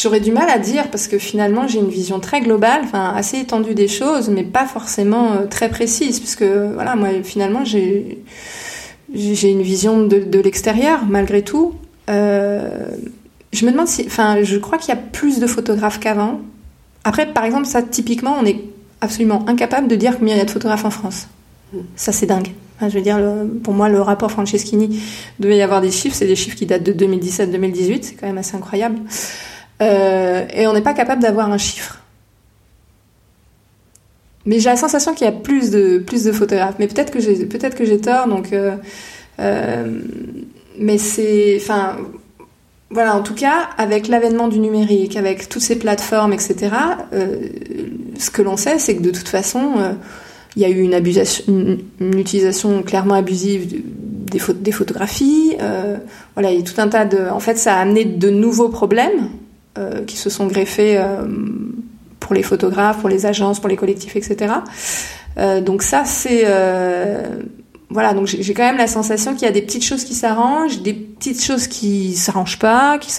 j'aurais 0.00 0.20
du 0.20 0.30
mal 0.30 0.48
à 0.48 0.58
dire 0.58 0.90
parce 0.90 1.08
que 1.08 1.18
finalement 1.18 1.66
j'ai 1.66 1.80
une 1.80 1.88
vision 1.88 2.20
très 2.20 2.40
globale, 2.40 2.82
enfin 2.84 3.12
assez 3.14 3.38
étendue 3.38 3.74
des 3.74 3.88
choses, 3.88 4.28
mais 4.28 4.44
pas 4.44 4.66
forcément 4.66 5.32
euh, 5.32 5.46
très 5.46 5.68
précise, 5.68 6.20
puisque 6.20 6.44
voilà 6.44 6.94
moi 6.94 7.08
finalement 7.24 7.64
j'ai 7.64 8.22
j'ai 9.12 9.34
j'ai 9.34 9.50
une 9.50 9.62
vision 9.62 10.06
de, 10.06 10.18
de 10.18 10.38
l'extérieur 10.38 11.00
malgré 11.06 11.42
tout. 11.42 11.74
Euh, 12.08 12.86
je 13.52 13.66
me 13.66 13.72
demande 13.72 13.88
si, 13.88 14.04
enfin 14.06 14.42
je 14.42 14.56
crois 14.58 14.78
qu'il 14.78 14.90
y 14.90 14.96
a 14.96 15.00
plus 15.00 15.40
de 15.40 15.46
photographes 15.46 15.98
qu'avant. 15.98 16.40
Après 17.04 17.26
par 17.26 17.44
exemple 17.44 17.66
ça 17.66 17.82
typiquement 17.82 18.36
on 18.40 18.44
est 18.44 18.60
absolument 19.00 19.44
incapable 19.48 19.88
de 19.88 19.96
dire 19.96 20.18
combien 20.18 20.34
il 20.34 20.38
y 20.38 20.42
a 20.42 20.44
de 20.44 20.50
photographes 20.50 20.84
en 20.84 20.90
France. 20.90 21.28
Ça 21.96 22.12
c'est 22.12 22.26
dingue. 22.26 22.52
Je 22.80 22.94
veux 22.94 23.00
dire, 23.00 23.18
pour 23.64 23.74
moi, 23.74 23.88
le 23.88 24.00
rapport 24.00 24.30
Franceschini 24.30 25.02
devait 25.40 25.56
y 25.56 25.62
avoir 25.62 25.80
des 25.80 25.90
chiffres. 25.90 26.14
C'est 26.14 26.26
des 26.26 26.36
chiffres 26.36 26.56
qui 26.56 26.66
datent 26.66 26.84
de 26.84 26.92
2017-2018. 26.92 27.98
C'est 28.02 28.14
quand 28.14 28.26
même 28.26 28.38
assez 28.38 28.56
incroyable. 28.56 29.00
Euh, 29.82 30.46
et 30.52 30.66
on 30.66 30.72
n'est 30.72 30.82
pas 30.82 30.94
capable 30.94 31.22
d'avoir 31.22 31.50
un 31.50 31.58
chiffre. 31.58 31.98
Mais 34.44 34.60
j'ai 34.60 34.70
la 34.70 34.76
sensation 34.76 35.14
qu'il 35.14 35.26
y 35.26 35.28
a 35.28 35.32
plus 35.32 35.70
de 35.70 35.98
plus 35.98 36.24
de 36.24 36.32
photographes. 36.32 36.76
Mais 36.78 36.88
peut-être 36.88 37.12
que 37.12 37.20
j'ai 37.20 37.46
peut-être 37.46 37.76
que 37.76 37.84
j'ai 37.84 38.00
tort. 38.00 38.28
Donc, 38.28 38.52
euh, 38.52 38.76
euh, 39.40 40.00
mais 40.78 40.98
c'est, 40.98 41.58
enfin, 41.60 41.96
voilà. 42.90 43.14
En 43.14 43.22
tout 43.22 43.34
cas, 43.34 43.68
avec 43.76 44.08
l'avènement 44.08 44.48
du 44.48 44.58
numérique, 44.58 45.16
avec 45.16 45.48
toutes 45.48 45.62
ces 45.62 45.78
plateformes, 45.78 46.32
etc. 46.32 46.70
ce 48.18 48.30
que 48.30 48.42
l'on 48.42 48.56
sait, 48.56 48.78
c'est 48.78 48.96
que 48.96 49.02
de 49.02 49.10
toute 49.10 49.28
façon, 49.28 49.96
il 50.56 50.62
y 50.62 50.64
a 50.64 50.68
eu 50.68 50.80
une, 50.80 51.78
utilisation 52.18 52.82
clairement 52.82 53.14
abusive 53.14 53.70
de- 53.72 53.82
des, 54.32 54.38
pho- 54.38 54.52
des 54.60 54.72
photographies. 54.72 55.56
euh, 55.60 55.96
voilà, 56.34 56.50
il 56.52 56.58
y 56.58 56.60
a 56.60 56.64
tout 56.64 56.80
un 56.80 56.88
tas 56.88 57.04
de. 57.04 57.18
En 57.30 57.40
fait, 57.40 57.56
ça 57.58 57.74
a 57.76 57.80
amené 57.80 58.04
de 58.04 58.30
nouveaux 58.30 58.68
problèmes 58.68 59.30
euh, 59.78 60.04
qui 60.04 60.16
se 60.16 60.30
sont 60.30 60.46
greffés 60.46 60.96
euh, 60.98 61.22
pour 62.20 62.34
les 62.34 62.42
photographes, 62.42 62.98
pour 63.00 63.08
les 63.08 63.26
agences, 63.26 63.60
pour 63.60 63.68
les 63.68 63.76
collectifs, 63.76 64.16
etc. 64.16 64.52
Donc 65.64 65.82
ça, 65.82 66.04
c'est 66.04 66.44
voilà. 67.90 68.12
Donc 68.12 68.26
j'ai 68.26 68.54
quand 68.54 68.64
même 68.64 68.76
la 68.76 68.86
sensation 68.88 69.34
qu'il 69.34 69.42
y 69.44 69.48
a 69.48 69.52
des 69.52 69.62
petites 69.62 69.84
choses 69.84 70.04
qui 70.04 70.14
s'arrangent, 70.14 70.82
des 70.82 70.92
petites 70.94 71.42
choses 71.42 71.68
qui 71.68 72.14
s'arrangent 72.14 72.58
pas, 72.58 72.98
qui 72.98 73.10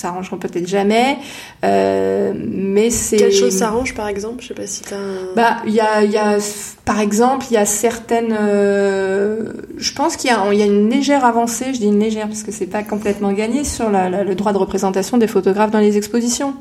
s'arrangeront 0.00 0.36
peut-être 0.38 0.66
jamais. 0.66 1.18
Euh, 1.64 2.32
mais 2.34 2.90
c'est 2.90 3.16
Quelle 3.16 3.32
chose 3.32 3.56
s'arrange 3.56 3.94
par 3.94 4.08
exemple? 4.08 4.42
Je 4.42 4.48
sais 4.48 4.54
pas 4.54 4.66
si 4.66 4.82
t'as 4.82 4.96
un... 4.96 5.34
bah, 5.36 5.56
il 5.66 5.72
y 5.74 5.80
a, 5.80 6.02
il 6.04 6.10
y 6.10 6.16
a, 6.16 6.38
par 6.84 7.00
exemple, 7.00 7.46
il 7.50 7.54
y 7.54 7.56
a 7.56 7.66
certaines. 7.66 8.36
euh, 8.38 9.52
je 9.76 9.92
pense 9.92 10.16
qu'il 10.16 10.30
y, 10.30 10.32
a- 10.32 10.52
il 10.52 10.58
y 10.58 10.62
a 10.62 10.66
une 10.66 10.88
légère 10.90 11.24
avancée, 11.24 11.66
je 11.74 11.78
dis 11.78 11.86
une 11.86 12.00
légère 12.00 12.26
parce 12.28 12.42
que 12.42 12.52
c'est 12.52 12.66
pas 12.66 12.82
complètement 12.82 13.32
gagné, 13.32 13.64
sur 13.64 13.90
la- 13.90 14.08
la- 14.10 14.24
le 14.24 14.34
droit 14.34 14.52
de 14.52 14.58
représentation 14.58 15.18
des 15.18 15.26
photographes 15.26 15.70
dans 15.70 15.78
les 15.78 15.96
expositions. 15.96 16.54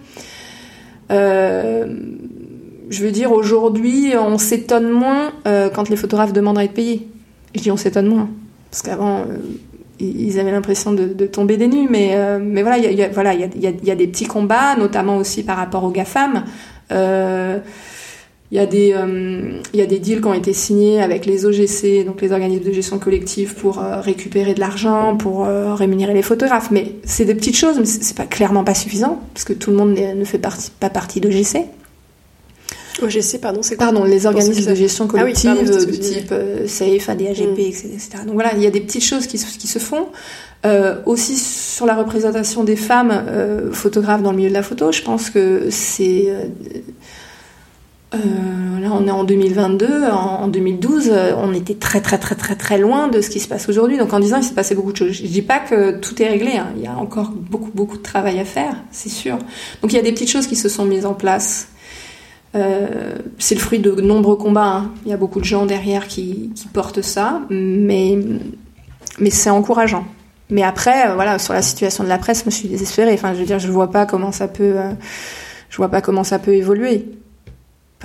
Euh, 1.11 1.85
je 2.89 3.03
veux 3.03 3.11
dire, 3.11 3.31
aujourd'hui, 3.31 4.13
on 4.17 4.37
s'étonne 4.37 4.89
moins 4.89 5.31
quand 5.73 5.89
les 5.89 5.95
photographes 5.95 6.33
demandent 6.33 6.57
à 6.57 6.63
être 6.63 6.73
payés. 6.73 7.07
Je 7.55 7.61
dis 7.61 7.71
on 7.71 7.77
s'étonne 7.77 8.07
moins. 8.07 8.29
Parce 8.71 8.83
qu'avant, 8.83 9.23
ils 9.99 10.39
avaient 10.39 10.51
l'impression 10.51 10.91
de, 10.93 11.05
de 11.05 11.25
tomber 11.25 11.57
des 11.57 11.67
nues. 11.67 11.87
Mais, 11.89 12.11
euh, 12.13 12.39
mais 12.41 12.61
voilà, 12.61 12.77
il 12.77 12.93
y 12.93 13.03
a, 13.03 13.09
voilà, 13.09 13.33
il 13.33 13.41
y 13.41 13.43
a, 13.43 13.47
y 13.55 13.67
a- 13.67 13.73
y 13.83 13.91
a 13.91 13.95
des 13.95 14.07
petits 14.07 14.25
combats, 14.25 14.75
notamment 14.77 15.17
aussi 15.17 15.43
par 15.43 15.57
rapport 15.57 15.83
aux 15.83 15.91
GAFAM. 15.91 16.43
Euh, 16.91 17.59
il 18.51 18.55
y, 18.57 18.59
a 18.59 18.65
des, 18.65 18.93
euh, 18.95 19.59
il 19.75 19.79
y 19.79 19.83
a 19.83 19.85
des 19.85 19.99
deals 19.99 20.21
qui 20.21 20.27
ont 20.27 20.33
été 20.33 20.53
signés 20.53 21.03
avec 21.03 21.27
les 21.27 21.45
OGC, 21.45 22.03
donc 22.03 22.19
les 22.19 22.31
organismes 22.31 22.63
de 22.63 22.71
gestion 22.71 22.97
collective, 22.97 23.53
pour 23.53 23.77
euh, 23.77 24.01
récupérer 24.01 24.55
de 24.55 24.59
l'argent, 24.59 25.15
pour 25.17 25.45
euh, 25.45 25.75
rémunérer 25.75 26.15
les 26.15 26.23
photographes. 26.23 26.71
Mais 26.71 26.93
c'est 27.03 27.25
des 27.25 27.35
petites 27.35 27.55
choses, 27.57 27.77
mais 27.77 27.85
c'est 27.85 28.17
pas 28.17 28.25
clairement 28.25 28.63
pas 28.63 28.73
suffisant, 28.73 29.21
parce 29.35 29.43
que 29.45 29.53
tout 29.53 29.69
le 29.69 29.77
monde 29.77 29.93
ne 29.99 30.25
fait 30.25 30.39
partie, 30.39 30.71
pas 30.79 30.89
partie 30.89 31.21
d'OGC. 31.21 31.57
OGC, 33.03 33.39
pardon, 33.41 33.61
c'est 33.63 33.75
quoi 33.75 33.85
Pardon, 33.87 34.03
les 34.03 34.25
organismes 34.25 34.69
de 34.69 34.75
gestion 34.75 35.05
Ah 35.09 35.13
oui, 35.13 35.33
collective 35.33 35.55
pardon, 35.55 35.85
type 36.01 36.31
euh, 36.31 36.67
SAFE, 36.67 37.09
ADAGP, 37.09 37.57
Mm. 37.57 37.59
etc.. 37.59 38.09
Donc 38.25 38.33
voilà, 38.35 38.53
il 38.55 38.61
y 38.63 38.67
a 38.67 38.71
des 38.71 38.81
petites 38.81 39.03
choses 39.03 39.27
qui, 39.27 39.37
se- 39.37 39.57
qui 39.57 39.67
se 39.67 39.79
font. 39.79 40.07
Euh, 40.65 40.95
aussi 41.05 41.37
sur 41.37 41.85
la 41.85 41.95
représentation 41.95 42.65
des 42.65 42.75
femmes 42.75 43.11
euh, 43.13 43.71
photographes 43.71 44.21
dans 44.21 44.31
le 44.31 44.37
milieu 44.37 44.49
de 44.49 44.53
la 44.53 44.63
photo, 44.63 44.91
je 44.91 45.01
pense 45.01 45.29
que 45.29 45.67
c'est... 45.69 46.25
euh, 46.27 46.43
euh, 48.15 48.79
là, 48.81 48.89
on 48.91 49.05
est 49.07 49.11
en 49.11 49.23
2022. 49.23 50.05
En, 50.11 50.15
en 50.43 50.47
2012, 50.47 51.09
euh, 51.11 51.31
on 51.37 51.53
était 51.53 51.75
très, 51.75 52.01
très, 52.01 52.17
très, 52.17 52.33
très, 52.35 52.55
très 52.55 52.79
loin 52.79 53.07
de 53.07 53.21
ce 53.21 53.29
qui 53.29 53.39
se 53.39 53.47
passe 53.47 53.69
aujourd'hui. 53.69 53.97
Donc, 53.99 54.13
en 54.13 54.19
disant, 54.19 54.37
il 54.37 54.43
s'est 54.43 54.55
passé 54.55 54.73
beaucoup 54.73 54.91
de 54.91 54.97
choses. 54.97 55.11
Je 55.11 55.27
dis 55.27 55.43
pas 55.43 55.59
que 55.59 55.91
tout 55.99 56.19
est 56.21 56.27
réglé. 56.27 56.53
hein. 56.57 56.67
Il 56.75 56.81
y 56.83 56.87
a 56.87 56.97
encore 56.97 57.29
beaucoup, 57.31 57.69
beaucoup 57.73 57.97
de 57.97 58.01
travail 58.03 58.39
à 58.39 58.45
faire, 58.45 58.75
c'est 58.91 59.09
sûr. 59.09 59.37
Donc, 59.83 59.93
il 59.93 59.95
y 59.95 59.99
a 59.99 60.01
des 60.01 60.11
petites 60.11 60.29
choses 60.29 60.47
qui 60.47 60.55
se 60.55 60.69
sont 60.69 60.85
mises 60.85 61.05
en 61.05 61.13
place. 61.13 61.67
Euh, 62.55 63.15
c'est 63.37 63.55
le 63.55 63.61
fruit 63.61 63.79
de 63.79 63.91
nombreux 64.01 64.35
combats. 64.35 64.65
hein. 64.65 64.91
Il 65.05 65.11
y 65.11 65.13
a 65.13 65.17
beaucoup 65.17 65.39
de 65.39 65.45
gens 65.45 65.65
derrière 65.65 66.07
qui, 66.07 66.51
portent 66.73 67.01
ça, 67.01 67.41
mais, 67.49 68.17
mais 69.19 69.29
c'est 69.29 69.49
encourageant. 69.51 70.05
Mais 70.49 70.63
après, 70.63 71.09
euh, 71.09 71.13
voilà, 71.13 71.37
sur 71.37 71.53
la 71.53 71.61
situation 71.61 72.03
de 72.03 72.09
la 72.09 72.17
presse, 72.17 72.41
je 72.41 72.45
me 72.45 72.51
suis 72.51 72.67
désespérée. 72.67 73.13
Enfin, 73.13 73.33
je 73.33 73.39
veux 73.39 73.45
dire, 73.45 73.59
je 73.59 73.71
vois 73.71 73.91
pas 73.91 74.05
comment 74.07 74.31
ça 74.31 74.47
peut, 74.47 74.73
euh, 74.77 74.91
je 75.69 75.77
vois 75.77 75.89
pas 75.89 76.01
comment 76.01 76.23
ça 76.23 76.39
peut 76.39 76.55
évoluer. 76.55 77.05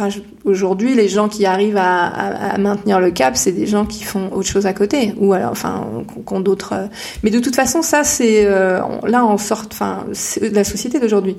Je- 0.08 0.20
aujourd'hui, 0.44 0.94
les 0.94 1.08
gens 1.08 1.28
qui 1.28 1.46
arrivent 1.46 1.78
à, 1.78 2.58
maintenir 2.58 2.98
le 3.00 3.12
cap, 3.12 3.36
c'est 3.36 3.52
des 3.52 3.66
gens 3.66 3.86
qui 3.86 4.02
font 4.02 4.28
autre 4.32 4.48
chose 4.48 4.66
à 4.66 4.72
côté, 4.72 5.14
ou 5.18 5.32
alors, 5.32 5.52
enfin, 5.52 5.86
qui 6.26 6.34
ont 6.34 6.40
d'autres. 6.40 6.88
Mais 7.22 7.30
de 7.30 7.38
toute 7.38 7.54
façon, 7.54 7.80
ça, 7.80 8.02
c'est 8.02 8.44
là, 8.44 9.24
on 9.24 9.38
sort, 9.38 9.62
enfin, 9.70 10.04
c'est 10.12 10.52
la 10.52 10.64
société 10.64 10.98
d'aujourd'hui. 10.98 11.36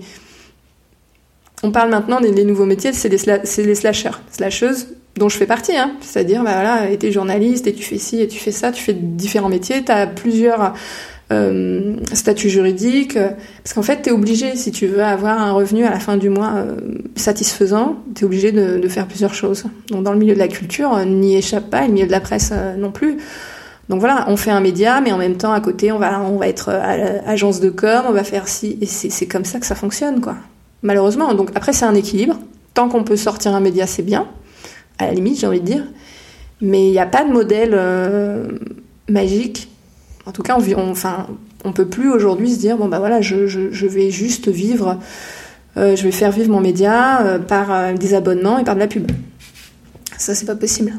On 1.64 1.72
parle 1.72 1.89
maintenant 1.89 2.22
des, 2.22 2.43
nouveaux 2.43 2.66
métiers, 2.66 2.93
c'est 2.93 3.10
les, 3.10 3.18
sla- 3.18 3.64
les 3.64 3.76
slashers, 3.76 4.22
slasheuses, 4.32 4.88
dont 5.16 5.30
je 5.30 5.38
fais 5.38 5.45
partie. 5.45 5.76
Hein. 5.76 5.93
C'est-à-dire, 6.01 6.43
bah 6.43 6.53
voilà, 6.53 6.89
et 6.89 6.97
t'es 6.97 7.12
journaliste, 7.12 7.68
et 7.68 7.74
tu 7.74 7.84
fais 7.84 7.97
ci, 7.97 8.22
et 8.22 8.28
tu 8.28 8.39
fais 8.39 8.51
ça, 8.51 8.72
tu 8.72 8.84
fais 8.84 8.93
différents 8.93 9.49
métiers, 9.49 9.84
t'as 9.84 10.06
plusieurs 10.06 10.74
euh, 11.32 11.95
statut 12.14 12.49
juridique, 12.49 13.18
parce 13.64 13.74
qu'en 13.74 13.82
fait, 13.82 14.03
tu 14.03 14.10
es 14.10 14.12
obligé, 14.12 14.56
si 14.56 14.72
tu 14.72 14.86
veux 14.86 15.03
avoir 15.03 15.41
un 15.41 15.53
revenu 15.53 15.86
à 15.86 15.89
la 15.89 15.99
fin 15.99 16.18
du 16.18 16.30
mois 16.30 16.53
euh, 16.56 16.76
satisfaisant, 17.16 17.97
tu 18.14 18.24
es 18.24 18.26
obligé 18.26 18.51
de, 18.51 18.78
de, 18.78 18.88
faire 18.88 19.08
plusieurs 19.08 19.34
choses. 19.34 19.64
Donc 19.89 20.03
dans 20.03 20.12
le 20.12 20.20
milieu 20.20 20.34
de 20.34 20.39
la 20.39 20.47
culture, 20.47 20.89
on 20.91 21.06
n'y 21.06 21.36
échappe 21.36 21.70
pas, 21.70 21.84
et 21.84 21.88
le 21.88 21.93
milieu 21.93 22.06
de 22.06 22.12
la 22.12 22.20
presse 22.22 22.51
euh, 22.53 22.76
non 22.76 22.91
plus. 22.91 23.18
Donc 23.89 23.99
voilà, 24.01 24.26
on 24.28 24.38
fait 24.38 24.51
un 24.51 24.62
média, 24.62 25.01
mais 25.01 25.12
en 25.12 25.18
même 25.18 25.38
temps, 25.38 25.51
à 25.51 25.62
côté, 25.62 25.91
on 25.91 25.99
va, 25.99 26.20
on 26.22 26.38
va 26.38 26.47
être 26.47 26.70
agence 27.26 27.60
de 27.60 27.70
com, 27.70 28.03
on 28.08 28.12
va 28.12 28.24
faire 28.24 28.47
ci, 28.47 28.78
et 28.82 28.86
c'est 28.86 29.28
comme 29.28 29.45
ça 29.45 29.60
que 29.60 29.66
ça 29.66 29.76
fonctionne, 29.76 30.22
quoi. 30.22 30.36
Malheureusement. 30.86 31.34
Donc 31.34 31.50
après, 31.56 31.74
c'est 31.74 31.86
un 31.86 31.96
équilibre. 31.96 32.38
Tant 32.76 32.90
qu'on 32.90 33.04
peut 33.04 33.16
sortir 33.16 33.56
un 33.56 33.60
média, 33.60 33.88
c'est 33.88 34.04
bien, 34.04 34.28
à 35.00 35.08
la 35.08 35.14
limite, 35.14 35.40
j'ai 35.40 35.48
envie 35.48 35.60
de 35.60 35.66
dire. 35.66 35.84
Mais 36.62 36.88
il 36.88 36.92
n'y 36.92 37.00
a 37.00 37.08
pas 37.08 37.24
de 37.24 37.32
modèle 37.32 37.72
euh, 37.74 38.48
magique. 39.10 39.68
En 40.28 40.32
tout 40.32 40.44
cas, 40.44 40.56
on, 40.58 40.94
on 41.64 41.72
peut 41.74 41.88
plus 41.88 42.12
aujourd'hui 42.12 42.52
se 42.52 42.60
dire 42.60 42.78
bon 42.78 42.88
bah 42.88 43.00
voilà, 43.00 43.20
je, 43.20 43.48
je, 43.48 43.88
vais 43.88 44.12
juste 44.12 44.48
vivre, 44.48 45.00
euh, 45.78 45.96
je 45.96 46.04
vais 46.04 46.12
faire 46.12 46.32
vivre 46.32 46.52
mon 46.52 46.62
média 46.62 47.22
euh, 47.22 47.40
par 47.40 47.94
des 47.96 48.14
abonnements 48.14 48.60
et 48.60 48.64
par 48.64 48.76
de 48.76 48.80
la 48.80 48.88
pub. 48.88 49.10
Ça, 50.18 50.36
c'est 50.36 50.46
pas 50.46 50.56
possible. 50.56 50.94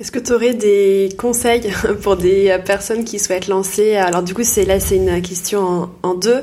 Est-ce 0.00 0.10
que 0.10 0.18
tu 0.18 0.32
aurais 0.32 0.54
des 0.54 1.10
conseils 1.18 1.70
pour 2.02 2.16
des 2.16 2.58
personnes 2.64 3.04
qui 3.04 3.18
souhaitent 3.18 3.46
lancer 3.46 3.96
Alors 3.96 4.22
du 4.22 4.34
coup, 4.34 4.42
c'est 4.42 4.64
là, 4.64 4.80
c'est 4.80 4.96
une 4.96 5.20
question 5.20 5.90
en, 6.02 6.14
deux, 6.14 6.40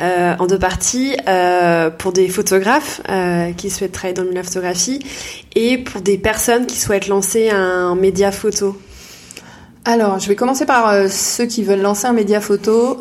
euh, 0.00 0.34
en 0.38 0.46
deux 0.46 0.58
parties. 0.58 1.16
Euh, 1.28 1.90
pour 1.90 2.12
des 2.12 2.28
photographes 2.28 3.00
euh, 3.08 3.52
qui 3.52 3.70
souhaitent 3.70 3.92
travailler 3.92 4.14
dans 4.14 4.24
la 4.32 4.42
photographie 4.42 5.00
et 5.56 5.78
pour 5.78 6.00
des 6.00 6.16
personnes 6.16 6.66
qui 6.66 6.78
souhaitent 6.78 7.08
lancer 7.08 7.50
un 7.50 7.96
média 7.96 8.30
photo? 8.30 8.78
Alors, 9.84 10.20
je 10.20 10.28
vais 10.28 10.36
commencer 10.36 10.64
par 10.64 11.10
ceux 11.10 11.46
qui 11.46 11.64
veulent 11.64 11.82
lancer 11.82 12.06
un 12.06 12.12
média 12.12 12.40
photo. 12.40 13.00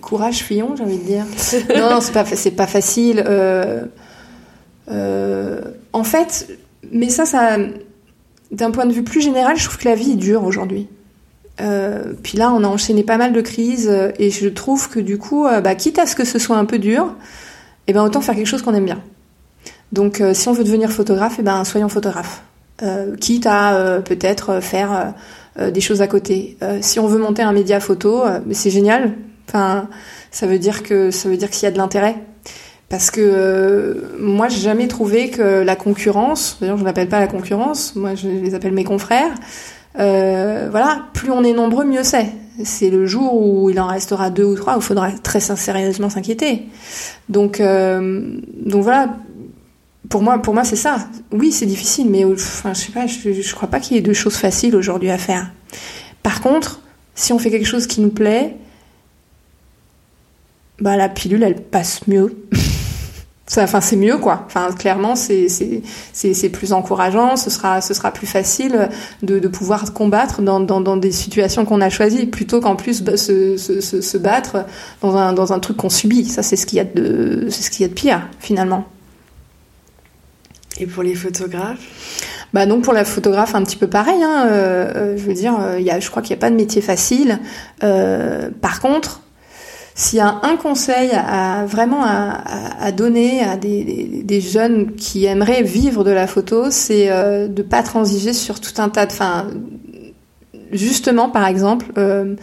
courage, 0.00 0.38
fillon, 0.38 0.74
j'ai 0.76 0.82
envie 0.82 0.98
de 0.98 1.04
dire. 1.04 1.24
non, 1.76 1.90
non, 1.90 2.00
c'est 2.00 2.12
pas, 2.12 2.24
c'est 2.24 2.50
pas 2.50 2.66
facile. 2.66 3.24
en 4.88 6.04
fait, 6.04 6.48
mais 6.90 7.08
ça, 7.08 7.24
ça 7.24 7.56
d'un 8.52 8.70
point 8.70 8.86
de 8.86 8.92
vue 8.92 9.02
plus 9.02 9.20
général, 9.20 9.56
je 9.56 9.64
trouve 9.64 9.78
que 9.78 9.88
la 9.88 9.94
vie 9.94 10.12
est 10.12 10.16
dure 10.16 10.44
aujourd'hui. 10.44 10.86
Euh, 11.60 12.12
puis 12.22 12.38
là, 12.38 12.52
on 12.52 12.64
a 12.64 12.66
enchaîné 12.66 13.02
pas 13.02 13.16
mal 13.16 13.32
de 13.32 13.40
crises 13.40 13.88
euh, 13.90 14.10
et 14.18 14.30
je 14.30 14.48
trouve 14.48 14.88
que 14.88 15.00
du 15.00 15.18
coup, 15.18 15.46
euh, 15.46 15.60
bah, 15.60 15.74
quitte 15.74 15.98
à 15.98 16.06
ce 16.06 16.16
que 16.16 16.24
ce 16.24 16.38
soit 16.38 16.56
un 16.56 16.64
peu 16.64 16.78
dur, 16.78 17.14
eh 17.86 17.92
ben 17.92 18.02
autant 18.02 18.20
faire 18.20 18.34
quelque 18.34 18.46
chose 18.46 18.62
qu'on 18.62 18.74
aime 18.74 18.84
bien. 18.84 19.00
Donc, 19.90 20.22
si 20.32 20.48
on 20.48 20.52
veut 20.52 20.64
devenir 20.64 20.90
photographe, 20.90 21.36
eh 21.38 21.42
ben 21.42 21.64
soyons 21.64 21.90
photographes. 21.90 22.42
quitte 23.20 23.46
à 23.46 24.00
peut-être 24.02 24.60
faire 24.60 25.12
des 25.60 25.80
choses 25.82 26.00
à 26.00 26.06
côté. 26.06 26.56
si 26.80 26.98
on 26.98 27.06
veut 27.06 27.18
monter 27.18 27.42
un 27.42 27.52
média 27.52 27.78
photo, 27.78 28.22
c'est 28.52 28.70
génial. 28.70 29.12
Enfin, 29.46 29.88
ça 30.30 30.46
veut 30.46 30.58
dire 30.58 30.82
que 30.82 31.10
ça 31.10 31.28
veut 31.28 31.36
dire 31.36 31.50
qu'il 31.50 31.64
y 31.64 31.66
a 31.66 31.70
de 31.70 31.76
l'intérêt. 31.76 32.16
Parce 32.92 33.10
que 33.10 33.22
euh, 33.22 33.94
moi, 34.18 34.48
j'ai 34.50 34.60
jamais 34.60 34.86
trouvé 34.86 35.30
que 35.30 35.62
la 35.62 35.76
concurrence, 35.76 36.58
d'ailleurs, 36.60 36.76
je 36.76 36.84
n'appelle 36.84 37.08
pas 37.08 37.20
la 37.20 37.26
concurrence, 37.26 37.96
moi, 37.96 38.14
je 38.14 38.28
les 38.28 38.54
appelle 38.54 38.74
mes 38.74 38.84
confrères. 38.84 39.32
Euh, 39.98 40.68
voilà, 40.70 41.06
plus 41.14 41.30
on 41.30 41.42
est 41.42 41.54
nombreux, 41.54 41.86
mieux 41.86 42.04
c'est. 42.04 42.26
C'est 42.64 42.90
le 42.90 43.06
jour 43.06 43.32
où 43.34 43.70
il 43.70 43.80
en 43.80 43.86
restera 43.86 44.28
deux 44.28 44.44
ou 44.44 44.56
trois 44.56 44.74
où 44.74 44.80
il 44.80 44.82
faudra 44.82 45.10
très 45.10 45.40
sérieusement 45.40 46.10
s'inquiéter. 46.10 46.66
Donc, 47.30 47.60
euh, 47.60 48.36
donc 48.62 48.82
voilà. 48.82 49.16
Pour 50.10 50.20
moi, 50.20 50.42
pour 50.42 50.52
moi, 50.52 50.64
c'est 50.64 50.76
ça. 50.76 50.98
Oui, 51.32 51.50
c'est 51.50 51.64
difficile, 51.64 52.10
mais 52.10 52.26
enfin, 52.26 52.74
je 52.74 52.80
sais 52.80 52.92
pas. 52.92 53.06
Je 53.06 53.54
crois 53.54 53.70
pas 53.70 53.80
qu'il 53.80 53.96
y 53.96 53.98
ait 53.98 54.02
de 54.02 54.12
choses 54.12 54.36
faciles 54.36 54.76
aujourd'hui 54.76 55.08
à 55.08 55.16
faire. 55.16 55.50
Par 56.22 56.42
contre, 56.42 56.82
si 57.14 57.32
on 57.32 57.38
fait 57.38 57.50
quelque 57.50 57.66
chose 57.66 57.86
qui 57.86 58.02
nous 58.02 58.10
plaît, 58.10 58.54
bah 60.78 60.98
la 60.98 61.08
pilule, 61.08 61.42
elle 61.42 61.56
passe 61.56 62.06
mieux. 62.06 62.36
enfin, 63.58 63.80
c'est 63.80 63.96
mieux, 63.96 64.18
quoi. 64.18 64.44
Enfin, 64.46 64.70
clairement, 64.72 65.16
c'est 65.16 65.48
c'est 65.48 66.48
plus 66.48 66.72
encourageant. 66.72 67.36
Ce 67.36 67.50
sera 67.50 67.80
ce 67.80 67.94
sera 67.94 68.10
plus 68.10 68.26
facile 68.26 68.88
de, 69.22 69.38
de 69.38 69.48
pouvoir 69.48 69.92
combattre 69.92 70.42
dans, 70.42 70.60
dans, 70.60 70.80
dans 70.80 70.96
des 70.96 71.12
situations 71.12 71.64
qu'on 71.64 71.80
a 71.80 71.90
choisies, 71.90 72.26
plutôt 72.26 72.60
qu'en 72.60 72.76
plus 72.76 73.02
bah, 73.02 73.16
se, 73.16 73.56
se, 73.56 73.80
se, 73.80 74.18
battre 74.18 74.64
dans 75.00 75.16
un 75.16 75.32
dans 75.32 75.52
un 75.52 75.58
truc 75.58 75.76
qu'on 75.76 75.90
subit. 75.90 76.24
Ça, 76.24 76.42
c'est 76.42 76.56
ce 76.56 76.66
qu'il 76.66 76.78
y 76.78 76.80
a 76.80 76.84
de 76.84 77.48
c'est 77.50 77.62
ce 77.62 77.70
qu'il 77.70 77.82
y 77.82 77.84
a 77.84 77.88
de 77.88 77.94
pire, 77.94 78.28
finalement. 78.38 78.86
Et 80.78 80.86
pour 80.86 81.02
les 81.02 81.14
photographes? 81.14 81.78
Bah 82.52 82.66
donc 82.66 82.84
pour 82.84 82.92
la 82.92 83.04
photographe 83.04 83.54
un 83.54 83.62
petit 83.62 83.76
peu 83.76 83.86
pareil. 83.86 84.22
Hein, 84.22 84.46
euh, 84.46 84.92
euh 84.94 85.16
je 85.16 85.22
veux 85.22 85.34
dire, 85.34 85.58
euh, 85.58 85.80
il 85.80 85.86
y 85.86 85.90
a, 85.90 86.00
je 86.00 86.10
crois 86.10 86.22
qu'il 86.22 86.34
n'y 86.34 86.38
a 86.38 86.40
pas 86.40 86.50
de 86.50 86.56
métier 86.56 86.82
facile. 86.82 87.38
Euh, 87.82 88.50
par 88.60 88.80
contre, 88.80 89.22
s'il 89.94 90.18
y 90.18 90.22
a 90.22 90.40
un 90.42 90.56
conseil 90.56 91.10
à, 91.12 91.66
vraiment 91.66 92.02
à, 92.04 92.92
donner 92.92 93.42
à 93.42 93.56
des, 93.56 94.40
jeunes 94.40 94.94
qui 94.94 95.26
aimeraient 95.26 95.62
vivre 95.62 96.02
de 96.04 96.10
la 96.10 96.26
photo, 96.26 96.70
c'est 96.70 97.10
euh, 97.10 97.46
de 97.48 97.62
pas 97.62 97.82
transiger 97.82 98.32
sur 98.32 98.60
tout 98.60 98.80
un 98.80 98.88
tas 98.88 99.06
de. 99.06 99.12
Enfin, 99.12 99.48
justement, 100.72 101.28
par 101.28 101.46
exemple, 101.46 101.86
il 101.96 102.02
euh, 102.02 102.34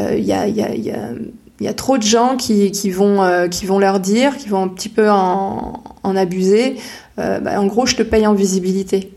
euh, 0.00 0.16
y, 0.18 1.66
a, 1.66 1.74
trop 1.74 1.98
de 1.98 2.02
gens 2.02 2.36
qui, 2.36 2.90
vont 2.90 3.48
qui 3.48 3.66
vont 3.66 3.78
leur 3.78 4.00
dire, 4.00 4.36
qui 4.36 4.48
vont 4.48 4.62
un 4.62 4.68
petit 4.68 4.88
peu 4.88 5.08
en, 5.08 5.82
abuser. 6.02 6.76
Bah, 7.16 7.60
en 7.60 7.66
gros, 7.66 7.86
je 7.86 7.94
te 7.94 8.02
paye 8.02 8.26
en 8.26 8.34
visibilité 8.34 9.12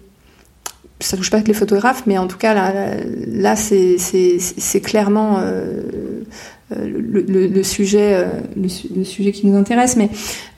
ça 1.01 1.17
touche 1.17 1.29
pas 1.29 1.41
que 1.41 1.47
les 1.47 1.53
photographes, 1.53 2.03
mais 2.05 2.17
en 2.17 2.27
tout 2.27 2.37
cas 2.37 2.53
là, 2.53 2.71
là 3.27 3.55
c'est 3.55 4.81
clairement 4.81 5.39
euh, 5.39 6.23
le, 6.75 7.63
sujet, 7.63 8.13
euh, 8.13 8.27
le, 8.55 9.03
sujet 9.03 9.31
qui 9.31 9.47
nous 9.47 9.57
intéresse. 9.57 9.95
Mais 9.95 10.09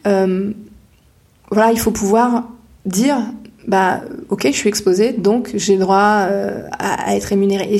euh, 0.08 0.52
voilà, 1.52 1.72
il 1.72 1.80
faut 1.80 1.92
pouvoir 1.92 2.50
dire, 2.86 3.18
bah, 3.68 4.02
ok, 4.30 4.48
je 4.48 4.58
suis 4.58 4.70
exposée, 4.70 5.14
donc 5.14 5.52
j'ai 5.56 5.78
droit 5.78 6.28
à, 6.80 7.16
être 7.16 7.26
rémunérée. 7.26 7.76
Et 7.76 7.80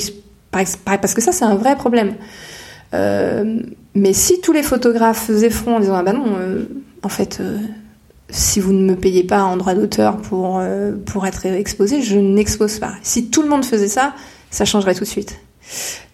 parce 0.50 1.14
que 1.14 1.20
ça, 1.20 1.32
c'est 1.32 1.44
un 1.44 1.56
vrai 1.56 1.76
problème. 1.76 2.14
mais 2.92 4.12
si 4.12 4.40
tous 4.40 4.52
les 4.52 4.62
photographes 4.62 5.26
faisaient 5.26 5.50
front 5.50 5.76
en 5.76 5.80
disant, 5.80 5.96
ah 5.96 6.02
bah 6.02 6.12
non, 6.12 6.24
en 7.02 7.08
fait 7.08 7.42
si 8.30 8.58
vous 8.58 8.72
ne 8.72 8.84
me 8.84 8.96
payez 8.96 9.22
pas 9.22 9.42
en 9.42 9.56
droit 9.56 9.74
d'auteur 9.74 10.16
pour, 10.16 10.62
pour 11.06 11.26
être 11.26 11.46
exposé, 11.46 12.02
je 12.02 12.18
n'expose 12.18 12.78
pas. 12.78 12.94
Si 13.02 13.30
tout 13.30 13.42
le 13.42 13.48
monde 13.48 13.64
faisait 13.64 13.88
ça, 13.88 14.14
ça 14.50 14.64
changerait 14.64 14.94
tout 14.94 15.04
de 15.04 15.08
suite. 15.08 15.36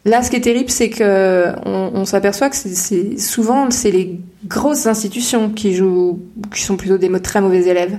Là, 0.07 0.22
ce 0.22 0.30
qui 0.30 0.36
est 0.36 0.40
terrible, 0.40 0.70
c'est 0.70 0.88
que 0.88 1.53
on, 1.66 2.07
s'aperçoit 2.07 2.48
que 2.48 2.57
c'est 2.57 3.18
souvent 3.18 3.70
c'est 3.70 3.90
les 3.90 4.18
grosses 4.46 4.86
institutions 4.86 5.51
qui 5.51 5.74
jouent, 5.74 6.20
qui 6.55 6.62
sont 6.62 6.78
plutôt 6.78 6.96
des 6.96 7.11
très 7.20 7.42
mauvais 7.42 7.68
élèves. 7.68 7.98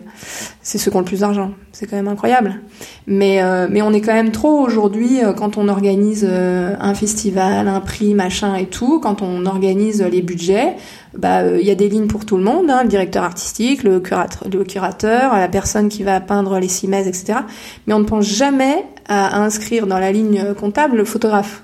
C'est 0.64 0.80
ceux 0.80 0.90
qui 0.90 0.98
ont 0.98 1.02
le 1.02 1.06
plus 1.06 1.20
d'argent. 1.20 1.52
C'est 1.72 1.86
quand 1.86 1.96
même 1.96 2.08
incroyable. 2.08 2.60
Mais 3.06 3.44
euh, 3.44 3.68
on 3.84 3.94
est 3.94 4.02
quand 4.02 4.16
même 4.16 4.32
trop 4.32 4.60
aujourd'hui 4.60 5.24
euh, 5.24 5.34
quand 5.34 5.58
on 5.58 5.68
organise 5.68 6.28
euh, 6.28 6.76
un 6.80 6.96
festival, 6.96 7.68
un 7.68 7.82
prix, 7.82 8.16
machin 8.16 8.56
et 8.56 8.66
tout. 8.66 9.00
Quand 9.00 9.22
on 9.22 9.46
organise 9.46 10.02
les 10.02 10.24
budgets, 10.24 10.76
bah 11.16 11.56
il 11.56 11.66
y 11.68 11.72
a 11.72 11.76
des 11.76 11.88
lignes 11.88 12.08
pour 12.08 12.26
tout 12.26 12.38
le 12.38 12.44
monde. 12.44 12.72
Hein, 12.72 12.82
le 12.82 12.90
directeur 12.90 13.24
artistique, 13.24 13.84
le 13.84 14.00
curateur, 14.00 14.50
le 14.52 14.64
curateur, 14.64 15.36
la 15.36 15.48
personne 15.48 15.88
qui 15.88 16.02
va 16.02 16.20
peindre 16.20 16.58
les 16.58 16.68
cimaises, 16.68 17.08
etc. 17.08 17.42
Mais 17.86 17.94
on 17.94 18.00
ne 18.00 18.06
pense 18.06 18.26
jamais 18.26 18.86
à 19.08 19.40
inscrire 19.40 19.86
dans 19.86 20.00
la 20.00 20.12
ligne 20.12 20.56
comptable 20.60 20.98
le 20.98 21.06
photographe 21.06 21.62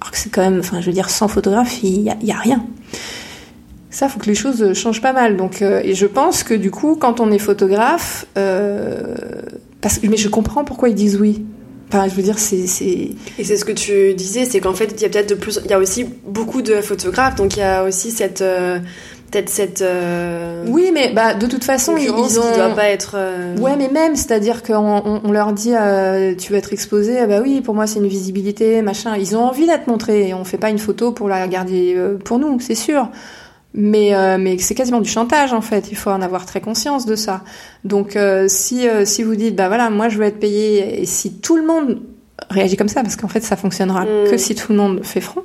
alors 0.00 0.12
que 0.12 0.18
c'est 0.18 0.30
quand 0.30 0.42
même, 0.42 0.60
enfin, 0.60 0.80
je 0.80 0.86
veux 0.86 0.92
dire, 0.92 1.10
sans 1.10 1.28
photographie, 1.28 2.06
il 2.20 2.26
y, 2.26 2.32
a, 2.32 2.36
rien. 2.36 2.64
Ça, 3.90 4.08
faut 4.08 4.20
que 4.20 4.26
les 4.26 4.34
choses 4.34 4.74
changent 4.74 5.02
pas 5.02 5.12
mal. 5.12 5.36
Donc, 5.36 5.60
euh, 5.60 5.80
et 5.82 5.94
je 5.94 6.06
pense 6.06 6.44
que 6.44 6.54
du 6.54 6.70
coup, 6.70 6.96
quand 6.96 7.20
on 7.20 7.30
est 7.32 7.38
photographe, 7.38 8.26
euh, 8.36 9.14
parce 9.80 9.98
que, 9.98 10.06
mais 10.06 10.16
je 10.16 10.28
comprends 10.28 10.64
pourquoi 10.64 10.88
ils 10.88 10.94
disent 10.94 11.18
oui. 11.20 11.44
Enfin, 11.88 12.06
je 12.06 12.14
veux 12.14 12.22
dire, 12.22 12.38
c'est. 12.38 12.58
Et 12.58 13.16
c'est 13.44 13.56
ce 13.56 13.64
que 13.64 13.72
tu 13.72 14.14
disais, 14.14 14.44
c'est 14.44 14.60
qu'en 14.60 14.74
fait, 14.74 14.92
il 14.96 15.02
y 15.02 15.04
a 15.06 15.08
peut-être 15.08 15.30
de 15.30 15.34
plus. 15.34 15.58
Il 15.64 15.70
y 15.70 15.74
a 15.74 15.78
aussi 15.78 16.04
beaucoup 16.04 16.60
de 16.60 16.80
photographes, 16.82 17.36
donc 17.36 17.56
il 17.56 17.60
y 17.60 17.62
a 17.62 17.82
aussi 17.84 18.10
cette. 18.10 18.42
Euh, 18.42 18.78
peut-être 19.30 19.48
cette 19.48 19.82
euh, 19.82 20.64
oui 20.68 20.90
mais 20.92 21.12
bah 21.12 21.34
de 21.34 21.46
toute 21.46 21.64
façon 21.64 21.96
ils, 21.96 22.10
ont 22.10 22.54
doit 22.54 22.74
pas 22.74 22.88
être 22.88 23.12
euh, 23.16 23.56
ouais 23.58 23.76
mais 23.76 23.88
même 23.88 24.16
c'est-à-dire 24.16 24.62
qu'on 24.62 25.20
on, 25.24 25.32
leur 25.32 25.52
dit 25.52 25.74
euh, 25.74 26.34
tu 26.34 26.52
vas 26.52 26.58
être 26.58 26.72
exposé? 26.72 27.18
Ah 27.18 27.26
bah 27.26 27.40
oui 27.42 27.60
pour 27.60 27.74
moi 27.74 27.86
c'est 27.86 27.98
une 27.98 28.06
visibilité 28.06 28.80
machin. 28.82 29.16
Ils 29.16 29.36
ont 29.36 29.44
envie 29.44 29.66
d'être 29.66 29.86
montrés 29.86 30.28
et 30.28 30.34
on 30.34 30.44
fait 30.44 30.58
pas 30.58 30.70
une 30.70 30.78
photo 30.78 31.12
pour 31.12 31.28
la 31.28 31.46
garder 31.48 31.96
pour 32.24 32.38
nous 32.38 32.58
c'est 32.60 32.74
sûr. 32.74 33.08
Mais 33.74 34.12
mais 34.38 34.58
c'est 34.58 34.74
quasiment 34.74 35.00
du 35.00 35.10
chantage 35.10 35.52
en 35.52 35.60
fait. 35.60 35.90
Il 35.90 35.96
faut 35.96 36.10
en 36.10 36.22
avoir 36.22 36.46
très 36.46 36.60
conscience 36.60 37.04
de 37.04 37.16
ça. 37.16 37.42
Donc 37.84 38.16
si 38.48 38.86
si 39.04 39.22
vous 39.22 39.34
dites 39.36 39.56
bah 39.56 39.68
voilà 39.68 39.90
moi 39.90 40.08
je 40.08 40.18
veux 40.18 40.24
être 40.24 40.40
payé 40.40 41.02
et 41.02 41.06
si 41.06 41.34
tout 41.34 41.56
le 41.56 41.66
monde 41.66 42.00
réagit 42.50 42.76
comme 42.76 42.88
ça 42.88 43.02
parce 43.02 43.16
qu'en 43.16 43.28
fait 43.28 43.42
ça 43.42 43.56
fonctionnera 43.56 44.04
mm. 44.04 44.30
que 44.30 44.36
si 44.36 44.54
tout 44.54 44.72
le 44.72 44.78
monde 44.78 45.04
fait 45.04 45.20
front 45.20 45.44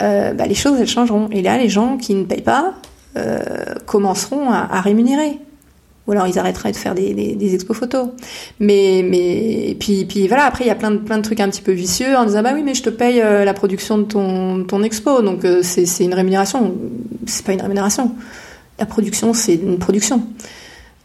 bah, 0.00 0.46
les 0.46 0.54
choses 0.54 0.78
elles 0.80 0.86
changeront. 0.86 1.28
Et 1.30 1.42
là 1.42 1.56
les 1.56 1.68
gens 1.68 1.96
qui 1.96 2.14
ne 2.14 2.24
payent 2.24 2.42
pas 2.42 2.74
euh, 3.16 3.74
commenceront 3.86 4.50
à, 4.50 4.80
rémunérer. 4.80 5.38
ou 6.06 6.12
alors 6.12 6.26
ils 6.26 6.38
arrêteraient 6.38 6.72
de 6.72 6.76
faire 6.76 6.94
des, 6.94 7.54
expos 7.54 7.76
photos. 7.76 8.08
Mais 8.60 9.02
mais 9.02 9.76
puis 9.80 10.04
puis 10.04 10.28
voilà 10.28 10.44
après 10.44 10.64
il 10.64 10.66
y 10.68 10.70
a 10.70 10.74
plein 10.74 10.90
de 10.90 10.98
plein 10.98 11.16
de 11.16 11.22
trucs 11.22 11.40
un 11.40 11.48
petit 11.48 11.62
peu 11.62 11.72
vicieux 11.72 12.16
en 12.16 12.24
disant 12.26 12.42
bah 12.42 12.50
oui 12.54 12.62
mais 12.62 12.74
je 12.74 12.82
te 12.82 12.90
paye 12.90 13.20
euh, 13.20 13.44
la 13.44 13.54
production 13.54 13.98
de 13.98 14.04
ton 14.04 14.64
ton 14.64 14.82
expo. 14.82 15.22
Donc 15.22 15.44
euh, 15.44 15.62
c'est 15.62 16.04
une 16.04 16.14
rémunération. 16.14 16.76
C'est 17.26 17.44
pas 17.44 17.52
une 17.52 17.62
rémunération. 17.62 18.14
La 18.78 18.86
production 18.86 19.32
c'est 19.32 19.54
une 19.54 19.78
production. 19.78 20.22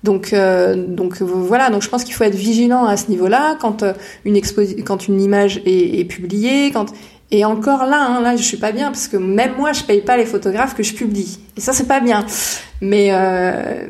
Donc 0.03 0.35
donc 0.75 1.21
voilà. 1.21 1.69
Donc 1.69 1.81
je 1.81 1.89
pense 1.89 2.03
qu'il 2.03 2.13
faut 2.13 2.25
être 2.25 2.35
vigilant 2.35 2.85
à 2.85 2.97
ce 2.97 3.09
niveau-là. 3.09 3.57
Quand 3.61 3.85
une 4.25 4.41
quand 4.83 5.07
une 5.07 5.21
image 5.21 5.61
est, 5.65 5.99
est 5.99 6.05
publiée 6.05 6.71
quand 6.71 6.87
et 7.33 7.45
encore 7.45 7.87
là, 7.87 7.99
hein, 7.99 8.21
là, 8.21 8.35
je 8.35 8.43
suis 8.43 8.57
pas 8.57 8.71
bien 8.71 8.91
parce 8.91 9.07
que 9.07 9.17
même 9.17 9.55
moi, 9.57 9.73
je 9.73 9.83
paye 9.83 10.01
pas 10.01 10.17
les 10.17 10.25
photographes 10.25 10.75
que 10.75 10.83
je 10.83 10.93
publie. 10.93 11.39
Et 11.57 11.61
ça, 11.61 11.73
c'est 11.73 11.87
pas 11.87 11.99
bien. 11.99 12.25
Mais 12.79 13.09
euh, 13.11 13.87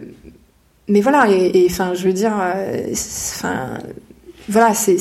mais 0.87 1.01
voilà. 1.01 1.27
Et 1.29 1.67
je 1.69 2.03
veux 2.03 2.13
dire, 2.13 2.33
enfin, 2.33 3.77
voilà, 4.47 4.73
c'est 4.73 4.97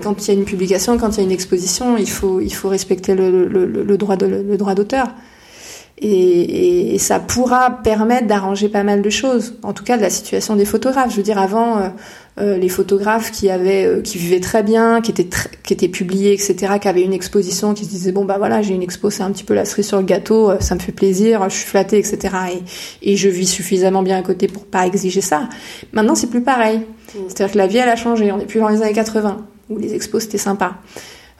quand 0.00 0.24
il 0.24 0.28
y 0.28 0.36
a 0.36 0.38
une 0.38 0.44
publication, 0.44 0.98
quand 0.98 1.16
il 1.16 1.18
y 1.18 1.20
a 1.20 1.24
une 1.24 1.32
exposition, 1.32 1.96
il 1.96 2.08
faut 2.08 2.40
il 2.40 2.54
faut 2.54 2.68
respecter 2.68 3.16
le, 3.16 3.48
le, 3.48 3.66
le 3.66 3.98
droit 3.98 4.16
de, 4.16 4.26
le 4.26 4.56
droit 4.56 4.76
d'auteur. 4.76 5.08
Et, 5.98 6.94
et, 6.94 6.98
ça 6.98 7.20
pourra 7.20 7.70
permettre 7.70 8.26
d'arranger 8.26 8.68
pas 8.68 8.82
mal 8.82 9.00
de 9.00 9.10
choses. 9.10 9.54
En 9.62 9.72
tout 9.72 9.84
cas, 9.84 9.96
de 9.96 10.02
la 10.02 10.10
situation 10.10 10.56
des 10.56 10.64
photographes. 10.64 11.12
Je 11.12 11.16
veux 11.16 11.22
dire, 11.22 11.38
avant, 11.38 11.78
euh, 11.78 11.88
euh, 12.40 12.58
les 12.58 12.68
photographes 12.68 13.30
qui 13.30 13.48
avaient, 13.48 13.84
euh, 13.86 14.00
qui 14.00 14.18
vivaient 14.18 14.40
très 14.40 14.64
bien, 14.64 15.00
qui 15.00 15.12
étaient, 15.12 15.28
qui 15.62 15.72
étaient 15.72 15.88
publiés, 15.88 16.32
etc., 16.32 16.74
qui 16.80 16.88
avaient 16.88 17.04
une 17.04 17.12
exposition, 17.12 17.74
qui 17.74 17.84
se 17.84 17.90
disaient 17.90 18.10
bon 18.10 18.24
bah 18.24 18.38
voilà, 18.38 18.60
j'ai 18.60 18.74
une 18.74 18.82
expo, 18.82 19.08
c'est 19.08 19.22
un 19.22 19.30
petit 19.30 19.44
peu 19.44 19.54
la 19.54 19.64
cerise 19.64 19.86
sur 19.86 19.98
le 19.98 20.04
gâteau, 20.04 20.52
ça 20.58 20.74
me 20.74 20.80
fait 20.80 20.92
plaisir, 20.92 21.48
je 21.48 21.54
suis 21.54 21.66
flattée, 21.66 21.98
etc. 21.98 22.34
Et, 23.02 23.12
et 23.12 23.16
je 23.16 23.28
vis 23.28 23.46
suffisamment 23.46 24.02
bien 24.02 24.18
à 24.18 24.22
côté 24.22 24.48
pour 24.48 24.64
pas 24.64 24.86
exiger 24.86 25.20
ça. 25.20 25.48
Maintenant, 25.92 26.16
c'est 26.16 26.28
plus 26.28 26.42
pareil. 26.42 26.78
Mmh. 26.78 27.18
C'est-à-dire 27.28 27.52
que 27.52 27.58
la 27.58 27.66
vie, 27.68 27.76
elle 27.76 27.88
a 27.88 27.96
changé. 27.96 28.32
On 28.32 28.38
n'est 28.38 28.46
plus 28.46 28.58
dans 28.58 28.68
les 28.68 28.82
années 28.82 28.92
80 28.92 29.46
où 29.70 29.78
les 29.78 29.94
expos 29.94 30.22
c'était 30.24 30.38
sympa. 30.38 30.76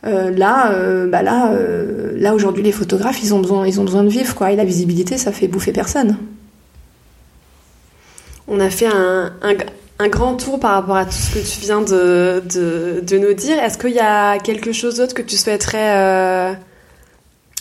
Euh, 0.06 0.30
là, 0.30 0.72
euh, 0.72 1.06
bah 1.06 1.22
là, 1.22 1.52
euh, 1.52 2.12
là 2.16 2.34
aujourd'hui, 2.34 2.62
les 2.62 2.72
photographes, 2.72 3.22
ils 3.22 3.32
ont 3.32 3.40
besoin, 3.40 3.66
ils 3.66 3.80
ont 3.80 3.84
besoin 3.84 4.04
de 4.04 4.08
vivre, 4.08 4.34
quoi. 4.34 4.52
Et 4.52 4.56
la 4.56 4.64
visibilité, 4.64 5.16
ça 5.16 5.32
fait 5.32 5.48
bouffer 5.48 5.72
personne. 5.72 6.18
On 8.46 8.60
a 8.60 8.68
fait 8.68 8.86
un, 8.86 9.32
un, 9.98 10.08
grand 10.08 10.34
tour 10.34 10.60
par 10.60 10.72
rapport 10.72 10.96
à 10.96 11.06
tout 11.06 11.12
ce 11.12 11.32
que 11.32 11.38
tu 11.38 11.60
viens 11.60 11.80
de, 11.80 12.42
de, 12.52 13.00
de 13.00 13.18
nous 13.18 13.32
dire. 13.32 13.58
Est-ce 13.58 13.78
qu'il 13.78 13.92
y 13.92 14.00
a 14.00 14.38
quelque 14.38 14.72
chose 14.72 14.96
d'autre 14.96 15.14
que 15.14 15.22
tu 15.22 15.38
souhaiterais 15.38 16.54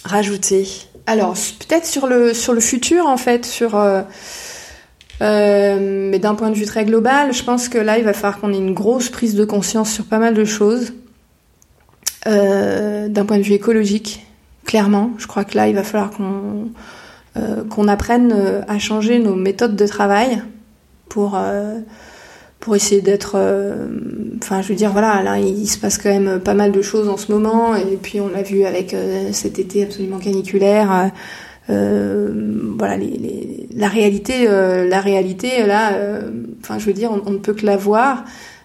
rajouter? 0.03 0.67
Alors, 1.05 1.35
peut-être 1.59 1.85
sur 1.85 2.07
le, 2.07 2.33
sur 2.33 2.51
le 2.51 2.59
futur, 2.59 3.07
en 3.07 3.15
fait, 3.15 3.45
sur. 3.45 3.81
mais 5.21 6.19
d'un 6.19 6.35
point 6.35 6.49
de 6.49 6.55
vue 6.55 6.65
très 6.65 6.83
global, 6.83 7.31
je 7.31 7.43
pense 7.45 7.69
que 7.69 7.77
là, 7.77 7.97
il 7.97 8.03
va 8.03 8.11
falloir 8.11 8.41
qu'on 8.41 8.51
ait 8.51 8.57
une 8.57 8.73
grosse 8.73 9.07
prise 9.07 9.35
de 9.35 9.45
conscience 9.45 9.89
sur 9.89 10.03
pas 10.03 10.19
mal 10.19 10.33
de 10.33 10.43
choses. 10.43 10.91
Euh, 12.26 13.09
d'un 13.09 13.26
point 13.26 13.38
de 13.38 13.43
vue 13.43 13.53
écologique, 13.53 14.26
clairement. 14.65 15.11
Je 15.17 15.28
crois 15.28 15.43
que 15.43 15.57
là, 15.57 15.67
il 15.67 15.76
va 15.76 15.84
falloir 15.84 16.11
qu'on 16.11 16.69
euh, 17.36 17.63
qu'on 17.69 17.88
apprenne 17.88 18.32
euh, 18.34 18.61
à 18.67 18.80
changer 18.80 19.19
nos 19.19 19.36
méthodes 19.36 19.76
de 19.76 19.88
travail 19.88 20.41
pour 21.09 21.38
essayer 22.74 23.01
d'être 23.01 23.38
enfin 24.41 24.63
je 24.63 24.69
veux 24.69 24.76
dire 24.76 24.91
voilà 24.91 25.21
là 25.21 25.38
il 25.38 25.67
se 25.67 25.78
passe 25.78 25.99
quand 25.99 26.09
même 26.09 26.39
pas 26.39 26.55
mal 26.55 26.71
de 26.71 26.82
choses 26.82 27.07
en 27.07 27.17
ce 27.17 27.32
moment 27.32 27.76
et 27.76 27.97
puis 28.01 28.19
on 28.19 28.30
l'a 28.30 28.41
vu 28.41 28.63
avec 28.63 28.95
cet 29.32 29.59
été 29.59 29.84
absolument 29.84 30.17
caniculaire 30.17 31.11
voilà 31.67 32.97
la 33.76 33.88
réalité 33.88 34.47
la 34.47 35.01
réalité 35.01 35.67
là 35.67 35.91
je 36.80 36.86
veux 36.86 36.93
dire 36.93 37.11
on, 37.11 37.30
ne 37.30 37.38
peut 37.38 37.53
que 37.53 37.67
la 37.67 37.78
voir 37.78 38.24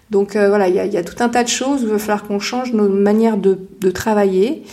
donc 0.09 0.35
euh, 0.35 0.49
voilà, 0.49 0.67
il 0.67 0.75
y 0.75 0.79
a, 0.79 0.85
y 0.85 0.97
a, 0.97 1.03
tout 1.03 1.21
un 1.23 1.29
tas 1.29 1.43
de 1.43 1.49
choses 1.49 1.81
il 1.83 1.87
va 1.87 1.99
falloir 1.99 2.23
qu'on 2.23 2.39
change 2.39 2.73
nos 2.73 2.89
manières 2.89 3.37
de, 3.37 3.59
de 3.79 3.91
travailler. 3.91 4.63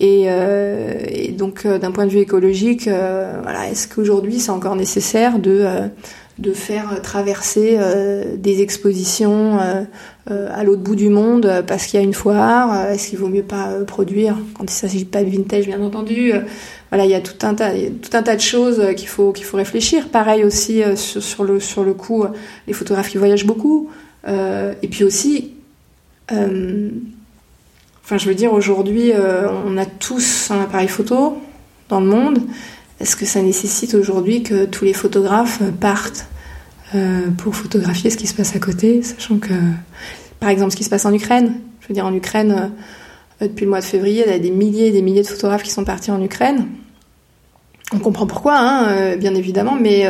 Et, 0.00 0.26
euh, 0.28 0.94
et 1.08 1.32
donc 1.32 1.66
euh, 1.66 1.78
d'un 1.78 1.90
point 1.90 2.06
de 2.06 2.10
vue 2.10 2.20
écologique, 2.20 2.86
euh, 2.86 3.40
voilà, 3.42 3.68
est-ce 3.68 3.88
qu'aujourd'hui 3.88 4.38
c'est 4.38 4.50
encore 4.50 4.76
nécessaire 4.76 5.38
de 5.38 5.66
de 6.38 6.52
faire 6.52 7.02
traverser 7.02 7.76
des 8.36 8.62
expositions 8.62 9.58
à 10.28 10.62
l'autre 10.62 10.82
bout 10.82 10.94
du 10.94 11.08
monde 11.08 11.64
parce 11.66 11.86
qu'il 11.86 11.98
y 11.98 12.00
a 12.00 12.06
une 12.06 12.14
foire? 12.14 12.90
Est-ce 12.90 13.08
qu'il 13.08 13.18
vaut 13.18 13.26
mieux 13.26 13.42
pas 13.42 13.70
produire? 13.84 14.36
Quand 14.56 14.62
il 14.62 14.70
s'agit 14.70 15.04
pas 15.04 15.24
de 15.24 15.30
vintage, 15.30 15.66
bien 15.66 15.82
entendu 15.82 16.32
Voilà, 16.92 17.06
il 17.06 17.10
y 17.10 17.14
a 17.14 17.20
tout 17.20 17.44
un 17.44 17.54
tas, 17.54 17.72
tout 17.72 18.16
un 18.16 18.22
tas 18.22 18.36
de 18.36 18.40
choses 18.40 18.80
qu'il 18.96 19.08
faut 19.08 19.32
qu'il 19.32 19.46
faut 19.46 19.56
réfléchir. 19.56 20.10
Pareil 20.10 20.44
aussi 20.44 20.80
sur, 20.94 21.20
sur 21.20 21.42
le 21.42 21.58
sur 21.58 21.82
le 21.82 21.92
coup, 21.92 22.24
les 22.68 22.72
photographes 22.72 23.10
qui 23.10 23.18
voyagent 23.18 23.46
beaucoup. 23.46 23.90
Euh, 24.26 24.74
et 24.82 24.88
puis 24.88 25.04
aussi, 25.04 25.54
euh, 26.32 26.90
enfin, 28.04 28.18
je 28.18 28.28
veux 28.28 28.34
dire, 28.34 28.52
aujourd'hui, 28.52 29.12
euh, 29.12 29.48
on 29.66 29.76
a 29.76 29.86
tous 29.86 30.50
un 30.50 30.60
appareil 30.60 30.88
photo 30.88 31.38
dans 31.88 32.00
le 32.00 32.06
monde. 32.06 32.40
Est-ce 33.00 33.16
que 33.16 33.26
ça 33.26 33.40
nécessite 33.42 33.94
aujourd'hui 33.94 34.42
que 34.42 34.64
tous 34.64 34.84
les 34.84 34.92
photographes 34.92 35.62
partent 35.80 36.26
pour 37.36 37.54
photographier 37.54 38.08
ce 38.08 38.16
qui 38.16 38.26
se 38.26 38.32
passe 38.32 38.56
à 38.56 38.58
côté, 38.58 39.02
sachant 39.02 39.36
que, 39.36 39.52
par 40.40 40.48
exemple, 40.48 40.72
ce 40.72 40.76
qui 40.76 40.84
se 40.84 40.90
passe 40.90 41.04
en 41.04 41.12
Ukraine, 41.12 41.60
je 41.82 41.88
veux 41.88 41.92
dire, 41.92 42.06
en 42.06 42.14
Ukraine, 42.14 42.72
depuis 43.42 43.66
le 43.66 43.70
mois 43.70 43.80
de 43.80 43.84
février, 43.84 44.24
il 44.26 44.32
y 44.32 44.34
a 44.34 44.38
des 44.38 44.50
milliers 44.50 44.86
et 44.86 44.90
des 44.90 45.02
milliers 45.02 45.20
de 45.20 45.26
photographes 45.26 45.62
qui 45.62 45.70
sont 45.70 45.84
partis 45.84 46.10
en 46.10 46.22
Ukraine. 46.22 46.66
On 47.92 47.98
comprend 47.98 48.26
pourquoi, 48.26 48.58
hein, 48.58 49.16
bien 49.16 49.34
évidemment, 49.34 49.76
mais 49.78 50.08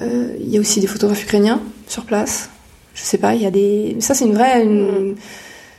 il 0.00 0.48
y 0.48 0.56
a 0.56 0.60
aussi 0.60 0.80
des 0.80 0.88
photographes 0.88 1.22
ukrainiens 1.22 1.62
sur 1.86 2.04
place 2.04 2.50
je 2.98 3.04
sais 3.04 3.18
pas, 3.18 3.34
il 3.34 3.42
y 3.42 3.46
a 3.46 3.50
des. 3.50 3.96
Ça, 4.00 4.14
c'est 4.14 4.24
une 4.24 4.34
vraie, 4.34 4.66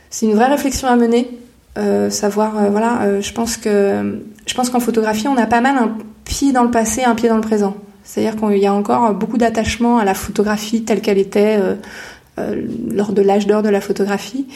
c'est 0.08 0.26
une 0.26 0.34
vraie 0.34 0.48
réflexion 0.48 0.88
à 0.88 0.96
mener. 0.96 1.28
Euh, 1.78 2.10
savoir, 2.10 2.58
euh, 2.58 2.70
voilà, 2.70 3.02
euh, 3.02 3.20
je 3.20 3.32
pense 3.32 3.56
que, 3.56 4.20
je 4.46 4.54
pense 4.54 4.70
qu'en 4.70 4.80
photographie, 4.80 5.28
on 5.28 5.36
a 5.36 5.46
pas 5.46 5.60
mal 5.60 5.76
un 5.76 5.96
pied 6.24 6.52
dans 6.52 6.64
le 6.64 6.70
passé, 6.70 7.04
un 7.04 7.14
pied 7.14 7.28
dans 7.28 7.36
le 7.36 7.42
présent. 7.42 7.76
C'est-à-dire 8.02 8.36
qu'il 8.36 8.58
y 8.58 8.66
a 8.66 8.74
encore 8.74 9.12
beaucoup 9.14 9.38
d'attachement 9.38 9.98
à 9.98 10.04
la 10.04 10.14
photographie 10.14 10.82
telle 10.82 11.00
qu'elle 11.00 11.18
était 11.18 11.60
lors 12.90 13.12
de 13.12 13.22
l'âge 13.22 13.46
d'or 13.46 13.62
de 13.62 13.68
la 13.68 13.80
photographie. 13.80 14.48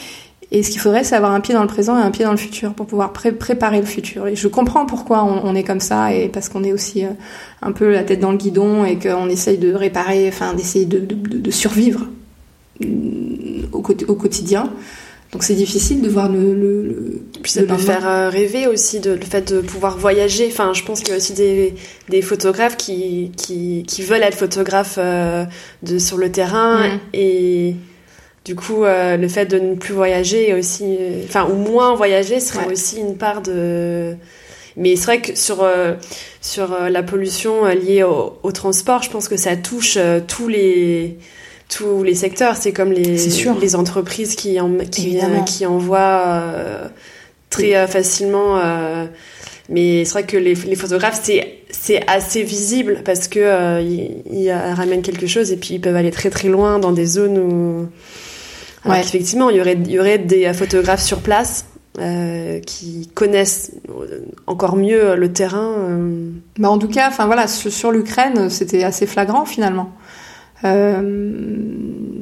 Et 0.51 0.61
ce 0.61 0.71
qu'il 0.71 0.81
faudrait, 0.81 1.05
c'est 1.05 1.15
avoir 1.15 1.31
un 1.31 1.39
pied 1.39 1.53
dans 1.53 1.61
le 1.61 1.67
présent 1.67 1.97
et 1.97 2.01
un 2.01 2.11
pied 2.11 2.25
dans 2.25 2.31
le 2.31 2.37
futur 2.37 2.73
pour 2.73 2.85
pouvoir 2.85 3.13
préparer 3.13 3.79
le 3.79 3.85
futur. 3.85 4.27
Et 4.27 4.35
je 4.35 4.47
comprends 4.49 4.85
pourquoi 4.85 5.23
on, 5.23 5.55
est 5.55 5.63
comme 5.63 5.79
ça, 5.79 6.13
et 6.13 6.27
parce 6.27 6.49
qu'on 6.49 6.65
est 6.65 6.73
aussi 6.73 7.05
un 7.61 7.71
peu 7.71 7.93
la 7.93 8.03
tête 8.03 8.19
dans 8.19 8.31
le 8.31 8.37
guidon 8.37 8.83
et 8.83 8.99
qu'on 8.99 9.29
essaye 9.29 9.57
de 9.57 9.73
réparer, 9.73 10.27
enfin 10.27 10.53
d'essayer 10.53 10.85
de, 10.85 10.99
de 10.99 11.51
survivre 11.51 12.07
au, 12.81 13.83
au 14.07 14.15
quotidien. 14.15 14.71
Donc 15.31 15.43
c'est 15.43 15.55
difficile 15.55 16.01
de 16.01 16.07
voir 16.07 16.29
le, 16.29 16.53
le, 16.53 16.83
le 16.83 17.21
puis 17.43 17.51
ça 17.51 17.63
peut 17.63 17.77
faire 17.77 18.07
euh, 18.07 18.29
rêver 18.29 18.67
aussi 18.67 19.01
de, 19.01 19.11
le 19.11 19.21
fait 19.25 19.53
de 19.53 19.59
pouvoir 19.59 19.97
voyager. 19.97 20.47
Enfin, 20.49 20.71
je 20.73 20.83
pense 20.83 21.01
qu'il 21.01 21.09
y 21.09 21.11
a 21.11 21.17
aussi 21.17 21.33
des, 21.33 21.75
des 22.07 22.21
photographes 22.21 22.77
qui, 22.77 23.33
qui, 23.35 23.83
qui 23.85 24.01
veulent 24.01 24.23
être 24.23 24.37
photographes 24.37 24.95
euh, 24.97 25.43
de 25.83 25.99
sur 25.99 26.17
le 26.17 26.31
terrain 26.31 26.99
et 27.13 27.75
du 28.45 28.55
coup 28.55 28.85
euh, 28.85 29.17
le 29.17 29.27
fait 29.27 29.45
de 29.45 29.59
ne 29.59 29.75
plus 29.75 29.93
voyager 29.93 30.53
aussi, 30.53 30.97
enfin 31.25 31.45
ou 31.49 31.55
moins 31.55 31.95
voyager 31.95 32.39
serait 32.39 32.71
aussi 32.71 32.99
une 32.99 33.17
part 33.17 33.41
de. 33.41 34.15
Mais 34.77 34.95
c'est 34.95 35.05
vrai 35.05 35.21
que 35.21 35.35
sur 35.35 35.67
sur 36.39 36.77
la 36.89 37.03
pollution 37.03 37.65
liée 37.65 38.03
au, 38.03 38.37
au, 38.41 38.51
transport, 38.53 39.03
je 39.03 39.09
pense 39.09 39.27
que 39.27 39.37
ça 39.37 39.57
touche 39.57 39.97
tous 40.27 40.47
les 40.47 41.17
tous 41.69 42.03
les 42.03 42.15
secteurs. 42.15 42.55
C'est 42.57 42.71
comme 42.71 42.91
les, 42.91 43.17
les 43.61 43.75
entreprises 43.75 44.35
qui, 44.35 44.59
en, 44.59 44.77
qui, 44.77 45.19
qui 45.45 45.65
envoient 45.65 46.23
euh, 46.25 46.87
très 47.49 47.75
euh, 47.75 47.87
facilement. 47.87 48.59
Euh, 48.59 49.05
mais 49.69 50.05
c'est 50.05 50.11
vrai 50.11 50.23
que 50.23 50.37
les, 50.37 50.53
les 50.53 50.75
photographes, 50.75 51.19
c'est 51.23 51.59
c'est 51.71 52.07
assez 52.07 52.43
visible 52.43 53.01
parce 53.03 53.27
que 53.27 53.81
ils, 53.81 54.51
ramènent 54.51 55.01
quelque 55.01 55.27
chose 55.27 55.51
et 55.51 55.57
puis 55.57 55.75
ils 55.75 55.81
peuvent 55.81 55.95
aller 55.95 56.11
très 56.11 56.29
très 56.29 56.47
loin 56.47 56.79
dans 56.79 56.91
des 56.91 57.05
zones 57.05 57.37
où 57.37 57.87
ouais. 58.89 58.99
effectivement 58.99 59.49
il 59.49 59.57
y 59.57 59.61
aurait 59.61 59.73
il 59.73 59.91
y 59.91 59.99
aurait 59.99 60.19
des 60.19 60.53
photographes 60.53 61.03
sur 61.03 61.19
place 61.19 61.65
euh, 61.99 62.59
qui 62.59 63.09
connaissent 63.13 63.71
encore 64.47 64.75
mieux 64.75 65.15
le 65.15 65.33
terrain. 65.33 65.75
Bah 66.59 66.69
en 66.69 66.77
tout 66.77 66.87
cas, 66.87 67.07
enfin 67.07 67.25
voilà, 67.25 67.47
sur, 67.47 67.71
sur 67.71 67.91
l'Ukraine, 67.91 68.49
c'était 68.49 68.83
assez 68.83 69.07
flagrant 69.07 69.45
finalement. 69.45 69.91
Euh, 70.65 71.01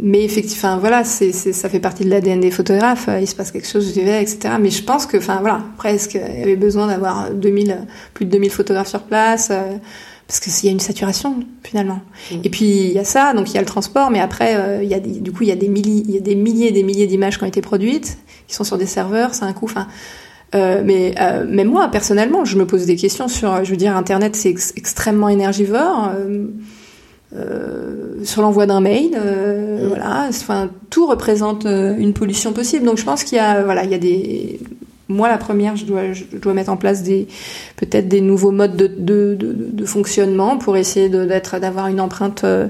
mais 0.06 0.24
effectivement, 0.24 0.78
voilà, 0.78 1.04
c'est, 1.06 1.32
ça 1.32 1.70
fait 1.70 1.80
partie 1.80 2.04
de 2.04 2.10
l'ADN 2.10 2.42
des 2.42 2.52
photographes. 2.52 3.10
Il 3.20 3.28
se 3.28 3.36
passe 3.36 3.52
quelque 3.52 3.68
chose, 3.68 3.94
j'y 3.94 4.02
vais, 4.02 4.22
etc. 4.22 4.56
Mais 4.60 4.70
je 4.70 4.84
pense 4.84 5.06
que, 5.06 5.18
enfin, 5.18 5.38
voilà, 5.40 5.62
presque, 5.78 6.16
il 6.16 6.40
y 6.40 6.44
avait 6.44 6.58
besoin 6.58 6.88
d'avoir 6.88 7.32
2000, 7.32 7.88
plus 8.14 8.26
de 8.26 8.32
2000 8.32 8.50
photographes 8.52 8.90
sur 8.90 9.04
place, 9.04 9.50
euh, 9.52 9.78
parce 10.28 10.40
qu'il 10.40 10.66
y 10.66 10.70
a 10.70 10.72
une 10.72 10.80
saturation 10.80 11.44
finalement. 11.64 12.02
Mm. 12.32 12.36
Et 12.44 12.50
puis 12.50 12.66
il 12.66 12.92
y 12.92 13.00
a 13.00 13.04
ça, 13.04 13.34
donc 13.34 13.50
il 13.50 13.56
y 13.56 13.58
a 13.58 13.62
le 13.62 13.68
transport, 13.68 14.10
mais 14.10 14.20
après, 14.20 14.56
euh, 14.56 14.84
il 14.84 14.90
y 14.90 14.94
a 14.94 15.00
du 15.00 15.32
coup, 15.32 15.44
il 15.44 15.50
y 15.50 15.52
a 15.52 15.56
des 15.56 15.68
milliers, 15.68 16.04
il 16.08 16.16
y 16.16 16.18
a 16.18 16.22
des 16.22 16.36
milliers, 16.36 16.68
et 16.68 16.72
des 16.72 16.84
milliers 16.84 17.08
d'images 17.08 17.38
qui 17.38 17.44
ont 17.44 17.48
été 17.48 17.62
produites, 17.62 18.18
qui 18.48 18.56
sont 18.56 18.64
sur 18.64 18.78
des 18.78 18.86
serveurs, 18.86 19.34
c'est 19.34 19.46
un 19.46 19.54
coût, 19.54 19.66
enfin. 19.66 19.88
Euh, 20.56 20.84
mais 20.86 21.16
euh, 21.20 21.48
même 21.48 21.68
moi 21.68 21.88
personnellement, 21.88 22.46
je 22.46 22.58
me 22.58 22.68
pose 22.68 22.86
des 22.86 22.96
questions 22.96 23.28
sur, 23.28 23.66
je 23.66 23.72
veux 23.72 23.78
dire, 23.78 23.98
Internet 23.98 24.36
c'est 24.36 24.54
extrêmement 24.76 25.30
énergivore. 25.30 26.12
Sur 28.24 28.42
l'envoi 28.42 28.66
d'un 28.66 28.82
mail, 28.82 29.12
mm. 29.12 29.88
voilà. 29.88 30.28
Enfin, 30.30 30.70
tout 30.90 31.08
représente 31.08 31.66
une 31.66 32.14
pollution 32.14 32.54
possible. 32.54 32.86
Donc, 32.86 32.98
je 32.98 33.06
pense 33.06 33.24
qu'il 33.24 33.38
y 33.38 33.42
a, 33.42 33.64
voilà, 33.64 33.84
il 33.84 33.92
y 33.92 33.96
a 33.96 34.00
des 34.00 34.60
moi 35.10 35.28
la 35.28 35.38
première 35.38 35.76
je 35.76 35.86
dois 35.86 36.14
je 36.14 36.24
dois 36.38 36.54
mettre 36.54 36.72
en 36.72 36.78
place 36.78 37.04
des 37.04 37.28
peut-être 37.76 38.08
des 38.08 38.22
nouveaux 38.22 38.52
modes 38.52 38.76
de, 38.76 38.88
de, 38.88 39.36
de, 39.38 39.54
de 39.72 39.86
fonctionnement 39.86 40.58
pour 40.58 40.78
essayer 40.78 41.10
d'être 41.10 41.60
d'avoir 41.60 41.88
une 41.88 42.00
empreinte 42.00 42.44
euh, 42.44 42.68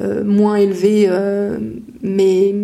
euh, 0.00 0.24
moins 0.24 0.56
élevée 0.56 1.06
euh, 1.08 1.58
mais 2.02 2.54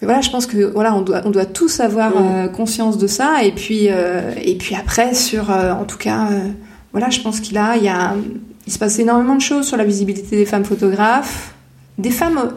mais 0.00 0.06
voilà, 0.06 0.20
je 0.20 0.30
pense 0.30 0.46
que 0.46 0.64
voilà, 0.64 0.96
on 0.96 1.02
doit 1.02 1.22
on 1.24 1.30
doit 1.30 1.44
tous 1.44 1.78
avoir 1.78 2.12
conscience 2.50 2.98
de 2.98 3.06
ça 3.06 3.44
et 3.44 3.52
puis 3.52 3.86
et 3.86 4.56
puis 4.58 4.74
après 4.74 5.14
sur 5.14 5.48
en 5.50 5.84
tout 5.84 5.96
cas 5.96 6.28
voilà, 6.90 7.08
je 7.08 7.20
pense 7.20 7.38
qu'il 7.38 7.56
a 7.56 7.76
il 7.76 7.84
y 7.84 7.88
a 7.88 8.16
il 8.66 8.72
se 8.72 8.78
passe 8.78 8.98
énormément 8.98 9.34
de 9.34 9.40
choses 9.40 9.66
sur 9.66 9.76
la 9.76 9.84
visibilité 9.84 10.36
des 10.36 10.46
femmes 10.46 10.64
photographes, 10.64 11.54
des 11.98 12.10
femmes 12.10 12.52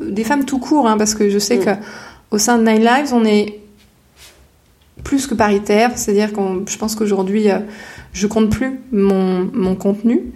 des 0.00 0.24
femmes 0.24 0.44
tout 0.44 0.58
court 0.58 0.88
hein, 0.88 0.96
parce 0.96 1.14
que 1.14 1.28
je 1.28 1.38
sais 1.38 1.58
mm. 1.58 1.64
que 1.64 1.70
au 2.30 2.38
sein 2.38 2.58
de 2.58 2.68
Nine 2.68 2.84
Lives, 2.84 3.12
on 3.12 3.24
est 3.24 3.60
plus 5.02 5.26
que 5.26 5.34
paritaire, 5.34 5.92
c'est-à-dire 5.96 6.32
que 6.32 6.40
je 6.68 6.78
pense 6.78 6.94
qu'aujourd'hui, 6.94 7.50
euh, 7.50 7.58
je 8.12 8.26
compte 8.26 8.50
plus 8.50 8.80
mon, 8.92 9.50
mon 9.52 9.74
contenu. 9.74 10.32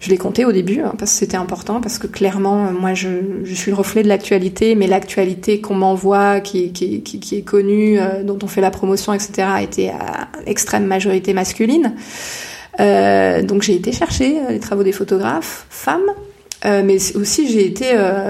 Je 0.00 0.08
l'ai 0.08 0.16
compté 0.16 0.44
au 0.44 0.52
début 0.52 0.80
hein, 0.80 0.94
parce 0.98 1.12
que 1.12 1.18
c'était 1.18 1.36
important, 1.36 1.80
parce 1.80 1.98
que 1.98 2.06
clairement, 2.06 2.66
euh, 2.66 2.70
moi, 2.72 2.94
je, 2.94 3.08
je 3.44 3.54
suis 3.54 3.70
le 3.70 3.76
reflet 3.76 4.02
de 4.02 4.08
l'actualité, 4.08 4.74
mais 4.74 4.86
l'actualité 4.86 5.60
qu'on 5.60 5.74
m'envoie, 5.74 6.40
qui, 6.40 6.72
qui, 6.72 7.02
qui, 7.02 7.20
qui, 7.20 7.36
est 7.36 7.42
connue, 7.42 7.98
euh, 7.98 8.22
dont 8.22 8.38
on 8.42 8.46
fait 8.46 8.60
la 8.62 8.70
promotion, 8.70 9.12
etc., 9.12 9.48
était 9.62 9.88
à 9.90 10.28
extrême 10.46 10.86
majorité 10.86 11.32
masculine. 11.34 11.94
Euh, 12.78 13.42
donc 13.42 13.62
j'ai 13.62 13.74
été 13.74 13.92
chercher 13.92 14.40
les 14.48 14.60
travaux 14.60 14.82
des 14.82 14.92
photographes 14.92 15.66
femmes, 15.70 16.10
euh, 16.64 16.82
mais 16.84 16.96
aussi 17.16 17.50
j'ai 17.50 17.66
été 17.66 17.86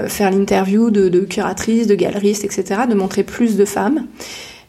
faire 0.07 0.31
l'interview 0.31 0.89
de, 0.89 1.09
de 1.09 1.19
curatrices, 1.19 1.87
de 1.87 1.95
galeristes, 1.95 2.43
etc., 2.43 2.81
de 2.89 2.95
montrer 2.95 3.23
plus 3.23 3.57
de 3.57 3.65
femmes. 3.65 4.07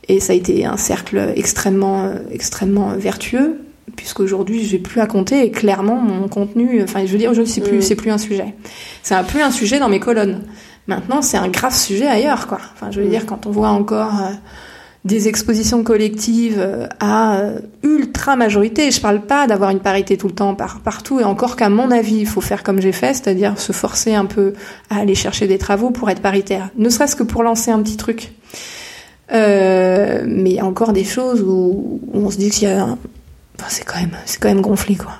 Et 0.09 0.21
ça 0.21 0.33
a 0.33 0.37
été 0.37 0.65
un 0.65 0.77
cercle 0.77 1.33
extrêmement, 1.37 2.13
extrêmement 2.33 2.97
vertueux, 2.97 3.61
puisqu'aujourd'hui, 3.97 4.65
j'ai 4.65 4.79
plus 4.79 5.01
à 5.01 5.07
compter 5.07 5.45
et 5.45 5.51
clairement, 5.51 5.97
mon 5.97 6.29
contenu, 6.29 6.83
enfin, 6.83 7.05
je 7.05 7.13
veux 7.13 7.19
dire, 7.19 7.31
aujourd'hui, 7.31 7.53
c'est 7.53 7.61
plus, 7.61 7.79
mm. 7.79 7.83
c'est 7.83 7.97
plus 7.97 8.11
un 8.11 8.19
sujet. 8.19 8.55
C'est 9.03 9.15
un 9.15 9.25
peu 9.25 9.43
un 9.43 9.51
sujet 9.51 9.79
dans 9.79 9.89
mes 9.89 10.01
colonnes. 10.01 10.43
Maintenant, 10.87 11.23
c'est 11.23 11.37
un 11.37 11.49
grave 11.49 11.77
sujet 11.77 12.07
ailleurs, 12.07 12.47
quoi. 12.47 12.59
Enfin, 12.75 12.91
je 12.91 13.01
veux 13.01 13.07
mm. 13.07 13.11
dire, 13.11 13.27
quand 13.27 13.47
on 13.47 13.51
voit 13.51 13.69
encore 13.69 14.21
euh, 14.21 14.33
des 15.05 15.27
expositions 15.27 15.83
collectives 15.83 16.61
euh, 16.61 16.87
à 17.01 17.41
ultra 17.83 18.37
majorité, 18.37 18.91
je 18.91 19.01
parle 19.01 19.23
pas 19.23 19.49
d'avoir 19.49 19.71
une 19.71 19.81
parité 19.81 20.17
tout 20.17 20.29
le 20.29 20.35
temps 20.35 20.55
par, 20.55 20.81
partout, 20.81 21.19
et 21.19 21.25
encore 21.25 21.57
qu'à 21.57 21.69
mon 21.69 21.91
avis, 21.91 22.19
il 22.19 22.27
faut 22.27 22.41
faire 22.41 22.63
comme 22.63 22.81
j'ai 22.81 22.93
fait, 22.93 23.15
c'est-à-dire 23.15 23.59
se 23.59 23.73
forcer 23.73 24.15
un 24.15 24.27
peu 24.27 24.55
à 24.91 24.99
aller 24.99 25.17
chercher 25.17 25.49
des 25.49 25.59
travaux 25.59 25.91
pour 25.91 26.09
être 26.09 26.23
paritaire. 26.23 26.71
Ne 26.77 26.89
serait-ce 26.89 27.17
que 27.17 27.25
pour 27.25 27.43
lancer 27.43 27.73
un 27.73 27.83
petit 27.83 27.97
truc. 27.97 28.33
Euh, 29.33 30.25
mais 30.27 30.51
il 30.51 30.57
y 30.57 30.61
a 30.61 30.67
encore 30.67 30.93
des 30.93 31.05
choses 31.05 31.43
où, 31.43 32.01
on 32.13 32.31
se 32.31 32.37
dit 32.37 32.51
qu'il 32.51 32.69
y 32.69 32.71
a, 32.71 32.85
enfin, 32.85 33.69
c'est 33.69 33.85
quand 33.85 33.99
même, 33.99 34.17
c'est 34.25 34.41
quand 34.41 34.49
même 34.49 34.61
gonflé 34.61 34.95
quoi. 34.95 35.13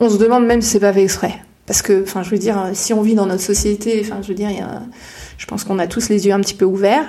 On 0.00 0.08
se 0.08 0.16
demande 0.18 0.46
même 0.46 0.62
si 0.62 0.70
c'est 0.70 0.80
pas 0.80 0.92
fait 0.92 1.02
exprès, 1.02 1.34
parce 1.66 1.82
que, 1.82 2.02
enfin, 2.02 2.22
je 2.22 2.30
veux 2.30 2.38
dire, 2.38 2.70
si 2.72 2.92
on 2.94 3.02
vit 3.02 3.14
dans 3.14 3.26
notre 3.26 3.42
société, 3.42 4.00
enfin, 4.04 4.20
je 4.22 4.28
veux 4.28 4.34
dire, 4.34 4.50
il 4.50 4.58
y 4.58 4.62
a, 4.62 4.82
je 5.36 5.46
pense 5.46 5.64
qu'on 5.64 5.78
a 5.78 5.86
tous 5.86 6.08
les 6.08 6.26
yeux 6.26 6.32
un 6.32 6.40
petit 6.40 6.54
peu 6.54 6.64
ouverts, 6.64 7.04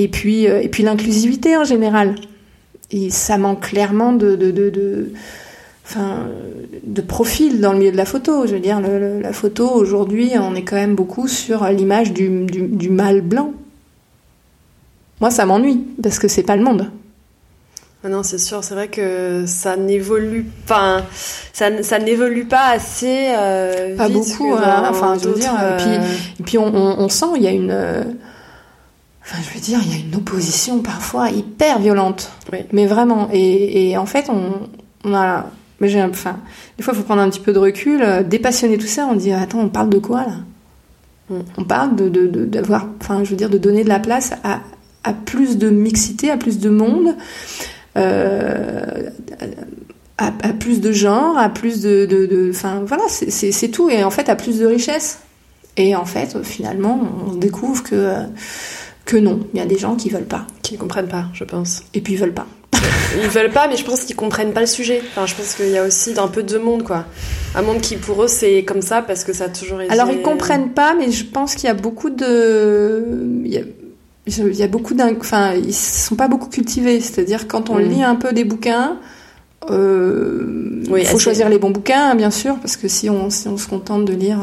et 0.00 0.08
puis, 0.08 0.48
euh, 0.48 0.62
et 0.62 0.68
puis 0.68 0.82
l'inclusivité 0.82 1.56
en 1.58 1.64
général. 1.64 2.14
Et 2.90 3.10
ça 3.10 3.36
manque 3.36 3.60
clairement 3.60 4.12
de, 4.12 4.34
de, 4.34 4.50
de, 4.50 4.70
de 4.70 5.12
enfin, 5.84 6.26
de 6.82 7.00
profil 7.02 7.60
dans 7.60 7.72
le 7.72 7.78
milieu 7.78 7.92
de 7.92 7.96
la 7.96 8.06
photo. 8.06 8.46
Je 8.46 8.54
veux 8.54 8.60
dire, 8.60 8.80
la 8.80 9.32
photo 9.32 9.70
aujourd'hui, 9.70 10.32
on 10.40 10.54
est 10.54 10.62
quand 10.62 10.76
même 10.76 10.94
beaucoup 10.94 11.28
sur 11.28 11.64
l'image 11.66 12.12
du, 12.12 12.46
du, 12.46 12.62
du 12.62 12.88
mâle 12.88 13.20
blanc. 13.20 13.52
Moi, 15.20 15.30
ça 15.30 15.44
m'ennuie 15.44 15.84
parce 16.02 16.18
que 16.18 16.28
c'est 16.28 16.42
pas 16.42 16.56
le 16.56 16.64
monde. 16.64 16.90
Ah 18.02 18.08
non, 18.08 18.22
c'est 18.22 18.38
sûr, 18.38 18.64
c'est 18.64 18.72
vrai 18.72 18.88
que 18.88 19.44
ça 19.46 19.76
n'évolue 19.76 20.46
pas, 20.66 21.02
ça, 21.52 21.82
ça 21.82 21.98
n'évolue 21.98 22.46
pas 22.46 22.70
assez 22.70 23.28
euh, 23.36 23.94
pas 23.94 24.08
beaucoup, 24.08 24.54
hein, 24.54 24.84
enfin, 24.88 25.18
je 25.22 25.28
veux 25.28 25.38
dire. 25.38 25.52
Et 25.52 25.76
puis, 25.76 25.90
euh, 25.90 26.00
et 26.40 26.42
puis 26.42 26.56
on, 26.56 26.74
on, 26.74 27.08
sent, 27.10 27.26
il 27.36 27.42
y 27.42 27.46
a 27.46 27.50
une, 27.50 28.16
enfin, 29.22 29.38
je 29.42 29.54
veux 29.54 29.60
dire, 29.60 29.80
il 29.84 29.92
y 29.92 29.94
a 30.00 30.04
une 30.04 30.14
opposition 30.14 30.80
parfois 30.80 31.30
hyper 31.30 31.78
violente, 31.78 32.30
oui. 32.52 32.60
mais 32.72 32.86
vraiment. 32.86 33.28
Et, 33.32 33.90
et, 33.90 33.96
en 33.96 34.06
fait, 34.06 34.28
on, 34.28 34.68
on 35.04 35.14
a, 35.14 35.46
mais 35.80 35.88
j'ai, 35.88 36.02
enfin, 36.02 36.38
des 36.76 36.82
fois, 36.82 36.94
il 36.94 36.98
faut 36.98 37.04
prendre 37.04 37.22
un 37.22 37.30
petit 37.30 37.40
peu 37.40 37.52
de 37.52 37.58
recul, 37.58 38.04
dépassionner 38.28 38.78
tout 38.78 38.86
ça. 38.86 39.06
On 39.10 39.14
dit, 39.14 39.32
attends, 39.32 39.60
on 39.60 39.68
parle 39.68 39.90
de 39.90 39.98
quoi 39.98 40.24
là? 40.24 40.34
Mm. 41.30 41.42
On 41.58 41.64
parle 41.64 41.96
de, 41.96 42.08
de, 42.08 42.62
enfin, 43.00 43.24
je 43.24 43.30
veux 43.30 43.36
dire, 43.36 43.50
de 43.50 43.58
donner 43.58 43.84
de 43.84 43.88
la 43.88 44.00
place 44.00 44.32
à 44.44 44.60
à 45.04 45.12
plus 45.12 45.56
de 45.58 45.70
mixité, 45.70 46.30
à 46.30 46.36
plus 46.36 46.58
de 46.58 46.70
monde, 46.70 47.16
euh, 47.96 49.10
à, 50.18 50.30
plus 50.52 50.80
de 50.80 50.92
genre, 50.92 51.38
à 51.38 51.48
plus 51.48 51.80
de, 51.80 52.50
enfin 52.50 52.82
voilà, 52.86 53.04
c'est 53.08 53.68
tout 53.68 53.88
et 53.88 54.04
en 54.04 54.10
fait 54.10 54.28
à 54.28 54.36
plus 54.36 54.58
de 54.58 54.66
richesse. 54.66 55.20
Et 55.76 55.96
en 55.96 56.04
fait, 56.04 56.42
finalement, 56.42 57.00
on 57.26 57.34
découvre 57.34 57.82
que 57.82 58.12
que 59.10 59.16
non, 59.16 59.40
il 59.52 59.58
y 59.58 59.60
a 59.60 59.66
des 59.66 59.76
gens 59.76 59.96
qui 59.96 60.08
veulent 60.08 60.22
pas, 60.22 60.46
qui 60.62 60.74
ne 60.74 60.78
comprennent 60.78 61.08
pas, 61.08 61.24
je 61.34 61.42
pense. 61.42 61.82
Et 61.94 62.00
puis 62.00 62.12
ils 62.12 62.16
veulent 62.16 62.32
pas. 62.32 62.46
ils 63.20 63.28
veulent 63.28 63.50
pas, 63.50 63.66
mais 63.66 63.76
je 63.76 63.84
pense 63.84 64.04
qu'ils 64.04 64.14
comprennent 64.14 64.52
pas 64.52 64.60
le 64.60 64.68
sujet. 64.68 65.02
Enfin, 65.10 65.26
je 65.26 65.34
pense 65.34 65.56
qu'il 65.56 65.70
y 65.70 65.78
a 65.78 65.84
aussi 65.84 66.14
un 66.16 66.28
peu 66.28 66.44
de 66.44 66.58
monde, 66.58 66.84
quoi. 66.84 67.06
Un 67.56 67.62
monde 67.62 67.80
qui, 67.80 67.96
pour 67.96 68.22
eux, 68.22 68.28
c'est 68.28 68.62
comme 68.62 68.82
ça 68.82 69.02
parce 69.02 69.24
que 69.24 69.32
ça 69.32 69.46
a 69.46 69.48
toujours 69.48 69.80
été. 69.80 69.92
Alors, 69.92 70.12
ils 70.12 70.22
comprennent 70.22 70.70
pas, 70.70 70.94
mais 70.94 71.10
je 71.10 71.24
pense 71.24 71.56
qu'il 71.56 71.64
y 71.64 71.70
a 71.70 71.74
beaucoup 71.74 72.10
de. 72.10 73.04
Il 73.44 73.52
y 73.52 73.58
a 73.58 73.62
il 74.26 74.54
y 74.54 74.62
a 74.62 74.68
beaucoup 74.68 74.94
d'un, 74.94 75.16
enfin, 75.16 75.54
ils 75.54 75.74
sont 75.74 76.14
pas 76.14 76.28
beaucoup 76.28 76.48
cultivés. 76.48 77.00
C'est-à-dire 77.00 77.48
quand 77.48 77.68
on 77.68 77.80
mm. 77.80 77.88
lit 77.88 78.04
un 78.04 78.14
peu 78.14 78.32
des 78.32 78.44
bouquins, 78.44 78.96
euh, 79.68 80.82
il 80.96 81.06
faut 81.06 81.18
choisir 81.18 81.48
les 81.48 81.58
bons 81.58 81.70
bouquins, 81.70 82.14
bien 82.14 82.30
sûr, 82.30 82.56
parce 82.56 82.76
que 82.76 82.88
si 82.88 83.10
on, 83.10 83.30
si 83.30 83.46
on 83.48 83.56
se 83.56 83.68
contente 83.68 84.04
de 84.04 84.12
lire 84.12 84.38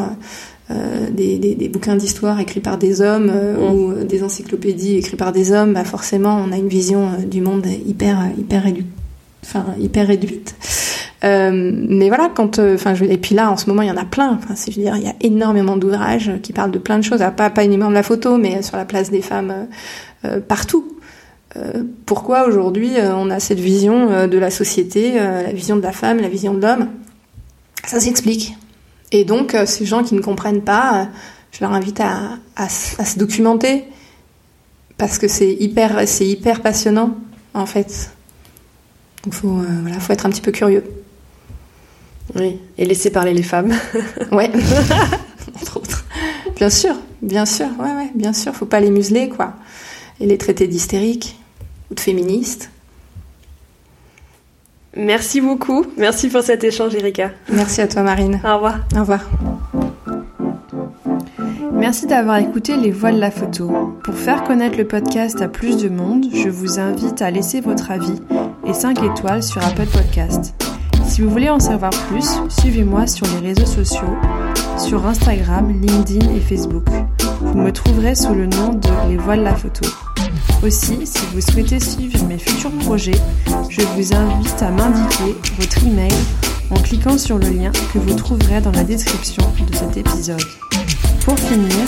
euh, 0.70 1.09
des, 1.09 1.39
des, 1.39 1.55
des, 1.55 1.70
bouquins 1.70 1.95
d'histoire 1.95 2.39
écrits 2.39 2.59
par 2.59 2.78
des 2.78 3.01
hommes 3.01 3.32
euh, 3.34 3.57
mm. 3.57 3.74
ou 3.74 4.03
des 4.03 4.24
encyclopédies 4.24 4.97
écrites 4.97 5.18
par 5.18 5.32
des 5.32 5.51
hommes, 5.51 5.74
bah 5.74 5.86
forcément, 5.86 6.43
on 6.45 6.51
a 6.51 6.57
une 6.57 6.68
vision 6.68 7.07
euh, 7.07 7.26
du 7.26 7.41
monde 7.41 7.65
hyper, 7.86 8.30
hyper 8.38 8.63
réduite. 8.63 8.88
Enfin, 9.43 9.65
hyper 9.80 10.07
réduite. 10.07 10.55
Euh, 11.24 11.72
mais 11.89 12.09
voilà, 12.09 12.30
quand, 12.34 12.59
euh, 12.59 12.76
enfin, 12.76 12.93
et 12.95 13.18
puis 13.18 13.34
là, 13.34 13.51
en 13.51 13.57
ce 13.57 13.68
moment, 13.68 13.82
il 13.82 13.88
y 13.88 13.91
en 13.91 13.97
a 13.97 14.05
plein. 14.05 14.34
Enfin, 14.34 14.53
je 14.55 14.76
veux 14.76 14.84
dire, 14.84 14.95
il 14.97 15.03
y 15.03 15.07
a 15.07 15.15
énormément 15.22 15.78
d'ouvrages 15.78 16.32
qui 16.43 16.53
parlent 16.53 16.72
de 16.72 16.80
plein 16.80 16.97
de 16.97 17.03
choses. 17.03 17.24
pas, 17.36 17.49
pas 17.49 17.63
uniquement 17.63 17.89
de 17.89 17.93
la 17.93 18.03
photo, 18.03 18.38
mais 18.38 18.61
sur 18.61 18.78
la 18.78 18.86
place 18.86 19.09
des 19.09 19.22
femmes 19.22 19.68
euh, 20.26 20.39
partout. 20.39 20.97
Pourquoi 22.06 22.48
aujourd'hui 22.48 22.91
on 23.02 23.30
a 23.30 23.39
cette 23.39 23.60
vision 23.60 24.28
de 24.28 24.38
la 24.38 24.52
société, 24.52 25.14
la 25.16 25.52
vision 25.52 25.76
de 25.76 25.82
la 25.82 25.91
femme, 25.91 26.20
la 26.20 26.28
vision 26.28 26.54
de 26.54 26.62
l'homme? 26.62 26.89
Ça 27.86 28.00
s'explique. 28.00 28.56
Et 29.12 29.24
donc, 29.24 29.56
ces 29.66 29.86
gens 29.86 30.04
qui 30.04 30.14
ne 30.14 30.22
comprennent 30.22 30.62
pas, 30.62 31.08
je 31.52 31.60
leur 31.62 31.72
invite 31.74 32.00
à, 32.02 32.38
à, 32.56 32.66
à 32.66 33.06
se 33.06 33.18
documenter 33.18 33.86
parce 34.98 35.18
que 35.18 35.28
c'est 35.28 35.54
hyper, 35.54 36.08
c'est 36.08 36.28
hyper 36.28 36.62
passionnant 36.62 37.16
en 37.54 37.66
fait. 37.66 38.12
Donc, 39.24 39.34
faut, 39.34 39.62
voilà, 39.82 40.00
faut 40.00 40.14
être 40.14 40.26
un 40.26 40.30
petit 40.30 40.41
peu 40.41 40.52
curieux. 40.52 40.84
Oui, 42.36 42.60
et 42.78 42.86
laisser 42.86 43.10
parler 43.10 43.34
les 43.34 43.43
femmes. 43.43 43.74
ouais, 44.32 44.52
entre 45.56 45.78
autres. 45.78 46.06
Bien 46.56 46.70
sûr, 46.70 46.95
bien 47.22 47.45
sûr, 47.45 47.68
ouais, 47.80 47.93
ouais, 47.93 48.12
bien 48.16 48.34
sûr, 48.34 48.54
faut 48.54 48.66
pas 48.66 48.80
les 48.80 48.89
museler, 48.89 49.30
quoi. 49.30 49.54
Et 50.20 50.26
les 50.26 50.38
traiter 50.38 50.68
d'hystériques 50.68 51.38
ou 51.91 51.95
de 51.95 51.99
féministes. 51.99 52.72
Merci 54.95 55.41
beaucoup. 55.41 55.86
Merci 55.97 56.28
pour 56.28 56.41
cet 56.41 56.63
échange, 56.63 56.95
Erika. 56.95 57.32
Merci 57.49 57.82
à 57.82 57.88
toi, 57.88 58.01
Marine. 58.01 58.41
Au 58.43 58.55
revoir. 58.55 58.80
Au 58.95 58.99
revoir. 59.01 59.30
Merci 61.72 62.07
d'avoir 62.07 62.38
écouté 62.38 62.76
Les 62.76 62.89
Voix 62.89 63.11
de 63.11 63.20
la 63.20 63.30
Photo. 63.30 63.93
Pour 64.03 64.15
faire 64.15 64.43
connaître 64.43 64.78
le 64.78 64.88
podcast 64.88 65.39
à 65.43 65.47
plus 65.47 65.78
de 65.78 65.89
monde, 65.89 66.26
je 66.34 66.49
vous 66.49 66.80
invite 66.80 67.22
à 67.22 67.30
laisser 67.30 67.61
votre 67.61 67.91
avis 67.91 68.20
et 68.65 68.74
5 68.74 69.03
étoiles 69.03 69.43
sur 69.43 69.63
Apple 69.63 69.86
Podcast. 69.86 70.55
Si 71.05 71.22
vous 71.22 71.30
voulez 71.30 71.49
en 71.49 71.59
savoir 71.59 71.91
plus, 72.09 72.28
suivez-moi 72.49 73.05
sur 73.05 73.28
les 73.28 73.49
réseaux 73.49 73.65
sociaux, 73.68 74.18
sur 74.80 75.05
Instagram, 75.05 75.72
LinkedIn 75.82 76.34
et 76.36 76.39
Facebook. 76.39 76.88
Vous 77.52 77.60
me 77.60 77.72
trouverez 77.72 78.16
sous 78.16 78.34
le 78.34 78.45
nom 78.45 78.74
de 78.74 79.10
Les 79.10 79.18
Voiles 79.18 79.43
la 79.43 79.56
Photo. 79.56 79.86
Aussi, 80.64 81.06
si 81.06 81.20
vous 81.34 81.41
souhaitez 81.41 81.80
suivre 81.80 82.24
mes 82.26 82.38
futurs 82.38 82.72
projets, 82.80 83.20
je 83.70 83.82
vous 83.82 84.14
invite 84.14 84.62
à 84.62 84.70
m'indiquer 84.70 85.36
votre 85.58 85.86
email 85.86 86.14
en 86.70 86.76
cliquant 86.76 87.18
sur 87.18 87.38
le 87.38 87.50
lien 87.50 87.72
que 87.93 88.00
vous 88.00 88.14
trouverez 88.16 88.62
dans 88.62 88.72
la 88.72 88.84
description 88.84 89.43
de 89.70 89.76
cet 89.76 89.98
épisode. 89.98 90.41
Pour 91.26 91.38
finir, 91.39 91.86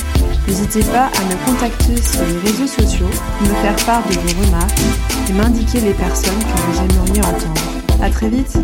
n'hésitez 0.47 0.83
pas 0.91 1.05
à 1.07 1.23
me 1.25 1.45
contacter 1.45 1.95
sur 2.01 2.21
les 2.25 2.49
réseaux 2.49 2.67
sociaux, 2.67 3.09
me 3.41 3.53
faire 3.61 3.85
part 3.85 4.03
de 4.07 4.13
vos 4.13 4.45
remarques 4.45 4.81
et 5.29 5.33
m'indiquer 5.33 5.81
les 5.81 5.93
personnes 5.93 6.39
que 6.39 6.61
vous 6.61 6.79
aimeriez 6.79 7.21
entendre. 7.21 7.61
À 8.01 8.09
très 8.09 8.29
vite 8.29 8.57